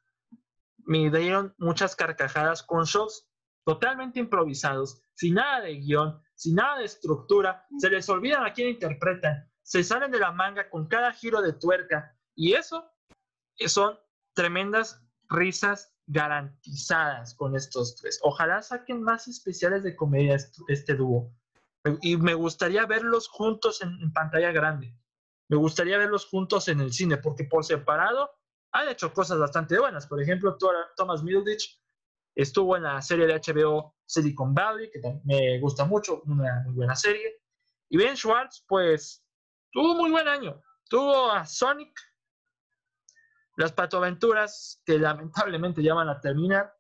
me 0.79 1.11
dieron 1.11 1.55
muchas 1.59 1.95
carcajadas 1.95 2.62
con 2.62 2.85
shows 2.85 3.29
totalmente 3.64 4.19
improvisados, 4.19 5.03
sin 5.14 5.35
nada 5.35 5.61
de 5.61 5.75
guion, 5.77 6.21
sin 6.35 6.57
nada 6.57 6.79
de 6.79 6.87
estructura, 6.87 7.66
se 7.79 7.90
les 7.90 8.09
olvidan 8.09 8.45
a 8.45 8.53
quién 8.53 8.71
interpretan, 8.71 9.49
se 9.62 9.85
salen 9.85 10.11
de 10.11 10.19
la 10.19 10.33
manga 10.33 10.69
con 10.71 10.88
cada 10.88 11.12
giro 11.12 11.43
de 11.43 11.53
tuerca 11.53 12.16
y 12.35 12.55
eso 12.55 12.90
son 13.66 13.99
tremendas 14.35 15.05
risas 15.29 15.95
garantizadas 16.11 17.35
con 17.35 17.55
estos 17.55 17.94
tres. 17.96 18.18
Ojalá 18.23 18.62
saquen 18.62 19.01
más 19.01 19.29
especiales 19.29 19.85
de 19.85 19.94
comedia 19.94 20.37
este 20.68 20.94
dúo. 20.94 21.33
Y 22.03 22.16
me 22.16 22.35
gustaría 22.35 22.85
verlos 22.85 23.29
juntos 23.29 23.81
en, 23.81 24.12
pantalla 24.12 24.51
grande. 24.51 24.94
Me 25.49 25.57
gustaría 25.57 25.99
verlos 25.99 26.27
juntos 26.27 26.66
en 26.68 26.81
el 26.81 26.92
cine, 26.92 27.16
porque 27.16 27.44
por 27.44 27.64
separado 27.64 28.31
han 28.73 28.88
hecho 28.88 29.12
cosas 29.12 29.38
bastante 29.38 29.79
buenas. 29.79 30.07
Por 30.07 30.20
ejemplo, 30.20 30.59
Thomas 30.96 31.23
Middleditch 31.23 31.81
estuvo 32.35 32.77
en 32.77 32.83
la 32.83 33.01
serie 33.03 33.27
de 33.27 33.35
HBO 33.35 33.94
Silicon 34.05 34.53
Valley, 34.53 34.90
que 34.90 35.01
me 35.25 35.61
gusta 35.61 35.85
mucho, 35.85 36.23
una 36.27 36.62
muy 36.64 36.75
buena 36.75 36.96
serie. 36.96 37.40
Y 37.88 37.96
Ben 37.96 38.16
Schwartz, 38.16 38.64
pues, 38.66 39.25
tuvo 39.70 39.94
muy 39.94 40.11
buen 40.11 40.27
año. 40.27 40.61
Tuvo 40.88 41.31
a 41.31 41.46
Sonic, 41.46 41.92
las 43.61 43.73
patoaventuras 43.73 44.81
que 44.87 44.99
lamentablemente 44.99 45.83
ya 45.83 45.94
van 45.94 46.09
a 46.09 46.20
terminar. 46.20 46.75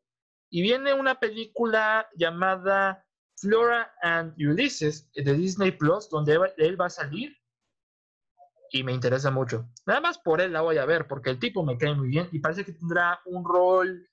Y 0.50 0.62
viene 0.62 0.94
una 0.94 1.20
película 1.20 2.08
llamada 2.16 3.06
Flora 3.36 3.92
and 4.02 4.34
Ulysses 4.38 5.10
de 5.12 5.34
Disney 5.34 5.72
Plus, 5.72 6.08
donde 6.08 6.38
él 6.56 6.80
va 6.80 6.86
a 6.86 6.90
salir. 6.90 7.36
Y 8.72 8.82
me 8.82 8.92
interesa 8.92 9.30
mucho. 9.30 9.68
Nada 9.84 10.00
más 10.00 10.18
por 10.18 10.40
él 10.40 10.52
la 10.52 10.62
voy 10.62 10.78
a 10.78 10.86
ver, 10.86 11.06
porque 11.06 11.30
el 11.30 11.38
tipo 11.38 11.62
me 11.64 11.76
cae 11.76 11.94
muy 11.94 12.08
bien 12.08 12.28
y 12.32 12.38
parece 12.38 12.64
que 12.64 12.72
tendrá 12.72 13.20
un 13.26 13.44
rol 13.44 14.08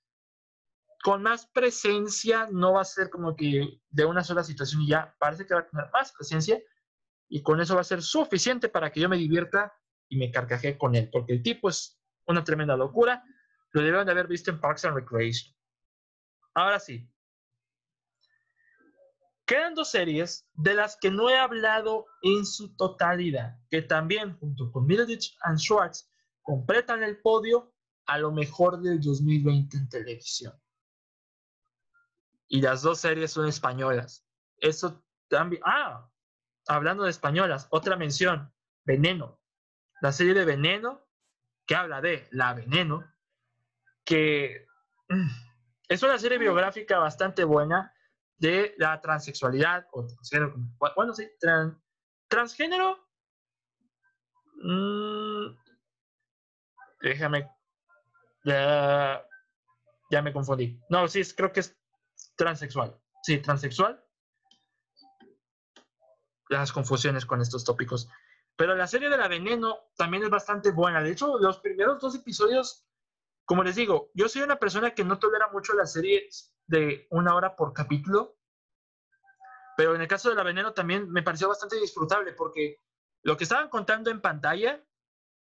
con 1.04 1.24
más 1.24 1.48
presencia. 1.48 2.50
No 2.52 2.74
va 2.74 2.82
a 2.82 2.86
ser 2.86 3.10
como 3.10 3.36
que 3.36 3.80
de 3.90 4.06
una 4.06 4.24
sola 4.26 4.44
situación 4.44 4.82
y 4.82 4.90
ya. 4.90 5.16
Parece 5.20 5.46
que 5.46 5.54
va 5.54 5.62
a 5.62 5.68
tener 5.68 5.90
más 5.94 6.12
presencia. 6.12 6.62
Y 7.30 7.42
con 7.44 7.62
eso 7.62 7.76
va 7.76 7.82
a 7.82 7.86
ser 7.86 8.02
suficiente 8.02 8.68
para 8.68 8.92
que 8.92 9.00
yo 9.00 9.08
me 9.08 9.18
divierta 9.18 9.74
y 10.10 10.18
me 10.18 10.32
carcajee 10.32 10.78
con 10.78 10.96
él, 10.96 11.10
porque 11.12 11.34
el 11.34 11.44
tipo 11.44 11.70
es 11.70 11.98
una 12.28 12.44
tremenda 12.44 12.76
locura. 12.76 13.24
Lo 13.72 13.82
debieron 13.82 14.06
de 14.06 14.12
haber 14.12 14.28
visto 14.28 14.52
en 14.52 14.60
Parks 14.60 14.86
and 14.86 14.96
Recreation. 14.96 15.56
Ahora 16.54 16.80
sí. 16.80 17.10
Quedan 19.46 19.76
dos 19.76 19.92
series 19.92 20.46
de 20.54 20.74
las 20.74 20.98
que 20.98 21.10
no 21.10 21.30
he 21.30 21.38
hablado 21.38 22.06
en 22.22 22.46
su 22.46 22.76
totalidad, 22.76 23.58
que 23.70 23.82
también, 23.82 24.38
junto 24.40 24.72
con 24.72 24.86
Middleditch 24.86 25.38
and 25.42 25.58
Schwartz, 25.58 26.12
completan 26.42 27.02
el 27.02 27.22
podio 27.22 27.74
a 28.08 28.18
lo 28.18 28.32
mejor 28.32 28.82
del 28.82 29.00
2020 29.00 29.78
en 29.78 29.90
televisión. 29.90 30.54
Y 32.50 32.62
las 32.62 32.82
dos 32.82 33.00
series 33.00 33.32
son 33.32 33.48
españolas. 33.48 34.26
Eso 34.58 35.04
también. 35.30 35.62
Ah, 35.66 36.10
hablando 36.68 37.04
de 37.04 37.12
españolas, 37.12 37.68
otra 37.70 37.96
mención: 37.96 38.54
Veneno. 38.84 39.40
La 40.02 40.12
serie 40.12 40.34
de 40.34 40.46
Veneno 40.46 41.07
que 41.68 41.76
habla 41.76 42.02
de 42.02 42.28
La 42.32 42.54
Veneno, 42.54 43.04
que 44.06 44.66
mm, 45.10 45.28
es 45.90 46.02
una 46.02 46.18
serie 46.18 46.38
biográfica 46.38 46.98
bastante 46.98 47.44
buena 47.44 47.94
de 48.38 48.74
la 48.78 49.00
transexualidad 49.02 49.86
o 49.92 50.08
transgénero. 50.08 50.56
Bueno, 50.96 51.14
sí, 51.14 51.30
transgénero. 52.30 53.06
Mm, 54.64 55.56
déjame. 57.02 57.52
Ya 58.44 60.22
me 60.22 60.32
confundí. 60.32 60.80
No, 60.90 61.08
sí, 61.10 61.22
creo 61.36 61.52
que 61.52 61.60
es 61.60 61.78
transexual. 62.38 62.98
Sí, 63.24 63.40
transexual. 63.40 64.02
Las 66.48 66.72
confusiones 66.72 67.26
con 67.26 67.42
estos 67.42 67.66
tópicos. 67.66 68.10
Pero 68.58 68.76
la 68.76 68.88
serie 68.88 69.10
de 69.10 69.18
la 69.18 69.28
Veneno 69.28 69.78
también 69.96 70.24
es 70.24 70.30
bastante 70.30 70.72
buena. 70.72 71.02
De 71.02 71.12
hecho, 71.12 71.38
los 71.38 71.60
primeros 71.60 72.00
dos 72.02 72.16
episodios 72.16 72.88
como 73.48 73.64
les 73.64 73.78
digo, 73.78 74.12
yo 74.14 74.28
soy 74.28 74.42
una 74.42 74.60
persona 74.60 74.94
que 74.94 75.06
no 75.06 75.20
tolera 75.20 75.48
mucho 75.48 75.74
las 75.74 75.94
series 75.94 76.54
de 76.66 77.08
una 77.12 77.34
hora 77.34 77.56
por 77.56 77.72
capítulo, 77.72 78.38
pero 79.78 79.96
en 79.96 80.02
el 80.02 80.08
caso 80.10 80.30
de 80.30 80.36
La 80.36 80.44
Veneno 80.44 80.74
también 80.74 81.10
me 81.10 81.24
pareció 81.24 81.48
bastante 81.48 81.78
disfrutable 81.80 82.34
porque 82.34 82.82
lo 83.24 83.38
que 83.38 83.46
estaban 83.46 83.70
contando 83.70 84.12
en 84.12 84.20
pantalla, 84.20 84.84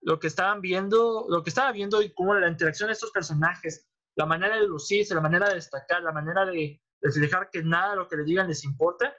lo 0.00 0.18
que 0.18 0.28
estaban 0.28 0.62
viendo, 0.62 1.26
lo 1.28 1.42
que 1.42 1.50
estaba 1.50 1.72
viendo 1.72 2.00
y 2.00 2.14
cómo 2.14 2.32
la 2.32 2.48
interacción 2.48 2.86
de 2.86 2.94
estos 2.94 3.10
personajes, 3.10 3.86
la 4.16 4.24
manera 4.24 4.56
de 4.56 4.66
lucirse, 4.66 5.14
la 5.14 5.20
manera 5.20 5.50
de 5.50 5.56
destacar, 5.56 6.02
la 6.02 6.12
manera 6.12 6.46
de, 6.46 6.80
dejar 7.02 7.50
que 7.50 7.62
nada 7.62 7.90
de 7.90 7.96
lo 7.96 8.08
que 8.08 8.16
le 8.16 8.24
digan 8.24 8.48
les 8.48 8.64
importa, 8.64 9.14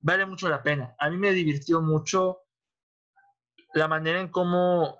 vale 0.00 0.26
mucho 0.26 0.50
la 0.50 0.62
pena. 0.62 0.94
A 0.98 1.08
mí 1.08 1.16
me 1.16 1.32
divirtió 1.32 1.80
mucho 1.80 2.41
la 3.74 3.88
manera 3.88 4.20
en 4.20 4.28
cómo 4.28 4.98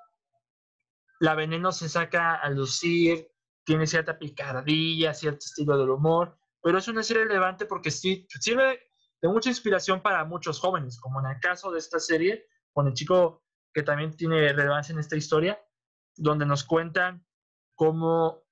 la 1.20 1.34
veneno 1.34 1.72
se 1.72 1.88
saca 1.88 2.34
a 2.34 2.50
lucir, 2.50 3.28
tiene 3.64 3.86
cierta 3.86 4.18
picardía, 4.18 5.14
cierto 5.14 5.44
estilo 5.44 5.78
del 5.78 5.90
humor, 5.90 6.36
pero 6.62 6.78
es 6.78 6.88
una 6.88 7.02
serie 7.02 7.24
relevante 7.24 7.66
porque 7.66 7.90
sí, 7.90 8.26
sirve 8.40 8.80
de 9.20 9.28
mucha 9.28 9.48
inspiración 9.48 10.02
para 10.02 10.24
muchos 10.24 10.58
jóvenes, 10.58 10.98
como 11.00 11.20
en 11.20 11.26
el 11.26 11.40
caso 11.40 11.70
de 11.70 11.78
esta 11.78 12.00
serie, 12.00 12.46
con 12.72 12.88
el 12.88 12.94
chico 12.94 13.44
que 13.72 13.82
también 13.82 14.16
tiene 14.16 14.52
relevancia 14.52 14.92
en 14.92 14.98
esta 14.98 15.16
historia, 15.16 15.60
donde 16.16 16.44
nos 16.44 16.64
cuentan 16.64 17.24
cómo 17.74 18.42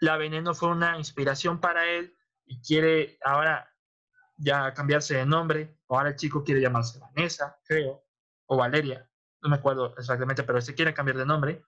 la 0.00 0.16
veneno 0.16 0.54
fue 0.54 0.68
una 0.68 0.98
inspiración 0.98 1.60
para 1.60 1.86
él 1.88 2.16
y 2.44 2.60
quiere 2.60 3.18
ahora 3.24 3.72
ya 4.36 4.74
cambiarse 4.74 5.14
de 5.16 5.26
nombre, 5.26 5.78
ahora 5.88 6.10
el 6.10 6.16
chico 6.16 6.42
quiere 6.42 6.60
llamarse 6.60 6.98
Vanessa, 6.98 7.58
creo, 7.64 8.04
o 8.46 8.56
Valeria, 8.56 9.08
no 9.42 9.48
me 9.48 9.56
acuerdo 9.56 9.94
exactamente, 9.96 10.44
pero 10.44 10.60
se 10.60 10.74
quiere 10.74 10.94
cambiar 10.94 11.18
de 11.18 11.26
nombre. 11.26 11.64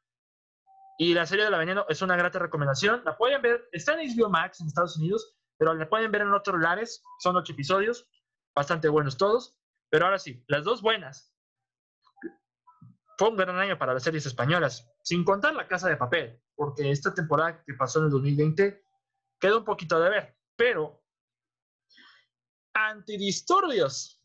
Y 0.99 1.13
la 1.13 1.27
serie 1.27 1.45
de 1.45 1.51
La 1.51 1.59
Veneno 1.59 1.87
es 1.89 2.03
una 2.03 2.17
grata 2.17 2.39
recomendación. 2.39 3.03
La 3.05 3.17
pueden 3.17 3.43
ver, 3.43 3.69
está 3.73 4.01
en 4.01 4.09
HBO 4.09 4.31
Max 4.31 4.61
en 4.61 4.69
Estados 4.69 4.97
Unidos, 4.97 5.37
pero 5.59 5.75
la 5.75 5.89
pueden 5.89 6.13
ver 6.13 6.23
en 6.23 6.33
otros 6.33 6.57
lugares. 6.57 7.03
Son 7.19 7.37
ocho 7.37 7.53
episodios, 7.53 8.09
bastante 8.55 8.89
buenos 8.89 9.17
todos. 9.17 9.59
Pero 9.91 10.07
ahora 10.07 10.19
sí, 10.19 10.45
las 10.47 10.65
dos 10.65 10.83
buenas. 10.83 11.35
Fue 13.19 13.29
un 13.29 13.37
gran 13.37 13.59
año 13.59 13.79
para 13.79 13.95
las 13.95 14.03
series 14.03 14.27
españolas, 14.27 14.91
sin 15.03 15.25
contar 15.25 15.55
La 15.55 15.69
Casa 15.69 15.89
de 15.89 15.97
Papel, 15.97 16.41
porque 16.57 16.91
esta 16.91 17.15
temporada 17.15 17.63
que 17.65 17.75
pasó 17.75 18.01
en 18.01 18.07
el 18.07 18.11
2020 18.11 18.85
quedó 19.39 19.59
un 19.59 19.65
poquito 19.65 20.01
de 20.01 20.11
ver. 20.11 20.37
Pero 20.57 21.05
Antidisturbios 22.75 24.21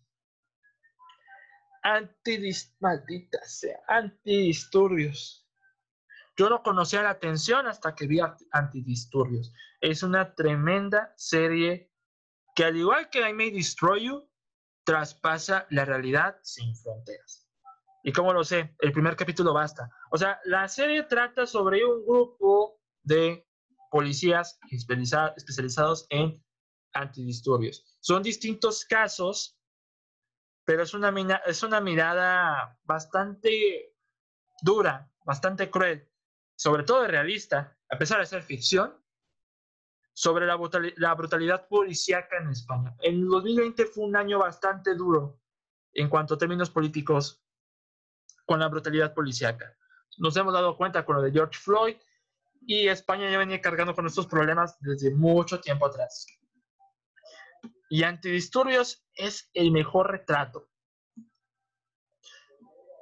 antidis, 1.95 2.75
maldita 2.79 3.39
antidisturbios. 3.87 5.47
Yo 6.37 6.49
no 6.49 6.63
conocía 6.63 7.03
la 7.03 7.09
atención 7.09 7.67
hasta 7.67 7.93
que 7.93 8.07
vi 8.07 8.19
Antidisturbios. 8.51 9.51
Es 9.81 10.03
una 10.03 10.33
tremenda 10.35 11.13
serie 11.17 11.91
que 12.55 12.63
al 12.63 12.77
igual 12.77 13.09
que 13.09 13.27
I 13.27 13.33
May 13.33 13.51
Destroy 13.51 14.05
You, 14.05 14.29
traspasa 14.85 15.67
la 15.69 15.83
realidad 15.83 16.37
sin 16.41 16.73
fronteras. 16.75 17.47
¿Y 18.03 18.13
cómo 18.13 18.31
lo 18.33 18.43
sé? 18.45 18.73
El 18.79 18.93
primer 18.93 19.15
capítulo 19.17 19.53
basta. 19.53 19.89
O 20.11 20.17
sea, 20.17 20.39
la 20.45 20.67
serie 20.69 21.03
trata 21.03 21.45
sobre 21.45 21.83
un 21.83 22.05
grupo 22.05 22.79
de 23.03 23.45
policías 23.91 24.57
especializados 24.71 26.07
en 26.09 26.41
antidisturbios. 26.93 27.83
Son 27.99 28.23
distintos 28.23 28.85
casos 28.85 29.58
pero 30.69 30.83
es 30.83 30.93
una, 30.93 31.09
es 31.47 31.63
una 31.63 31.81
mirada 31.81 32.77
bastante 32.83 33.95
dura, 34.61 35.11
bastante 35.25 35.71
cruel, 35.71 36.07
sobre 36.55 36.83
todo 36.83 37.07
realista, 37.07 37.75
a 37.89 37.97
pesar 37.97 38.19
de 38.19 38.27
ser 38.27 38.43
ficción, 38.43 38.93
sobre 40.13 40.45
la, 40.45 40.59
la 40.97 41.15
brutalidad 41.15 41.67
policíaca 41.67 42.37
en 42.37 42.49
España. 42.49 42.95
El 43.01 43.27
2020 43.27 43.83
fue 43.87 44.03
un 44.03 44.15
año 44.15 44.37
bastante 44.37 44.93
duro 44.93 45.41
en 45.91 46.07
cuanto 46.07 46.35
a 46.35 46.37
términos 46.37 46.69
políticos 46.69 47.43
con 48.45 48.59
la 48.59 48.67
brutalidad 48.67 49.15
policíaca. 49.15 49.75
Nos 50.19 50.37
hemos 50.37 50.53
dado 50.53 50.77
cuenta 50.77 51.03
con 51.03 51.15
lo 51.15 51.23
de 51.23 51.31
George 51.31 51.59
Floyd 51.59 51.95
y 52.61 52.89
España 52.89 53.27
ya 53.31 53.39
venía 53.39 53.59
cargando 53.59 53.95
con 53.95 54.05
estos 54.05 54.27
problemas 54.27 54.77
desde 54.81 55.15
mucho 55.15 55.59
tiempo 55.59 55.87
atrás. 55.87 56.27
Y 57.89 58.03
Antidisturbios 58.03 59.03
es 59.19 59.49
el 59.53 59.71
mejor 59.71 60.09
retrato. 60.11 60.69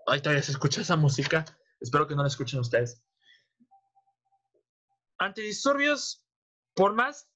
Ay, 0.08 0.22
todavía 0.22 0.42
se 0.42 0.52
escucha 0.52 0.82
esa 0.82 0.96
música. 0.96 1.46
Espero 1.80 2.08
que 2.08 2.16
no 2.16 2.24
la 2.24 2.28
escuchen 2.28 2.60
ustedes. 2.60 3.04
Antidisturbios, 5.20 6.26
por 6.74 6.94
más 6.94 7.30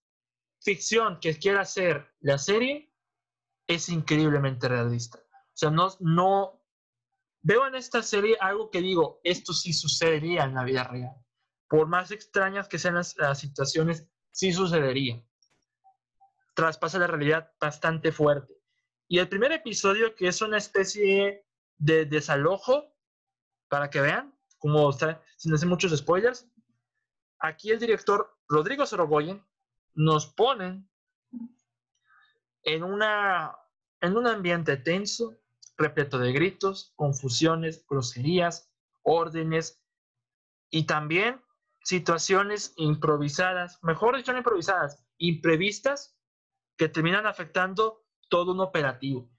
ficción 0.61 1.19
que 1.19 1.37
quiera 1.37 1.61
hacer 1.61 2.13
la 2.19 2.37
serie, 2.37 2.93
es 3.67 3.87
increíblemente 3.89 4.67
realista. 4.67 5.19
O 5.19 5.57
sea, 5.57 5.69
no, 5.69 5.89
no 5.99 6.63
veo 7.41 7.67
en 7.67 7.75
esta 7.75 8.01
serie 8.01 8.37
algo 8.39 8.71
que 8.71 8.81
digo, 8.81 9.21
esto 9.23 9.53
sí 9.53 9.73
sucedería 9.73 10.43
en 10.43 10.55
la 10.55 10.63
vida 10.63 10.83
real. 10.85 11.15
Por 11.67 11.87
más 11.87 12.11
extrañas 12.11 12.67
que 12.67 12.79
sean 12.79 12.95
las 12.95 13.39
situaciones, 13.39 14.07
sí 14.31 14.51
sucedería 14.51 15.23
traspasa 16.53 16.99
la 16.99 17.07
realidad 17.07 17.51
bastante 17.59 18.11
fuerte. 18.11 18.60
Y 19.11 19.19
el 19.19 19.27
primer 19.27 19.51
episodio, 19.51 20.15
que 20.15 20.29
es 20.29 20.41
una 20.41 20.57
especie 20.57 21.45
de 21.77 22.05
desalojo, 22.05 22.95
para 23.67 23.89
que 23.89 23.99
vean, 23.99 24.33
como 24.57 24.89
está, 24.89 25.21
sin 25.35 25.53
hacer 25.53 25.67
muchos 25.67 25.93
spoilers, 25.97 26.47
aquí 27.37 27.71
el 27.71 27.79
director 27.79 28.33
Rodrigo 28.47 28.85
Sorogoyen 28.85 29.45
nos 29.95 30.27
pone 30.27 30.87
en, 32.63 32.83
una, 32.83 33.53
en 33.99 34.15
un 34.15 34.27
ambiente 34.27 34.77
tenso, 34.77 35.37
repleto 35.75 36.17
de 36.17 36.31
gritos, 36.31 36.93
confusiones, 36.95 37.85
groserías, 37.89 38.71
órdenes 39.01 39.83
y 40.69 40.85
también 40.85 41.41
situaciones 41.83 42.71
improvisadas, 42.77 43.77
mejor 43.83 44.15
dicho, 44.15 44.31
no 44.31 44.37
improvisadas, 44.37 45.03
imprevistas 45.17 46.17
que 46.77 46.87
terminan 46.87 47.27
afectando 47.27 48.00
todo 48.31 48.53
un 48.53 48.61
operativo. 48.61 49.29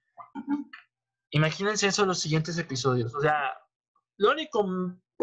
Imagínense 1.30 1.86
eso 1.88 2.02
en 2.02 2.08
los 2.08 2.20
siguientes 2.20 2.58
episodios. 2.58 3.14
O 3.14 3.20
sea, 3.20 3.58
lo 4.18 4.30
único, 4.30 4.64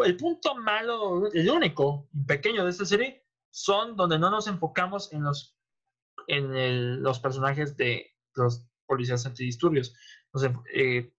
el 0.04 0.16
punto 0.16 0.56
malo, 0.56 1.30
el 1.32 1.48
único 1.48 2.10
pequeño 2.26 2.64
de 2.64 2.70
esta 2.70 2.84
serie 2.84 3.24
son 3.50 3.96
donde 3.96 4.18
no 4.18 4.28
nos 4.28 4.48
enfocamos 4.48 5.12
en 5.12 5.22
los, 5.22 5.56
en 6.26 7.00
los 7.00 7.20
personajes 7.20 7.76
de 7.76 8.10
los 8.34 8.66
policías 8.86 9.24
antidisturbios. 9.24 9.94
Eh, 10.74 11.14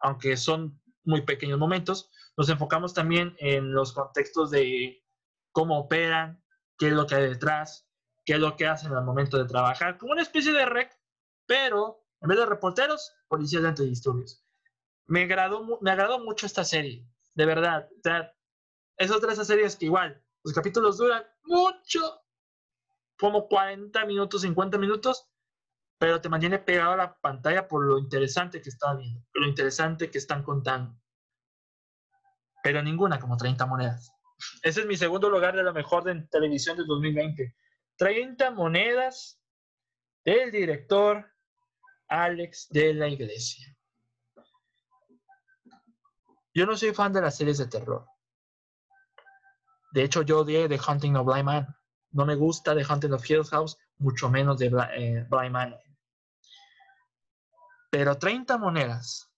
aunque 0.00 0.36
son 0.36 0.78
muy 1.04 1.22
pequeños 1.22 1.58
momentos, 1.58 2.10
nos 2.36 2.50
enfocamos 2.50 2.92
también 2.92 3.34
en 3.38 3.72
los 3.72 3.92
contextos 3.92 4.50
de 4.50 5.02
cómo 5.52 5.78
operan, 5.78 6.44
qué 6.78 6.88
es 6.88 6.92
lo 6.92 7.06
que 7.06 7.14
hay 7.14 7.28
detrás, 7.28 7.88
qué 8.26 8.34
es 8.34 8.40
lo 8.40 8.56
que 8.56 8.66
hacen 8.66 8.92
al 8.92 9.04
momento 9.04 9.38
de 9.38 9.46
trabajar, 9.46 9.96
como 9.96 10.12
una 10.12 10.22
especie 10.22 10.52
de 10.52 10.66
rec, 10.66 10.92
pero 11.46 12.04
en 12.20 12.28
vez 12.28 12.38
de 12.38 12.46
reporteros, 12.46 13.12
policías 13.28 13.62
de 13.62 13.68
antidisturbios. 13.68 14.42
Me 15.06 15.24
agradó, 15.24 15.78
me 15.82 15.90
agradó 15.90 16.18
mucho 16.18 16.46
esta 16.46 16.64
serie, 16.64 17.06
de 17.34 17.46
verdad. 17.46 17.88
O 17.92 18.00
sea, 18.02 18.34
es 18.96 19.10
otra 19.10 19.28
de 19.28 19.34
esas 19.34 19.46
series 19.46 19.76
que 19.76 19.86
igual, 19.86 20.24
los 20.42 20.54
capítulos 20.54 20.96
duran 20.96 21.22
mucho, 21.44 22.22
como 23.18 23.46
40 23.48 24.06
minutos, 24.06 24.42
50 24.42 24.78
minutos, 24.78 25.28
pero 25.98 26.20
te 26.20 26.28
mantiene 26.28 26.58
pegado 26.58 26.92
a 26.92 26.96
la 26.96 27.20
pantalla 27.20 27.68
por 27.68 27.84
lo 27.84 27.98
interesante 27.98 28.60
que 28.60 28.70
está 28.70 28.94
viendo, 28.94 29.22
por 29.32 29.42
lo 29.42 29.48
interesante 29.48 30.10
que 30.10 30.18
están 30.18 30.42
contando. 30.42 30.98
Pero 32.62 32.82
ninguna 32.82 33.18
como 33.18 33.36
30 33.36 33.66
monedas. 33.66 34.10
Ese 34.62 34.80
es 34.80 34.86
mi 34.86 34.96
segundo 34.96 35.28
lugar 35.30 35.54
de 35.54 35.62
lo 35.62 35.72
mejor 35.72 36.04
de 36.04 36.22
televisión 36.30 36.76
de 36.76 36.84
2020. 36.86 37.54
30 37.96 38.50
monedas 38.50 39.40
del 40.24 40.50
director 40.50 41.33
Alex 42.22 42.68
de 42.70 42.94
la 42.94 43.08
Iglesia. 43.08 43.76
Yo 46.54 46.66
no 46.66 46.76
soy 46.76 46.94
fan 46.94 47.12
de 47.12 47.20
las 47.20 47.36
series 47.36 47.58
de 47.58 47.66
terror. 47.66 48.06
De 49.92 50.04
hecho, 50.04 50.22
yo 50.22 50.40
odié 50.40 50.68
The 50.68 50.78
Hunting 50.78 51.16
of 51.16 51.26
Blind 51.26 51.44
Man. 51.44 51.76
No 52.12 52.24
me 52.24 52.36
gusta 52.36 52.74
The 52.74 52.84
Hunting 52.84 53.12
of 53.12 53.28
Hill 53.28 53.44
House, 53.44 53.76
mucho 53.98 54.30
menos 54.30 54.58
de 54.58 54.66
eh, 54.66 55.26
Blind 55.28 55.52
Man. 55.52 55.76
Pero 57.90 58.16
30 58.16 58.58
monedas 58.58 59.30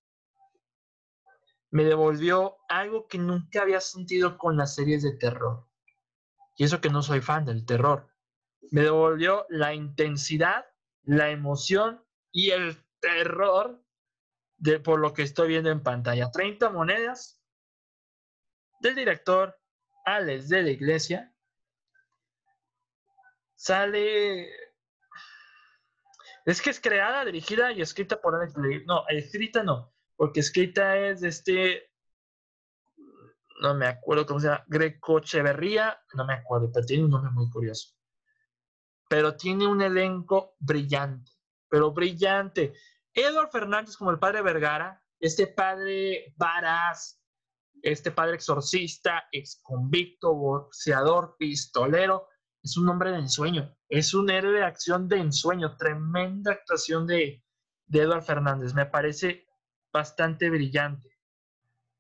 me 1.70 1.85
devolvió 1.85 2.57
algo 2.68 3.07
que 3.07 3.18
nunca 3.18 3.62
había 3.62 3.81
sentido 3.81 4.39
con 4.39 4.57
las 4.57 4.74
series 4.74 5.03
de 5.03 5.16
terror. 5.16 5.66
Y 6.57 6.64
eso 6.64 6.81
que 6.81 6.91
no 6.91 7.03
soy 7.03 7.20
fan 7.20 7.45
del 7.45 7.64
terror 7.66 8.09
me 8.70 8.83
devolvió 8.83 9.47
la 9.49 9.74
intensidad, 9.74 10.66
la 11.05 11.31
emoción 11.31 12.05
y 12.37 12.51
el 12.51 12.76
terror 13.01 13.82
de 14.59 14.78
por 14.78 15.01
lo 15.01 15.14
que 15.14 15.22
estoy 15.22 15.49
viendo 15.49 15.70
en 15.70 15.82
pantalla. 15.82 16.30
30 16.30 16.68
monedas 16.68 17.43
del 18.80 18.95
director 18.95 19.59
Alex 20.05 20.51
de 20.51 20.62
la 20.62 20.70
Iglesia, 20.70 21.34
sale. 23.55 24.51
Es 26.45 26.61
que 26.61 26.68
es 26.68 26.78
creada, 26.78 27.24
dirigida 27.24 27.72
y 27.72 27.80
escrita 27.80 28.20
por 28.20 28.34
Alex. 28.34 28.53
No, 28.84 29.09
escrita 29.09 29.62
no, 29.62 29.95
porque 30.14 30.41
escrita 30.41 30.95
es 30.99 31.22
de 31.22 31.28
este. 31.28 31.91
No 33.62 33.74
me 33.74 33.87
acuerdo 33.87 34.26
cómo 34.26 34.41
se 34.41 34.49
llama, 34.49 34.64
Greco 34.66 35.20
Echeverría, 35.20 35.99
no 36.12 36.26
me 36.26 36.34
acuerdo, 36.34 36.70
pero 36.70 36.84
tiene 36.84 37.05
un 37.05 37.12
nombre 37.12 37.30
muy 37.30 37.49
curioso. 37.49 37.95
Pero 39.09 39.34
tiene 39.37 39.66
un 39.66 39.80
elenco 39.80 40.55
brillante, 40.59 41.36
pero 41.69 41.93
brillante. 41.93 42.73
Edward 43.14 43.51
Fernández 43.51 43.97
como 43.97 44.11
el 44.11 44.19
padre 44.19 44.43
Vergara, 44.43 45.03
este 45.19 45.47
padre 45.47 46.35
varaz, 46.37 47.21
este 47.83 48.11
padre 48.11 48.35
exorcista, 48.35 49.25
ex 49.33 49.61
convicto, 49.62 50.35
boxeador, 50.35 51.37
pistolero, 51.39 52.29
es 52.62 52.77
un 52.77 52.89
hombre 52.89 53.12
de 53.12 53.19
ensueño, 53.19 53.77
es 53.89 54.12
un 54.12 54.29
héroe 54.29 54.53
de 54.53 54.64
acción 54.64 55.09
de 55.09 55.19
ensueño, 55.19 55.77
tremenda 55.77 56.53
actuación 56.53 57.07
de, 57.07 57.45
de 57.87 58.01
Edward 58.01 58.23
Fernández, 58.23 58.75
me 58.75 58.87
parece 58.87 59.47
bastante 59.93 60.51
brillante, 60.51 61.19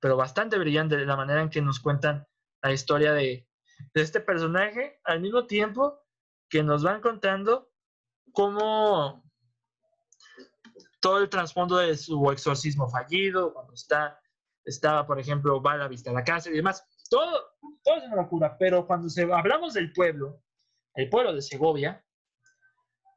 pero 0.00 0.16
bastante 0.16 0.58
brillante 0.58 0.98
la 0.98 1.16
manera 1.16 1.42
en 1.42 1.50
que 1.50 1.62
nos 1.62 1.80
cuentan 1.80 2.26
la 2.62 2.72
historia 2.72 3.12
de, 3.12 3.48
de 3.94 4.02
este 4.02 4.20
personaje, 4.20 5.00
al 5.04 5.20
mismo 5.20 5.46
tiempo 5.46 6.00
que 6.48 6.62
nos 6.62 6.82
van 6.82 7.00
contando 7.00 7.70
cómo 8.32 9.25
todo 11.06 11.18
el 11.18 11.28
trasfondo 11.28 11.76
de 11.76 11.96
su 11.96 12.32
exorcismo 12.32 12.90
fallido, 12.90 13.54
cuando 13.54 13.74
está, 13.74 14.20
estaba, 14.64 15.06
por 15.06 15.20
ejemplo, 15.20 15.62
va 15.62 15.74
a 15.74 15.76
la 15.76 15.86
vista 15.86 16.10
a 16.10 16.14
la 16.14 16.24
casa 16.24 16.50
y 16.50 16.54
demás. 16.54 16.84
Todo, 17.08 17.54
todo 17.84 17.96
es 17.98 18.02
una 18.06 18.16
locura, 18.16 18.56
pero 18.58 18.88
cuando 18.88 19.08
se, 19.08 19.22
hablamos 19.32 19.74
del 19.74 19.92
pueblo, 19.92 20.42
el 20.94 21.08
pueblo 21.08 21.32
de 21.32 21.42
Segovia, 21.42 22.04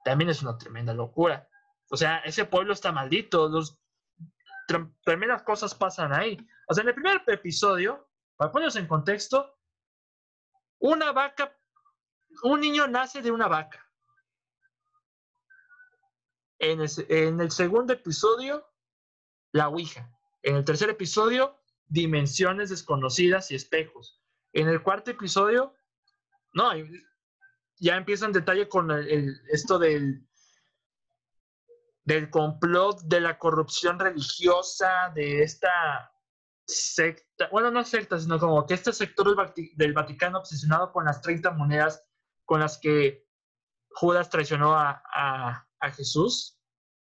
también 0.05 0.29
es 0.29 0.43
una 0.43 0.55
tremenda 0.55 0.93
locura. 0.93 1.49
O 1.89 1.97
sea, 1.97 2.19
ese 2.19 2.45
pueblo 2.45 2.73
está 2.73 2.91
maldito, 2.91 3.49
los, 3.49 3.81
tremendas 5.03 5.41
cosas 5.41 5.73
pasan 5.73 6.13
ahí. 6.13 6.37
O 6.67 6.75
sea, 6.75 6.83
en 6.83 6.89
el 6.89 6.93
primer 6.93 7.23
episodio, 7.25 8.07
para 8.35 8.51
ponernos 8.51 8.75
en 8.75 8.85
contexto, 8.85 9.57
una 10.77 11.11
vaca, 11.11 11.57
un 12.43 12.61
niño 12.61 12.85
nace 12.85 13.23
de 13.23 13.31
una 13.31 13.47
vaca. 13.47 13.83
En 16.59 16.81
el, 16.81 17.51
segundo 17.51 17.93
episodio, 17.93 18.67
la 19.53 19.69
Ouija. 19.69 20.11
En 20.43 20.57
el 20.57 20.65
tercer 20.65 20.89
episodio, 20.89 21.57
dimensiones 21.87 22.69
desconocidas 22.69 23.49
y 23.51 23.55
espejos. 23.55 24.21
En 24.51 24.67
el 24.67 24.83
cuarto 24.83 25.11
episodio, 25.11 25.73
no, 26.53 26.71
ya 27.77 27.95
empieza 27.95 28.25
en 28.25 28.33
detalle 28.33 28.67
con 28.67 28.91
esto 29.51 29.79
del, 29.79 30.27
del 32.03 32.29
complot, 32.29 33.01
de 33.03 33.21
la 33.21 33.37
corrupción 33.37 33.97
religiosa, 33.97 35.11
de 35.15 35.43
esta 35.43 36.11
secta, 36.65 37.47
bueno, 37.51 37.71
no 37.71 37.83
secta, 37.85 38.19
sino 38.19 38.37
como 38.37 38.65
que 38.65 38.73
este 38.73 38.91
sector 38.91 39.33
del 39.75 39.93
Vaticano 39.93 40.39
obsesionado 40.39 40.91
con 40.91 41.05
las 41.05 41.21
30 41.21 41.51
monedas 41.51 42.05
con 42.43 42.59
las 42.59 42.77
que 42.77 43.27
Judas 43.91 44.29
traicionó 44.29 44.75
a, 44.75 45.01
a 45.13 45.68
Jesús, 45.91 46.59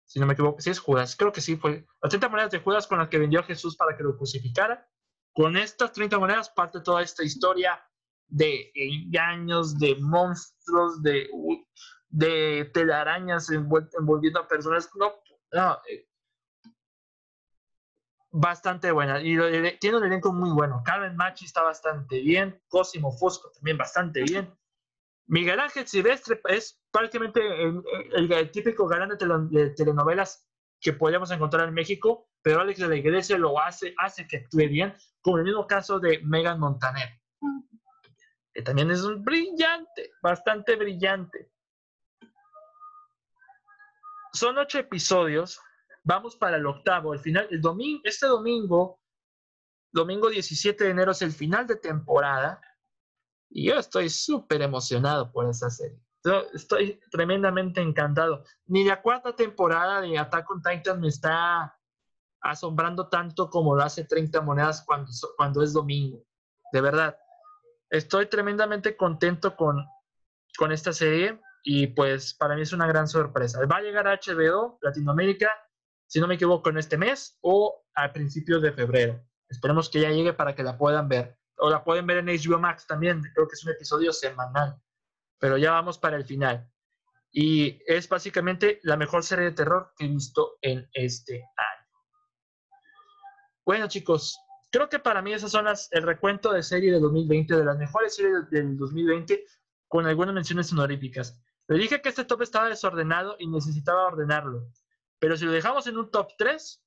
si 0.05 0.21
no 0.21 0.27
me 0.27 0.33
equivoco, 0.33 0.61
si 0.61 0.71
es 0.71 0.79
Judas, 0.79 1.17
creo 1.17 1.33
que 1.33 1.41
sí 1.41 1.57
fue, 1.57 1.87
las 2.03 2.11
30 2.11 2.29
monedas 2.29 2.51
de 2.51 2.61
Judas 2.61 2.87
con 2.87 2.99
las 2.99 3.09
que 3.09 3.19
vendió 3.19 3.41
a 3.41 3.45
Jesús 3.45 3.77
para 3.77 3.97
que 3.97 4.03
lo 4.03 4.17
crucificara. 4.17 4.89
Con 5.33 5.57
estas 5.57 5.93
30 5.93 6.19
monedas 6.19 6.51
parte 6.51 6.81
toda 6.81 7.03
esta 7.03 7.23
historia 7.23 7.81
de 8.27 8.71
engaños, 8.75 9.79
de 9.79 9.97
monstruos, 9.97 11.03
de, 11.03 11.29
de 12.09 12.71
telarañas 12.73 13.51
envolviendo 13.51 14.41
a 14.41 14.49
personas. 14.49 14.89
No, 14.97 15.13
no, 15.53 15.79
eh, 15.89 16.09
bastante 18.31 18.91
buena. 18.93 19.21
Y 19.21 19.37
tiene 19.79 19.97
un 19.97 20.05
elenco 20.05 20.33
muy 20.33 20.51
bueno. 20.51 20.83
Carmen 20.85 21.17
Machi 21.17 21.45
está 21.45 21.63
bastante 21.63 22.21
bien. 22.21 22.61
Cosimo 22.69 23.13
Fosco 23.13 23.51
también 23.53 23.77
bastante 23.77 24.23
bien. 24.23 24.53
Miguel 25.29 25.61
Ángel 25.61 25.87
Silvestre 25.87 26.41
es 26.49 26.81
prácticamente 26.91 27.41
el, 28.15 28.51
típico 28.51 28.89
galán 28.89 29.11
de, 29.11 29.71
telenovelas 29.71 30.49
que 30.81 30.95
podríamos 30.95 31.31
encontrar 31.31 31.69
en 31.69 31.75
México, 31.75 32.31
pero 32.41 32.61
Alex 32.61 32.81
de 32.81 32.89
la 32.89 32.97
Iglesia 32.97 33.37
lo 33.37 33.61
hace, 33.61 33.95
hace 33.99 34.27
que 34.27 34.39
actúe 34.39 34.69
bien, 34.69 34.97
como 35.21 35.37
el 35.39 35.45
mismo 35.45 35.67
caso 35.67 36.01
de 36.01 36.21
Megan 36.25 36.59
Montaner, 36.59 37.21
que 38.55 38.63
también 38.63 38.91
es 38.91 39.03
un 39.03 39.23
brillante, 39.23 40.13
bastante 40.23 40.77
brillante. 40.77 41.51
Son 44.33 44.57
ocho 44.57 44.79
episodios, 44.79 45.61
vamos 46.05 46.37
para 46.37 46.57
el 46.57 46.65
octavo, 46.65 47.13
el 47.13 47.21
final, 47.21 47.49
el 47.51 47.61
domingo, 47.61 48.01
este 48.05 48.27
domingo, 48.27 48.99
domingo 49.93 50.31
17 50.31 50.85
de 50.85 50.91
enero 50.91 51.13
es 51.13 51.21
el 51.21 51.33
final 51.33 51.67
de 51.67 51.77
temporada, 51.77 52.63
y 53.51 53.69
yo 53.69 53.79
estoy 53.79 54.11
súper 54.11 54.63
emocionado 54.63 55.33
por 55.33 55.49
esa 55.49 55.71
serie. 55.71 55.99
Yo 56.25 56.43
estoy 56.53 57.01
tremendamente 57.11 57.81
encantado. 57.81 58.45
Ni 58.67 58.85
la 58.85 59.01
cuarta 59.01 59.35
temporada 59.35 60.01
de 60.01 60.19
Attack 60.19 60.51
on 60.51 60.63
Titan 60.63 61.01
me 61.01 61.09
está 61.09 61.75
asombrando 62.41 63.09
tanto 63.09 63.49
como 63.49 63.75
lo 63.75 63.83
hace 63.83 64.05
30 64.05 64.41
monedas 64.43 64.83
cuando, 64.85 65.11
cuando 65.37 65.63
es 65.63 65.73
domingo. 65.73 66.23
De 66.73 66.81
verdad. 66.81 67.17
Estoy 67.91 68.27
tremendamente 68.27 68.97
contento 68.97 69.57
con, 69.57 69.87
con 70.59 70.73
esta 70.73 70.93
serie 70.93 71.41
y 71.63 71.87
pues 71.87 72.35
para 72.35 72.55
mí 72.55 72.63
es 72.63 72.73
una 72.75 72.87
gran 72.87 73.09
sorpresa. 73.09 73.65
Va 73.65 73.77
a 73.77 73.81
llegar 73.81 74.07
a 74.07 74.19
HBO 74.19 74.79
Latinoamérica, 74.83 75.51
si 76.07 76.21
no 76.21 76.27
me 76.27 76.35
equivoco, 76.35 76.69
en 76.69 76.77
este 76.77 76.99
mes 76.99 77.39
o 77.41 77.87
a 77.95 78.13
principios 78.13 78.61
de 78.61 78.73
febrero. 78.73 79.25
Esperemos 79.49 79.89
que 79.89 80.01
ya 80.01 80.11
llegue 80.11 80.35
para 80.35 80.55
que 80.55 80.63
la 80.63 80.77
puedan 80.77 81.09
ver 81.09 81.38
o 81.59 81.71
la 81.71 81.85
pueden 81.85 82.07
ver 82.07 82.19
en 82.19 82.27
HBO 82.27 82.59
Max 82.59 82.87
también, 82.87 83.23
creo 83.35 83.49
que 83.49 83.55
es 83.55 83.65
un 83.65 83.73
episodio 83.73 84.13
semanal, 84.13 84.81
pero 85.39 85.57
ya 85.57 85.73
vamos 85.73 85.99
para 85.99 86.17
el 86.17 86.25
final. 86.25 86.69
Y 87.31 87.81
es 87.87 88.09
básicamente 88.09 88.81
la 88.83 88.97
mejor 88.97 89.23
serie 89.23 89.47
de 89.47 89.53
terror 89.53 89.93
que 89.97 90.07
he 90.07 90.09
visto 90.09 90.57
en 90.63 90.89
este 90.93 91.35
año. 91.57 91.87
Bueno, 93.65 93.87
chicos, 93.87 94.39
creo 94.71 94.89
que 94.89 94.99
para 94.99 95.21
mí 95.21 95.33
esas 95.33 95.51
son 95.51 95.67
las, 95.67 95.93
el 95.93 96.03
recuento 96.03 96.53
de 96.53 96.63
serie 96.63 96.91
de 96.91 97.01
2020, 97.01 97.55
de 97.55 97.65
las 97.65 97.77
mejores 97.77 98.15
series 98.15 98.49
del 98.51 98.79
2020, 98.79 99.45
con 99.89 100.07
algunas 100.07 100.35
menciones 100.35 100.73
honoríficas. 100.73 101.43
Le 101.69 101.77
dije 101.77 102.01
que 102.01 102.09
este 102.09 102.25
top 102.25 102.43
estaba 102.43 102.69
desordenado 102.69 103.37
y 103.39 103.47
necesitaba 103.47 104.07
ordenarlo, 104.07 104.71
pero 105.19 105.37
si 105.37 105.45
lo 105.45 105.53
dejamos 105.53 105.87
en 105.87 105.99
un 105.99 106.11
top 106.11 106.31
3, 106.39 106.83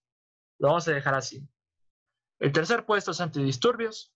lo 0.59 0.69
vamos 0.69 0.87
a 0.87 0.91
dejar 0.91 1.13
así. 1.13 1.47
El 2.39 2.51
tercer 2.51 2.85
puesto 2.85 3.11
es 3.11 3.21
Antidisturbios, 3.21 4.15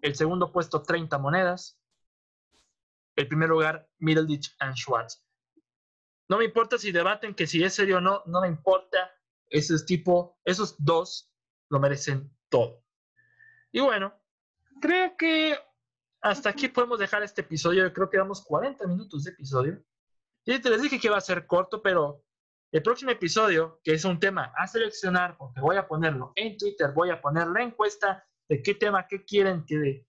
el 0.00 0.14
segundo 0.14 0.52
puesto, 0.52 0.82
30 0.82 1.18
monedas. 1.18 1.78
El 3.16 3.28
primer 3.28 3.48
lugar, 3.48 3.88
Middleditch 3.98 4.54
and 4.58 4.74
Schwartz. 4.74 5.24
No 6.28 6.38
me 6.38 6.44
importa 6.44 6.78
si 6.78 6.92
debaten 6.92 7.34
que 7.34 7.46
si 7.46 7.62
es 7.62 7.74
serio 7.74 7.98
o 7.98 8.00
no, 8.00 8.22
no 8.26 8.40
me 8.40 8.48
importa. 8.48 9.10
Ese 9.48 9.78
tipo, 9.84 10.38
esos 10.44 10.82
dos 10.82 11.30
lo 11.68 11.78
merecen 11.78 12.34
todo. 12.48 12.82
Y 13.70 13.80
bueno, 13.80 14.14
creo 14.80 15.14
que 15.16 15.58
hasta 16.22 16.50
aquí 16.50 16.68
podemos 16.68 16.98
dejar 16.98 17.22
este 17.22 17.42
episodio. 17.42 17.92
creo 17.92 18.08
que 18.08 18.16
damos 18.16 18.42
40 18.42 18.86
minutos 18.86 19.24
de 19.24 19.32
episodio. 19.32 19.84
Y 20.44 20.58
te 20.58 20.70
les 20.70 20.82
dije 20.82 20.98
que 20.98 21.08
iba 21.08 21.16
a 21.16 21.20
ser 21.20 21.46
corto, 21.46 21.82
pero 21.82 22.24
el 22.72 22.82
próximo 22.82 23.10
episodio, 23.10 23.80
que 23.84 23.92
es 23.92 24.04
un 24.04 24.18
tema 24.18 24.52
a 24.56 24.66
seleccionar, 24.66 25.36
porque 25.36 25.60
voy 25.60 25.76
a 25.76 25.86
ponerlo 25.86 26.32
en 26.36 26.56
Twitter, 26.56 26.92
voy 26.92 27.10
a 27.10 27.20
poner 27.20 27.48
la 27.48 27.62
encuesta 27.62 28.26
de 28.52 28.62
qué 28.62 28.74
tema, 28.74 29.06
qué 29.08 29.24
quieren 29.24 29.64
que 29.64 30.06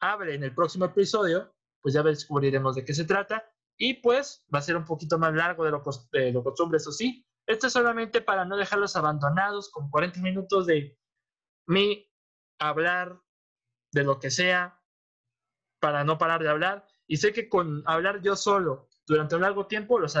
hable 0.00 0.34
en 0.34 0.42
el 0.42 0.52
próximo 0.52 0.86
episodio, 0.86 1.54
pues 1.80 1.94
ya 1.94 2.02
descubriremos 2.02 2.74
de 2.74 2.84
qué 2.84 2.92
se 2.92 3.04
trata. 3.04 3.48
Y 3.78 3.94
pues 3.94 4.44
va 4.52 4.58
a 4.58 4.62
ser 4.62 4.76
un 4.76 4.84
poquito 4.84 5.16
más 5.16 5.32
largo 5.32 5.64
de 5.64 5.70
lo, 5.70 5.80
de 6.10 6.32
lo 6.32 6.42
costumbre, 6.42 6.78
eso 6.78 6.90
sí. 6.90 7.24
Esto 7.46 7.68
es 7.68 7.72
solamente 7.72 8.20
para 8.20 8.44
no 8.44 8.56
dejarlos 8.56 8.96
abandonados 8.96 9.70
con 9.70 9.88
40 9.90 10.20
minutos 10.22 10.66
de 10.66 10.98
mí 11.68 12.10
hablar 12.58 13.22
de 13.92 14.02
lo 14.02 14.18
que 14.18 14.32
sea, 14.32 14.82
para 15.80 16.02
no 16.02 16.18
parar 16.18 16.42
de 16.42 16.48
hablar. 16.48 16.84
Y 17.06 17.18
sé 17.18 17.32
que 17.32 17.48
con 17.48 17.84
hablar 17.86 18.22
yo 18.22 18.34
solo 18.34 18.88
durante 19.06 19.36
un 19.36 19.42
largo 19.42 19.68
tiempo 19.68 20.00
los, 20.00 20.16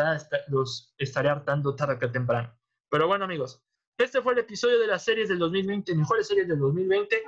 los 0.46 0.94
estaré 0.96 1.28
hartando 1.28 1.74
tarde 1.74 1.98
que 1.98 2.06
temprano. 2.06 2.56
Pero 2.88 3.08
bueno, 3.08 3.24
amigos, 3.24 3.64
este 4.02 4.22
fue 4.22 4.32
el 4.32 4.40
episodio 4.40 4.78
de 4.78 4.86
las 4.86 5.04
series 5.04 5.28
del 5.28 5.38
2020, 5.38 5.94
mejores 5.94 6.26
series 6.26 6.48
del 6.48 6.58
2020. 6.58 7.22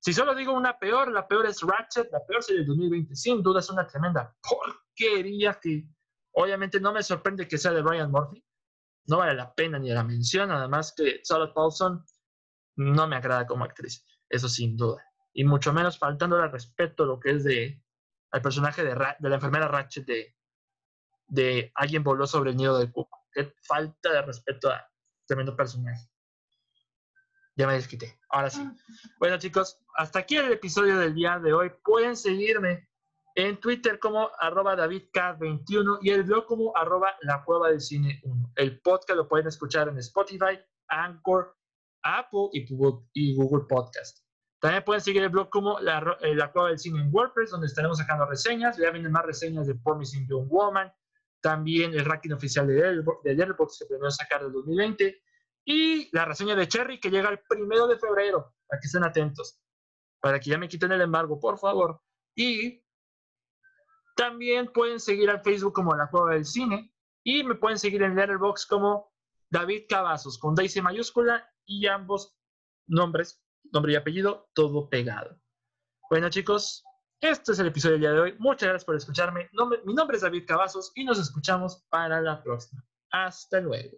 Si 0.00 0.12
solo 0.12 0.34
digo 0.34 0.52
una 0.52 0.78
peor, 0.78 1.10
la 1.12 1.26
peor 1.26 1.46
es 1.46 1.60
Ratchet, 1.62 2.10
la 2.12 2.24
peor 2.26 2.42
serie 2.42 2.60
del 2.60 2.68
2020. 2.68 3.14
Sin 3.16 3.42
duda 3.42 3.60
es 3.60 3.70
una 3.70 3.86
tremenda 3.86 4.34
porquería 4.42 5.58
que 5.60 5.88
obviamente 6.32 6.80
no 6.80 6.92
me 6.92 7.02
sorprende 7.02 7.48
que 7.48 7.58
sea 7.58 7.72
de 7.72 7.82
Brian 7.82 8.10
Murphy. 8.10 8.44
No 9.06 9.18
vale 9.18 9.34
la 9.34 9.54
pena 9.54 9.78
ni 9.78 9.90
la 9.90 10.04
mención, 10.04 10.50
además 10.50 10.94
que 10.96 11.20
Charlotte 11.22 11.54
Paulson 11.54 12.04
no 12.76 13.06
me 13.06 13.16
agrada 13.16 13.46
como 13.46 13.64
actriz, 13.64 14.04
eso 14.28 14.48
sin 14.48 14.76
duda. 14.76 15.02
y 15.32 15.44
mucho 15.44 15.72
menos 15.72 15.98
faltando 15.98 16.36
al 16.36 16.50
respeto 16.50 17.04
lo 17.04 17.18
que 17.18 17.30
es 17.32 17.44
de 17.44 17.82
al 18.30 18.42
personaje 18.42 18.82
de, 18.82 18.94
de 19.18 19.28
la 19.28 19.34
enfermera 19.36 19.68
Ratchet 19.68 20.06
de, 20.06 20.36
de 21.26 21.70
alguien 21.74 22.02
voló 22.02 22.26
sobre 22.26 22.50
el 22.50 22.56
nido 22.56 22.78
del 22.78 22.90
cuco. 22.90 23.26
Qué 23.32 23.54
falta 23.62 24.12
de 24.12 24.22
respeto 24.22 24.70
a 24.70 24.84
tremendo 25.26 25.56
personaje. 25.56 26.08
Ya 27.56 27.66
me 27.66 27.74
desquité. 27.74 28.18
Ahora 28.30 28.50
sí. 28.50 28.68
Bueno, 29.18 29.38
chicos, 29.38 29.78
hasta 29.96 30.20
aquí 30.20 30.36
el 30.36 30.52
episodio 30.52 30.98
del 30.98 31.14
día 31.14 31.38
de 31.38 31.52
hoy. 31.52 31.70
Pueden 31.84 32.16
seguirme 32.16 32.88
en 33.36 33.58
Twitter 33.60 33.98
como 33.98 34.30
arroba 34.40 34.76
DavidK21 34.76 35.98
y 36.02 36.10
el 36.10 36.24
blog 36.24 36.46
como 36.46 36.76
arroba 36.76 37.14
la 37.22 37.44
cueva 37.44 37.70
del 37.70 37.80
cine 37.80 38.20
1. 38.24 38.52
El 38.56 38.80
podcast 38.80 39.16
lo 39.16 39.28
pueden 39.28 39.46
escuchar 39.46 39.88
en 39.88 39.98
Spotify, 39.98 40.58
Anchor, 40.88 41.56
Apple 42.02 42.48
y 42.52 42.66
Google, 42.66 43.06
y 43.12 43.36
Google 43.36 43.66
Podcast. 43.68 44.18
También 44.60 44.82
pueden 44.82 45.00
seguir 45.00 45.22
el 45.22 45.28
blog 45.28 45.48
como 45.50 45.78
la, 45.78 46.16
eh, 46.22 46.34
la 46.34 46.50
cueva 46.50 46.68
del 46.68 46.78
cine 46.78 47.02
en 47.02 47.10
WordPress, 47.12 47.50
donde 47.50 47.66
estaremos 47.66 47.98
sacando 47.98 48.26
reseñas. 48.26 48.76
Ya 48.78 48.90
vienen 48.90 49.12
más 49.12 49.26
reseñas 49.26 49.66
de 49.66 49.74
Promising 49.76 50.26
Young 50.26 50.48
Woman, 50.48 50.92
también 51.40 51.92
el 51.92 52.04
ranking 52.04 52.32
oficial 52.32 52.66
de 52.66 53.02
Letterboxd 53.24 53.80
que 53.80 53.86
planeó 53.86 54.10
sacar 54.10 54.42
del 54.42 54.52
2020 54.52 55.22
y 55.64 56.14
la 56.14 56.24
reseña 56.24 56.54
de 56.54 56.68
Cherry 56.68 57.00
que 57.00 57.10
llega 57.10 57.30
el 57.30 57.40
primero 57.48 57.86
de 57.86 57.98
febrero, 57.98 58.54
para 58.66 58.80
que 58.80 58.86
estén 58.86 59.04
atentos, 59.04 59.60
para 60.20 60.38
que 60.38 60.50
ya 60.50 60.58
me 60.58 60.68
quiten 60.68 60.92
el 60.92 61.00
embargo, 61.00 61.40
por 61.40 61.58
favor. 61.58 62.00
Y 62.34 62.82
también 64.16 64.72
pueden 64.72 65.00
seguir 65.00 65.30
al 65.30 65.42
Facebook 65.42 65.72
como 65.72 65.94
La 65.94 66.08
Cueva 66.08 66.34
del 66.34 66.44
Cine 66.44 66.92
y 67.22 67.42
me 67.42 67.54
pueden 67.54 67.78
seguir 67.78 68.02
en 68.02 68.14
Letterboxd 68.14 68.68
como 68.68 69.12
David 69.50 69.84
Cavazos, 69.88 70.38
con 70.38 70.54
Daisy 70.54 70.82
mayúscula 70.82 71.50
y 71.64 71.86
ambos 71.86 72.36
nombres, 72.86 73.42
nombre 73.72 73.92
y 73.92 73.96
apellido, 73.96 74.48
todo 74.54 74.88
pegado. 74.88 75.40
Bueno 76.10 76.28
chicos, 76.28 76.84
este 77.20 77.52
es 77.52 77.58
el 77.58 77.68
episodio 77.68 77.92
del 77.92 78.00
día 78.02 78.12
de 78.12 78.20
hoy. 78.20 78.36
Muchas 78.38 78.68
gracias 78.68 78.84
por 78.84 78.96
escucharme. 78.96 79.48
mi 79.84 79.94
nombre 79.94 80.16
es 80.16 80.22
David 80.22 80.44
Cavazos 80.46 80.92
y 80.94 81.04
nos 81.04 81.18
escuchamos 81.18 81.84
para 81.88 82.20
la 82.20 82.42
próxima. 82.42 82.84
Hasta 83.10 83.60
luego. 83.60 83.96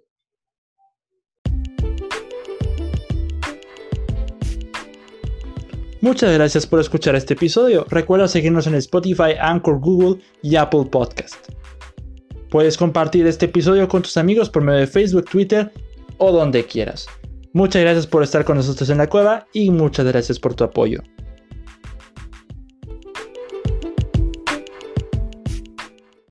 Muchas 6.07 6.33
gracias 6.35 6.67
por 6.67 6.79
escuchar 6.79 7.17
este 7.17 7.35
episodio. 7.35 7.85
Recuerda 7.89 8.29
seguirnos 8.29 8.69
en 8.69 8.77
Spotify, 8.77 9.33
Anchor, 9.41 9.81
Google 9.81 10.23
y 10.41 10.55
Apple 10.55 10.85
Podcast. 10.89 11.49
Puedes 12.49 12.77
compartir 12.77 13.27
este 13.27 13.47
episodio 13.47 13.89
con 13.89 14.03
tus 14.03 14.17
amigos 14.17 14.49
por 14.49 14.63
medio 14.63 14.81
de 14.81 14.87
Facebook, 14.87 15.25
Twitter 15.25 15.73
o 16.19 16.31
donde 16.31 16.65
quieras. 16.65 17.07
Muchas 17.53 17.83
gracias 17.83 18.07
por 18.07 18.23
estar 18.23 18.45
con 18.45 18.57
nosotros 18.57 18.89
en 18.91 18.99
la 18.99 19.09
cueva 19.09 19.49
y 19.53 19.71
muchas 19.71 20.07
gracias 20.07 20.39
por 20.39 20.55
tu 20.55 20.63
apoyo. 20.63 21.03